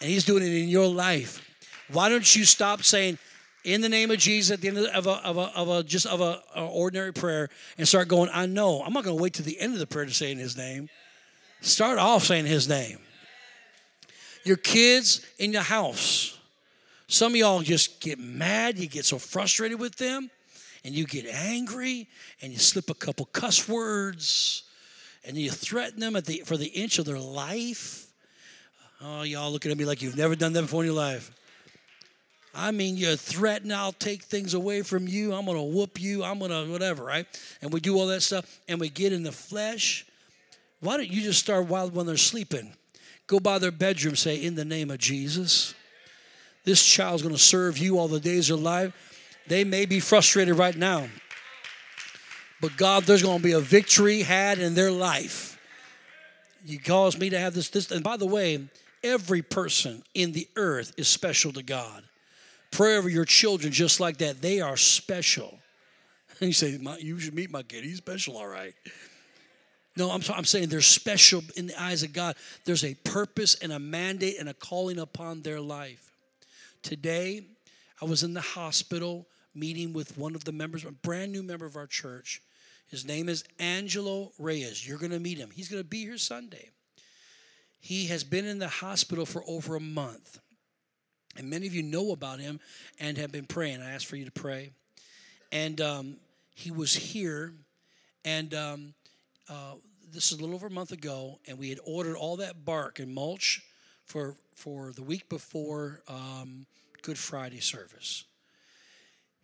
and 0.00 0.10
He's 0.10 0.24
doing 0.24 0.42
it 0.42 0.52
in 0.52 0.68
your 0.68 0.86
life. 0.86 1.44
Why 1.90 2.08
don't 2.08 2.36
you 2.36 2.44
stop 2.44 2.82
saying, 2.82 3.18
"In 3.64 3.80
the 3.80 3.88
name 3.88 4.10
of 4.10 4.18
Jesus" 4.18 4.52
at 4.52 4.60
the 4.60 4.68
end 4.68 4.78
of 4.78 5.06
a, 5.06 5.10
of 5.26 5.38
a, 5.38 5.50
of 5.56 5.68
a 5.68 5.82
just 5.82 6.06
of 6.06 6.20
a, 6.20 6.42
a 6.54 6.64
ordinary 6.66 7.12
prayer, 7.12 7.48
and 7.78 7.88
start 7.88 8.08
going? 8.08 8.28
I 8.32 8.46
know. 8.46 8.82
I'm 8.82 8.92
not 8.92 9.04
going 9.04 9.16
to 9.16 9.22
wait 9.22 9.34
to 9.34 9.42
the 9.42 9.58
end 9.58 9.72
of 9.72 9.78
the 9.78 9.86
prayer 9.86 10.04
to 10.04 10.12
say 10.12 10.30
in 10.30 10.38
His 10.38 10.56
name. 10.56 10.88
Start 11.60 11.98
off 11.98 12.24
saying 12.24 12.46
his 12.46 12.68
name. 12.68 12.98
Your 14.44 14.56
kids 14.56 15.26
in 15.38 15.52
your 15.52 15.62
house. 15.62 16.38
Some 17.08 17.32
of 17.32 17.36
y'all 17.36 17.60
just 17.60 18.00
get 18.00 18.18
mad, 18.18 18.78
you 18.78 18.86
get 18.86 19.04
so 19.04 19.18
frustrated 19.18 19.80
with 19.80 19.96
them, 19.96 20.30
and 20.84 20.94
you 20.94 21.06
get 21.06 21.26
angry, 21.26 22.06
and 22.42 22.52
you 22.52 22.58
slip 22.58 22.90
a 22.90 22.94
couple 22.94 23.26
cuss 23.26 23.68
words, 23.68 24.64
and 25.24 25.36
you 25.36 25.50
threaten 25.50 26.00
them 26.00 26.16
at 26.16 26.26
the, 26.26 26.42
for 26.44 26.56
the 26.56 26.66
inch 26.66 26.98
of 26.98 27.06
their 27.06 27.18
life. 27.18 28.06
Oh, 29.00 29.22
y'all 29.22 29.50
looking 29.50 29.70
at 29.70 29.78
me 29.78 29.84
like 29.84 30.02
you've 30.02 30.16
never 30.16 30.36
done 30.36 30.52
that 30.52 30.62
before 30.62 30.82
in 30.82 30.86
your 30.86 30.96
life. 30.96 31.30
I 32.54 32.72
mean, 32.72 32.96
you're 32.96 33.14
threaten, 33.14 33.70
I'll 33.70 33.92
take 33.92 34.24
things 34.24 34.54
away 34.54 34.82
from 34.82 35.06
you. 35.06 35.32
I'm 35.32 35.46
to 35.46 35.62
whoop 35.62 36.00
you. 36.00 36.24
I'm 36.24 36.40
to 36.40 36.66
whatever, 36.66 37.04
right? 37.04 37.26
And 37.62 37.72
we 37.72 37.78
do 37.78 37.96
all 37.96 38.08
that 38.08 38.22
stuff 38.22 38.60
and 38.66 38.80
we 38.80 38.88
get 38.88 39.12
in 39.12 39.22
the 39.22 39.32
flesh. 39.32 40.04
Why 40.80 40.96
don't 40.96 41.10
you 41.10 41.22
just 41.22 41.40
start 41.40 41.66
while 41.66 41.90
when 41.90 42.06
they're 42.06 42.16
sleeping? 42.16 42.72
Go 43.26 43.40
by 43.40 43.58
their 43.58 43.70
bedroom, 43.70 44.16
say, 44.16 44.42
In 44.42 44.54
the 44.54 44.64
name 44.64 44.90
of 44.90 44.98
Jesus, 44.98 45.74
this 46.64 46.84
child's 46.84 47.22
going 47.22 47.34
to 47.34 47.40
serve 47.40 47.78
you 47.78 47.98
all 47.98 48.08
the 48.08 48.20
days 48.20 48.50
of 48.50 48.60
life. 48.60 48.92
They 49.46 49.64
may 49.64 49.86
be 49.86 50.00
frustrated 50.00 50.56
right 50.56 50.76
now, 50.76 51.08
but 52.60 52.76
God, 52.76 53.04
there's 53.04 53.22
going 53.22 53.38
to 53.38 53.42
be 53.42 53.52
a 53.52 53.60
victory 53.60 54.22
had 54.22 54.58
in 54.58 54.74
their 54.74 54.90
life. 54.90 55.58
You 56.64 56.78
caused 56.78 57.18
me 57.18 57.30
to 57.30 57.38
have 57.38 57.54
this, 57.54 57.70
this. 57.70 57.90
And 57.90 58.04
by 58.04 58.16
the 58.16 58.26
way, 58.26 58.68
every 59.02 59.42
person 59.42 60.02
in 60.14 60.32
the 60.32 60.48
earth 60.56 60.92
is 60.96 61.08
special 61.08 61.52
to 61.52 61.62
God. 61.62 62.02
Pray 62.70 62.96
over 62.96 63.08
your 63.08 63.24
children 63.24 63.72
just 63.72 64.00
like 64.00 64.18
that. 64.18 64.42
They 64.42 64.60
are 64.60 64.76
special. 64.76 65.58
And 66.40 66.48
you 66.48 66.52
say, 66.52 66.78
You 67.00 67.18
should 67.18 67.34
meet 67.34 67.50
my 67.50 67.62
kid. 67.62 67.84
He's 67.84 67.98
special, 67.98 68.36
all 68.36 68.46
right. 68.46 68.74
No, 69.98 70.12
I'm, 70.12 70.22
I'm 70.32 70.44
saying 70.44 70.68
they're 70.68 70.80
special 70.80 71.42
in 71.56 71.66
the 71.66 71.82
eyes 71.82 72.04
of 72.04 72.12
God. 72.12 72.36
There's 72.64 72.84
a 72.84 72.94
purpose 72.94 73.56
and 73.56 73.72
a 73.72 73.80
mandate 73.80 74.36
and 74.38 74.48
a 74.48 74.54
calling 74.54 75.00
upon 75.00 75.42
their 75.42 75.60
life. 75.60 76.12
Today, 76.82 77.42
I 78.00 78.04
was 78.04 78.22
in 78.22 78.32
the 78.32 78.40
hospital 78.40 79.26
meeting 79.56 79.92
with 79.92 80.16
one 80.16 80.36
of 80.36 80.44
the 80.44 80.52
members, 80.52 80.84
a 80.84 80.92
brand 80.92 81.32
new 81.32 81.42
member 81.42 81.66
of 81.66 81.74
our 81.74 81.88
church. 81.88 82.40
His 82.86 83.04
name 83.04 83.28
is 83.28 83.42
Angelo 83.58 84.30
Reyes. 84.38 84.86
You're 84.86 84.98
going 84.98 85.10
to 85.10 85.18
meet 85.18 85.36
him. 85.36 85.50
He's 85.52 85.68
going 85.68 85.82
to 85.82 85.88
be 85.88 86.02
here 86.04 86.16
Sunday. 86.16 86.70
He 87.80 88.06
has 88.06 88.22
been 88.22 88.46
in 88.46 88.60
the 88.60 88.68
hospital 88.68 89.26
for 89.26 89.42
over 89.48 89.74
a 89.74 89.80
month. 89.80 90.38
And 91.36 91.50
many 91.50 91.66
of 91.66 91.74
you 91.74 91.82
know 91.82 92.12
about 92.12 92.38
him 92.38 92.60
and 93.00 93.18
have 93.18 93.32
been 93.32 93.46
praying. 93.46 93.82
I 93.82 93.90
asked 93.90 94.06
for 94.06 94.14
you 94.14 94.26
to 94.26 94.30
pray. 94.30 94.70
And 95.50 95.80
um, 95.80 96.16
he 96.54 96.70
was 96.70 96.94
here, 96.94 97.52
and 98.24 98.54
um, 98.54 98.94
uh, 99.48 99.74
this 100.12 100.32
is 100.32 100.38
a 100.38 100.40
little 100.40 100.54
over 100.54 100.66
a 100.66 100.70
month 100.70 100.92
ago, 100.92 101.38
and 101.46 101.58
we 101.58 101.68
had 101.68 101.78
ordered 101.84 102.16
all 102.16 102.36
that 102.36 102.64
bark 102.64 102.98
and 102.98 103.14
mulch 103.14 103.62
for 104.04 104.36
for 104.54 104.92
the 104.92 105.02
week 105.02 105.28
before 105.28 106.02
um, 106.08 106.66
Good 107.02 107.18
Friday 107.18 107.60
service. 107.60 108.24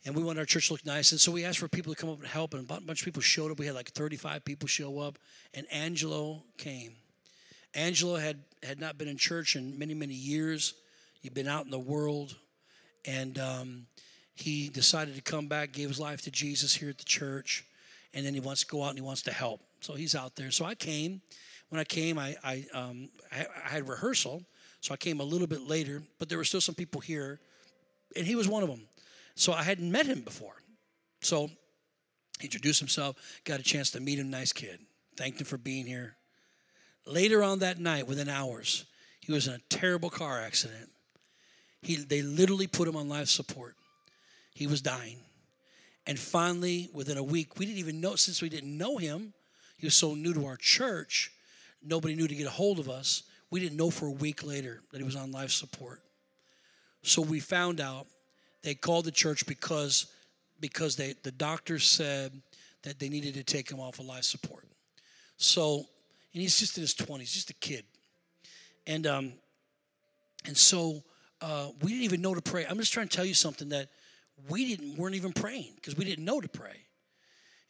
And 0.06 0.14
we 0.14 0.22
wanted 0.22 0.40
our 0.40 0.44
church 0.44 0.66
to 0.66 0.74
look 0.74 0.84
nice, 0.84 1.12
and 1.12 1.20
so 1.20 1.32
we 1.32 1.44
asked 1.44 1.58
for 1.58 1.68
people 1.68 1.94
to 1.94 2.00
come 2.00 2.10
up 2.10 2.18
and 2.18 2.26
help. 2.26 2.52
And 2.52 2.68
a 2.68 2.80
bunch 2.80 3.00
of 3.00 3.04
people 3.04 3.22
showed 3.22 3.50
up. 3.50 3.58
We 3.58 3.66
had 3.66 3.74
like 3.74 3.90
35 3.90 4.44
people 4.44 4.68
show 4.68 4.98
up, 4.98 5.18
and 5.54 5.66
Angelo 5.70 6.42
came. 6.58 6.96
Angelo 7.74 8.16
had 8.16 8.40
had 8.62 8.80
not 8.80 8.98
been 8.98 9.08
in 9.08 9.16
church 9.16 9.56
in 9.56 9.78
many 9.78 9.94
many 9.94 10.14
years. 10.14 10.74
He'd 11.22 11.34
been 11.34 11.48
out 11.48 11.64
in 11.64 11.70
the 11.70 11.78
world, 11.78 12.36
and 13.06 13.38
um, 13.38 13.86
he 14.34 14.68
decided 14.68 15.14
to 15.14 15.22
come 15.22 15.46
back, 15.46 15.72
gave 15.72 15.88
his 15.88 16.00
life 16.00 16.22
to 16.22 16.30
Jesus 16.30 16.74
here 16.74 16.90
at 16.90 16.98
the 16.98 17.04
church, 17.04 17.64
and 18.12 18.26
then 18.26 18.34
he 18.34 18.40
wants 18.40 18.60
to 18.60 18.66
go 18.66 18.82
out 18.82 18.90
and 18.90 18.98
he 18.98 19.02
wants 19.02 19.22
to 19.22 19.32
help. 19.32 19.60
So 19.84 19.92
he's 19.92 20.14
out 20.14 20.34
there. 20.34 20.50
So 20.50 20.64
I 20.64 20.74
came. 20.74 21.20
When 21.68 21.78
I 21.78 21.84
came, 21.84 22.18
I 22.18 22.36
I, 22.42 22.64
um, 22.72 23.10
I, 23.30 23.46
I 23.66 23.68
had 23.68 23.86
rehearsal, 23.86 24.42
so 24.80 24.94
I 24.94 24.96
came 24.96 25.20
a 25.20 25.24
little 25.24 25.46
bit 25.46 25.60
later, 25.60 26.02
but 26.18 26.30
there 26.30 26.38
were 26.38 26.44
still 26.44 26.62
some 26.62 26.74
people 26.74 27.02
here, 27.02 27.38
and 28.16 28.26
he 28.26 28.34
was 28.34 28.48
one 28.48 28.62
of 28.62 28.70
them. 28.70 28.88
So 29.34 29.52
I 29.52 29.62
hadn't 29.62 29.92
met 29.92 30.06
him 30.06 30.22
before. 30.22 30.54
So 31.20 31.50
he 32.38 32.46
introduced 32.46 32.80
himself, 32.80 33.16
got 33.44 33.60
a 33.60 33.62
chance 33.62 33.90
to 33.90 34.00
meet 34.00 34.18
him, 34.18 34.30
nice 34.30 34.54
kid. 34.54 34.78
Thanked 35.18 35.40
him 35.40 35.46
for 35.46 35.58
being 35.58 35.84
here. 35.84 36.16
Later 37.06 37.42
on 37.42 37.58
that 37.58 37.78
night, 37.78 38.06
within 38.06 38.30
hours, 38.30 38.86
he 39.20 39.32
was 39.32 39.48
in 39.48 39.54
a 39.54 39.60
terrible 39.68 40.08
car 40.08 40.40
accident. 40.40 40.88
He, 41.82 41.96
they 41.96 42.22
literally 42.22 42.68
put 42.68 42.88
him 42.88 42.96
on 42.96 43.10
life 43.10 43.28
support. 43.28 43.76
He 44.54 44.66
was 44.66 44.80
dying. 44.80 45.18
And 46.06 46.18
finally, 46.18 46.88
within 46.94 47.18
a 47.18 47.22
week, 47.22 47.58
we 47.58 47.66
didn't 47.66 47.80
even 47.80 48.00
know, 48.00 48.16
since 48.16 48.40
we 48.40 48.48
didn't 48.48 48.76
know 48.78 48.96
him, 48.96 49.34
he 49.84 49.86
was 49.86 49.94
so 49.94 50.14
new 50.14 50.32
to 50.32 50.46
our 50.46 50.56
church, 50.56 51.30
nobody 51.82 52.14
knew 52.14 52.26
to 52.26 52.34
get 52.34 52.46
a 52.46 52.50
hold 52.50 52.78
of 52.78 52.88
us. 52.88 53.24
We 53.50 53.60
didn't 53.60 53.76
know 53.76 53.90
for 53.90 54.06
a 54.06 54.10
week 54.10 54.42
later 54.42 54.80
that 54.90 54.96
he 54.96 55.04
was 55.04 55.14
on 55.14 55.30
life 55.30 55.50
support. 55.50 56.00
So 57.02 57.20
we 57.20 57.38
found 57.38 57.82
out 57.82 58.06
they 58.62 58.74
called 58.74 59.04
the 59.04 59.10
church 59.10 59.44
because 59.46 60.06
because 60.58 60.96
they 60.96 61.16
the 61.22 61.32
doctor 61.32 61.78
said 61.78 62.32
that 62.80 62.98
they 62.98 63.10
needed 63.10 63.34
to 63.34 63.44
take 63.44 63.70
him 63.70 63.78
off 63.78 63.98
of 63.98 64.06
life 64.06 64.24
support. 64.24 64.66
So, 65.36 65.84
and 66.32 66.40
he's 66.40 66.58
just 66.58 66.78
in 66.78 66.80
his 66.80 66.94
20s, 66.94 67.30
just 67.30 67.50
a 67.50 67.54
kid. 67.54 67.84
And 68.86 69.06
um 69.06 69.32
and 70.46 70.56
so 70.56 71.04
uh, 71.42 71.68
we 71.82 71.90
didn't 71.90 72.04
even 72.04 72.22
know 72.22 72.34
to 72.34 72.40
pray. 72.40 72.64
I'm 72.66 72.78
just 72.78 72.94
trying 72.94 73.08
to 73.08 73.14
tell 73.14 73.26
you 73.26 73.34
something 73.34 73.68
that 73.68 73.90
we 74.48 74.64
didn't 74.64 74.96
weren't 74.96 75.14
even 75.14 75.34
praying 75.34 75.72
because 75.74 75.94
we 75.94 76.06
didn't 76.06 76.24
know 76.24 76.40
to 76.40 76.48
pray. 76.48 76.86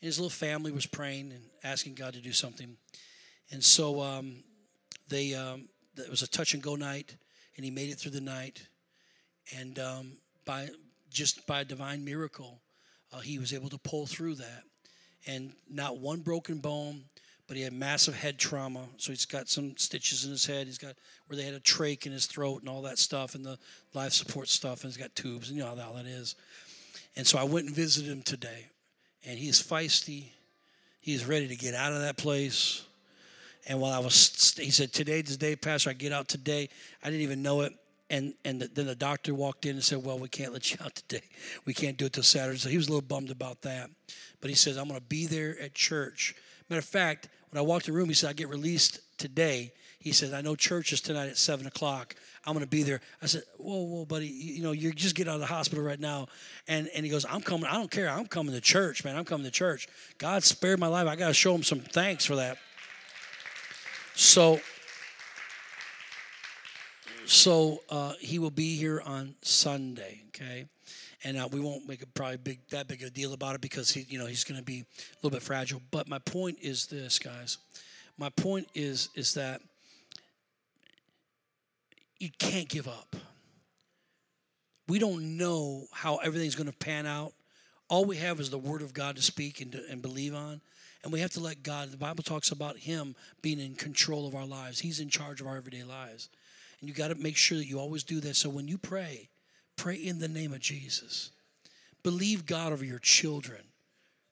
His 0.05 0.19
little 0.19 0.31
family 0.31 0.73
was 0.73 0.87
praying 0.87 1.33
and 1.33 1.43
asking 1.63 1.95
God 1.95 2.15
to 2.15 2.21
do 2.21 2.33
something. 2.33 2.77
And 3.51 3.63
so 3.63 4.01
um, 4.01 4.45
they 5.09 5.35
um, 5.35 5.69
it 5.97 6.11
was 6.11 6.23
a 6.23 6.29
touch 6.29 6.55
and 6.55 6.63
go 6.63 6.77
night, 6.77 7.17
and 7.57 7.65
he 7.65 7.71
made 7.71 7.91
it 7.91 7.99
through 7.99 8.13
the 8.13 8.21
night. 8.21 8.67
And 9.57 9.79
um, 9.79 10.13
by 10.45 10.69
just 11.11 11.47
by 11.47 11.61
a 11.61 11.65
divine 11.65 12.05
miracle, 12.05 12.61
uh, 13.13 13.21
he 13.21 13.39
was 13.39 13.53
able 13.53 13.69
to 13.71 13.79
pull 13.79 14.07
through 14.07 14.37
that, 14.37 14.63
and 15.27 15.53
not 15.71 15.99
one 15.99 16.21
broken 16.21 16.59
bone, 16.59 17.05
but 17.47 17.57
he 17.57 17.63
had 17.63 17.73
massive 17.73 18.15
head 18.15 18.39
trauma. 18.39 18.87
So 18.97 19.13
he's 19.13 19.27
got 19.27 19.49
some 19.49 19.77
stitches 19.77 20.25
in 20.25 20.31
his 20.31 20.47
head. 20.47 20.67
He's 20.67 20.79
got 20.79 20.95
where 21.27 21.37
they 21.37 21.45
had 21.45 21.55
a 21.55 21.61
trach 21.61 22.07
in 22.07 22.13
his 22.13 22.27
throat 22.27 22.61
and 22.61 22.69
all 22.69 22.83
that 22.83 22.99
stuff, 22.99 23.35
and 23.35 23.45
the 23.45 23.59
life 23.93 24.13
support 24.13 24.49
stuff, 24.49 24.83
and 24.83 24.93
he's 24.93 25.01
got 25.01 25.15
tubes, 25.15 25.49
and 25.49 25.57
you 25.57 25.65
know 25.65 25.75
how 25.77 25.93
that 25.93 26.07
is. 26.07 26.35
And 27.17 27.27
so 27.27 27.39
I 27.39 27.45
went 27.45 27.67
and 27.67 27.75
visited 27.75 28.11
him 28.11 28.23
today, 28.23 28.67
and 29.27 29.39
he's 29.39 29.63
feisty. 29.63 30.27
He's 31.01 31.25
ready 31.25 31.49
to 31.49 31.57
get 31.57 31.75
out 31.75 31.93
of 31.93 32.01
that 32.01 32.17
place. 32.17 32.85
And 33.67 33.81
while 33.81 33.93
I 33.93 33.99
was, 33.99 34.55
he 34.59 34.71
said, 34.71 34.93
"Today's 34.93 35.25
the 35.25 35.37
day, 35.37 35.57
Pastor. 35.57 35.91
I 35.91 35.93
get 35.95 36.13
out 36.13 36.29
today." 36.29 36.69
I 37.03 37.07
didn't 37.07 37.23
even 37.23 37.43
know 37.43 37.63
it. 37.63 37.73
And 38.11 38.35
and 38.45 38.61
the, 38.61 38.69
then 38.69 38.87
the 38.87 38.95
doctor 38.95 39.35
walked 39.35 39.65
in 39.65 39.73
and 39.73 39.85
said, 39.85 40.05
"Well, 40.05 40.19
we 40.19 40.29
can't 40.29 40.53
let 40.53 40.71
you 40.71 40.79
out 40.85 40.95
today. 40.95 41.25
We 41.65 41.73
can't 41.73 41.97
do 41.97 42.07
it 42.07 42.13
till 42.13 42.23
Saturday." 42.23 42.59
So 42.59 42.69
he 42.69 42.77
was 42.77 42.89
a 42.89 42.91
little 42.91 43.07
bummed 43.07 43.31
about 43.31 43.63
that. 43.63 43.91
But 44.41 44.51
he 44.51 44.57
says, 44.57 44.77
"I'm 44.77 44.89
going 44.89 45.01
to 45.01 45.07
be 45.07 45.27
there 45.27 45.59
at 45.61 45.75
church." 45.75 46.35
Matter 46.69 46.81
of 46.81 46.85
fact, 46.85 47.29
when 47.51 47.59
I 47.59 47.63
walked 47.63 47.89
in 47.89 47.95
the 47.95 47.99
room, 47.99 48.09
he 48.09 48.15
said, 48.15 48.31
"I 48.31 48.35
get 48.35 48.49
released 48.49 49.01
today." 49.19 49.73
He 50.05 50.13
said, 50.13 50.35
"I 50.35 50.43
know 50.43 50.55
church 50.55 50.93
is 50.93 51.01
tonight 51.01 51.31
at 51.31 51.39
seven 51.39 51.67
o'clock. 51.67 52.15
I'm 52.45 52.53
going 52.53 52.63
to 52.63 52.69
be 52.69 52.83
there." 52.83 53.01
I 53.23 53.27
said, 53.27 53.43
"Whoa, 53.57 53.85
whoa, 53.85 54.05
buddy! 54.05 54.27
You, 54.27 54.57
you 54.57 54.63
know, 54.63 54.73
you 54.73 54.93
just 54.93 55.15
get 55.15 55.29
out 55.29 55.37
of 55.37 55.41
the 55.41 55.47
hospital 55.47 55.83
right 55.83 55.99
now." 55.99 56.29
And 56.69 56.91
and 56.95 57.07
he 57.07 57.11
goes, 57.11 57.25
"I'm 57.25 57.41
coming. 57.41 57.65
I 57.65 57.73
don't 57.73 57.91
care. 57.91 58.11
I'm 58.11 58.27
coming 58.27 58.53
to 58.53 58.61
church, 58.61 59.03
man. 59.03 59.17
I'm 59.17 59.25
coming 59.25 59.47
to 59.47 59.51
church. 59.51 59.89
God 60.19 60.45
spared 60.45 60.79
my 60.79 60.89
life. 60.89 61.09
I 61.09 61.17
got 61.17 61.29
to 61.29 61.35
show 61.35 61.55
him 61.55 61.63
some 61.63 61.81
thanks 61.81 62.27
for 62.27 62.37
that." 62.37 62.59
So, 64.15 64.61
so 67.25 67.81
uh, 67.89 68.13
he 68.21 68.39
will 68.39 68.51
be 68.51 68.77
here 68.77 69.01
on 69.01 69.37
Sunday. 69.41 70.21
Okay, 70.29 70.67
and 71.25 71.39
uh, 71.39 71.49
we 71.51 71.61
won't 71.61 71.89
make 71.89 72.03
a 72.03 72.07
probably 72.07 72.37
big 72.37 72.59
that 72.69 72.89
big 72.89 73.03
a 73.03 73.09
deal 73.09 73.33
about 73.33 73.55
it 73.55 73.63
because 73.63 73.91
he, 73.91 74.03
you 74.03 74.19
know, 74.19 74.27
he's 74.27 74.45
going 74.45 74.61
to 74.61 74.65
be 74.65 74.81
a 74.81 75.17
little 75.23 75.35
bit 75.35 75.43
fragile. 75.43 75.81
But 75.91 76.11
my 76.11 76.19
point 76.19 76.59
is 76.61 76.89
this, 76.89 77.19
guys. 77.19 77.57
My 78.19 78.29
point 78.29 78.69
is 78.75 79.09
is 79.15 79.33
that 79.33 79.63
you 82.25 82.31
can't 82.39 82.69
give 82.69 82.89
up. 82.89 83.15
We 84.89 84.99
don't 84.99 85.37
know 85.37 85.85
how 85.93 86.17
everything's 86.17 86.55
going 86.55 86.71
to 86.71 86.77
pan 86.77 87.07
out. 87.07 87.33
All 87.89 88.05
we 88.07 88.17
have 88.17 88.41
is 88.41 88.51
the 88.51 88.59
Word 88.59 88.83
of 88.83 88.95
God 88.95 89.17
to 89.17 89.23
speak 89.23 89.61
and, 89.61 89.73
to, 89.73 89.83
and 89.91 90.01
believe 90.01 90.35
on. 90.35 90.61
And 91.03 91.13
we 91.13 91.21
have 91.21 91.33
to 91.33 91.41
let 91.41 91.63
God, 91.63 91.91
the 91.91 91.99
Bible 91.99 92.25
talks 92.25 92.51
about 92.51 92.79
Him 92.79 93.15
being 93.43 93.61
in 93.61 93.75
control 93.75 94.27
of 94.27 94.35
our 94.35 94.47
lives. 94.47 94.81
He's 94.81 95.01
in 95.01 95.11
charge 95.11 95.43
of 95.43 95.47
our 95.47 95.57
everyday 95.57 95.85
lives. 95.85 96.31
And 96.81 96.89
you 96.89 96.95
got 96.95 97.09
to 97.09 97.15
make 97.15 97.37
sure 97.37 97.59
that 97.59 97.67
you 97.67 97.79
always 97.79 98.05
do 98.05 98.21
that. 98.21 98.37
So 98.37 98.49
when 98.49 98.69
you 98.69 98.79
pray, 98.79 99.29
pray 99.77 99.97
in 99.97 100.19
the 100.19 100.29
name 100.29 100.55
of 100.55 100.61
Jesus. 100.61 101.31
Believe 102.03 102.47
God 102.47 102.73
over 102.73 102.85
your 102.85 102.99
children. 102.99 103.61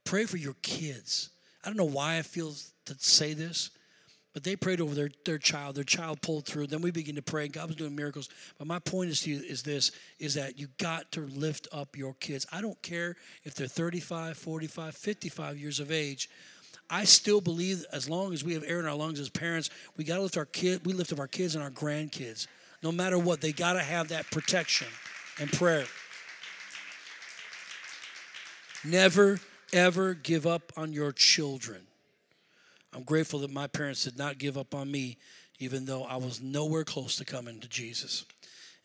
Pray 0.05 0.25
for 0.25 0.39
your 0.39 0.57
kids. 0.63 1.31
I 1.63 1.69
don't 1.69 1.77
know 1.77 1.85
why 1.85 2.17
I 2.17 2.23
feel 2.23 2.55
to 2.87 2.95
say 2.99 3.35
this, 3.35 3.71
but 4.33 4.45
they 4.45 4.57
prayed 4.57 4.81
over 4.81 4.95
their, 4.95 5.11
their 5.25 5.39
child. 5.39 5.75
Their 5.75 5.85
child 5.85 6.23
pulled 6.23 6.47
through. 6.47 6.69
Then 6.69 6.81
we 6.81 6.91
begin 6.91 7.17
to 7.17 7.23
pray. 7.23 7.49
God 7.49 7.69
was 7.69 7.77
doing 7.77 7.95
miracles. 7.95 8.31
But 8.59 8.67
my 8.67 8.79
point 8.79 9.11
is 9.11 9.21
to 9.23 9.31
you 9.31 9.43
is 9.43 9.63
this 9.63 9.93
is 10.19 10.35
that 10.35 10.59
you 10.59 10.69
got 10.79 11.13
to 11.13 11.21
lift 11.27 11.69
up 11.73 11.97
your 11.97 12.15
kids. 12.15 12.47
I 12.51 12.63
don't 12.63 12.81
care 12.83 13.17
if 13.45 13.55
they're 13.55 13.67
35, 13.67 14.37
45, 14.37 14.95
55 14.95 15.59
years 15.59 15.81
of 15.81 15.93
age. 15.93 16.31
I 16.89 17.05
still 17.05 17.41
believe 17.41 17.85
as 17.93 18.09
long 18.09 18.33
as 18.33 18.45
we 18.45 18.55
have 18.55 18.65
air 18.67 18.81
in 18.81 18.87
our 18.87 18.95
lungs 18.95 19.21
as 19.21 19.29
parents, 19.29 19.71
we 19.97 20.05
got 20.05 20.17
to 20.17 20.23
lift 20.23 20.37
our 20.37 20.45
kid, 20.45 20.85
we 20.85 20.93
lift 20.93 21.13
up 21.13 21.21
our 21.21 21.29
kids 21.29 21.55
and 21.55 21.63
our 21.63 21.71
grandkids. 21.71 22.47
No 22.83 22.93
matter 22.93 23.19
what, 23.19 23.41
they 23.41 23.53
got 23.53 23.75
to 23.75 23.81
have 23.81 24.09
that 24.09 24.31
protection 24.31 24.89
and 25.41 25.51
prayer. 25.53 25.87
Never, 28.85 29.41
ever 29.73 30.15
give 30.15 30.47
up 30.47 30.73
on 30.77 30.93
your 30.93 31.13
children. 31.13 31.83
I'm 32.95 33.05
grateful 33.05 33.41
that 33.41 33.51
my 33.51 33.67
parents 33.67 34.05
did 34.05 34.19
not 34.19 34.39
give 34.39 34.59
up 34.59 34.75
on 34.75 34.91
me, 34.91 35.19
even 35.59 35.87
though 35.87 36.05
I 36.05 36.17
was 36.17 36.41
nowhere 36.41 36.85
close 36.85 37.17
to 37.17 37.25
coming 37.25 37.61
to 37.61 37.69
Jesus 37.69 38.25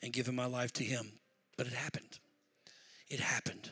and 0.02 0.14
giving 0.14 0.36
my 0.36 0.46
life 0.46 0.72
to 0.74 0.84
Him. 0.84 1.12
But 1.58 1.68
it 1.68 1.74
happened. 1.74 2.20
It 3.10 3.20
happened. 3.20 3.72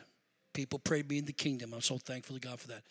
People 0.52 0.78
prayed 0.78 1.08
me 1.08 1.18
in 1.18 1.24
the 1.26 1.32
kingdom. 1.32 1.72
I'm 1.72 1.80
so 1.80 1.98
thankful 1.98 2.36
to 2.36 2.40
God 2.40 2.60
for 2.60 2.68
that. 2.68 2.82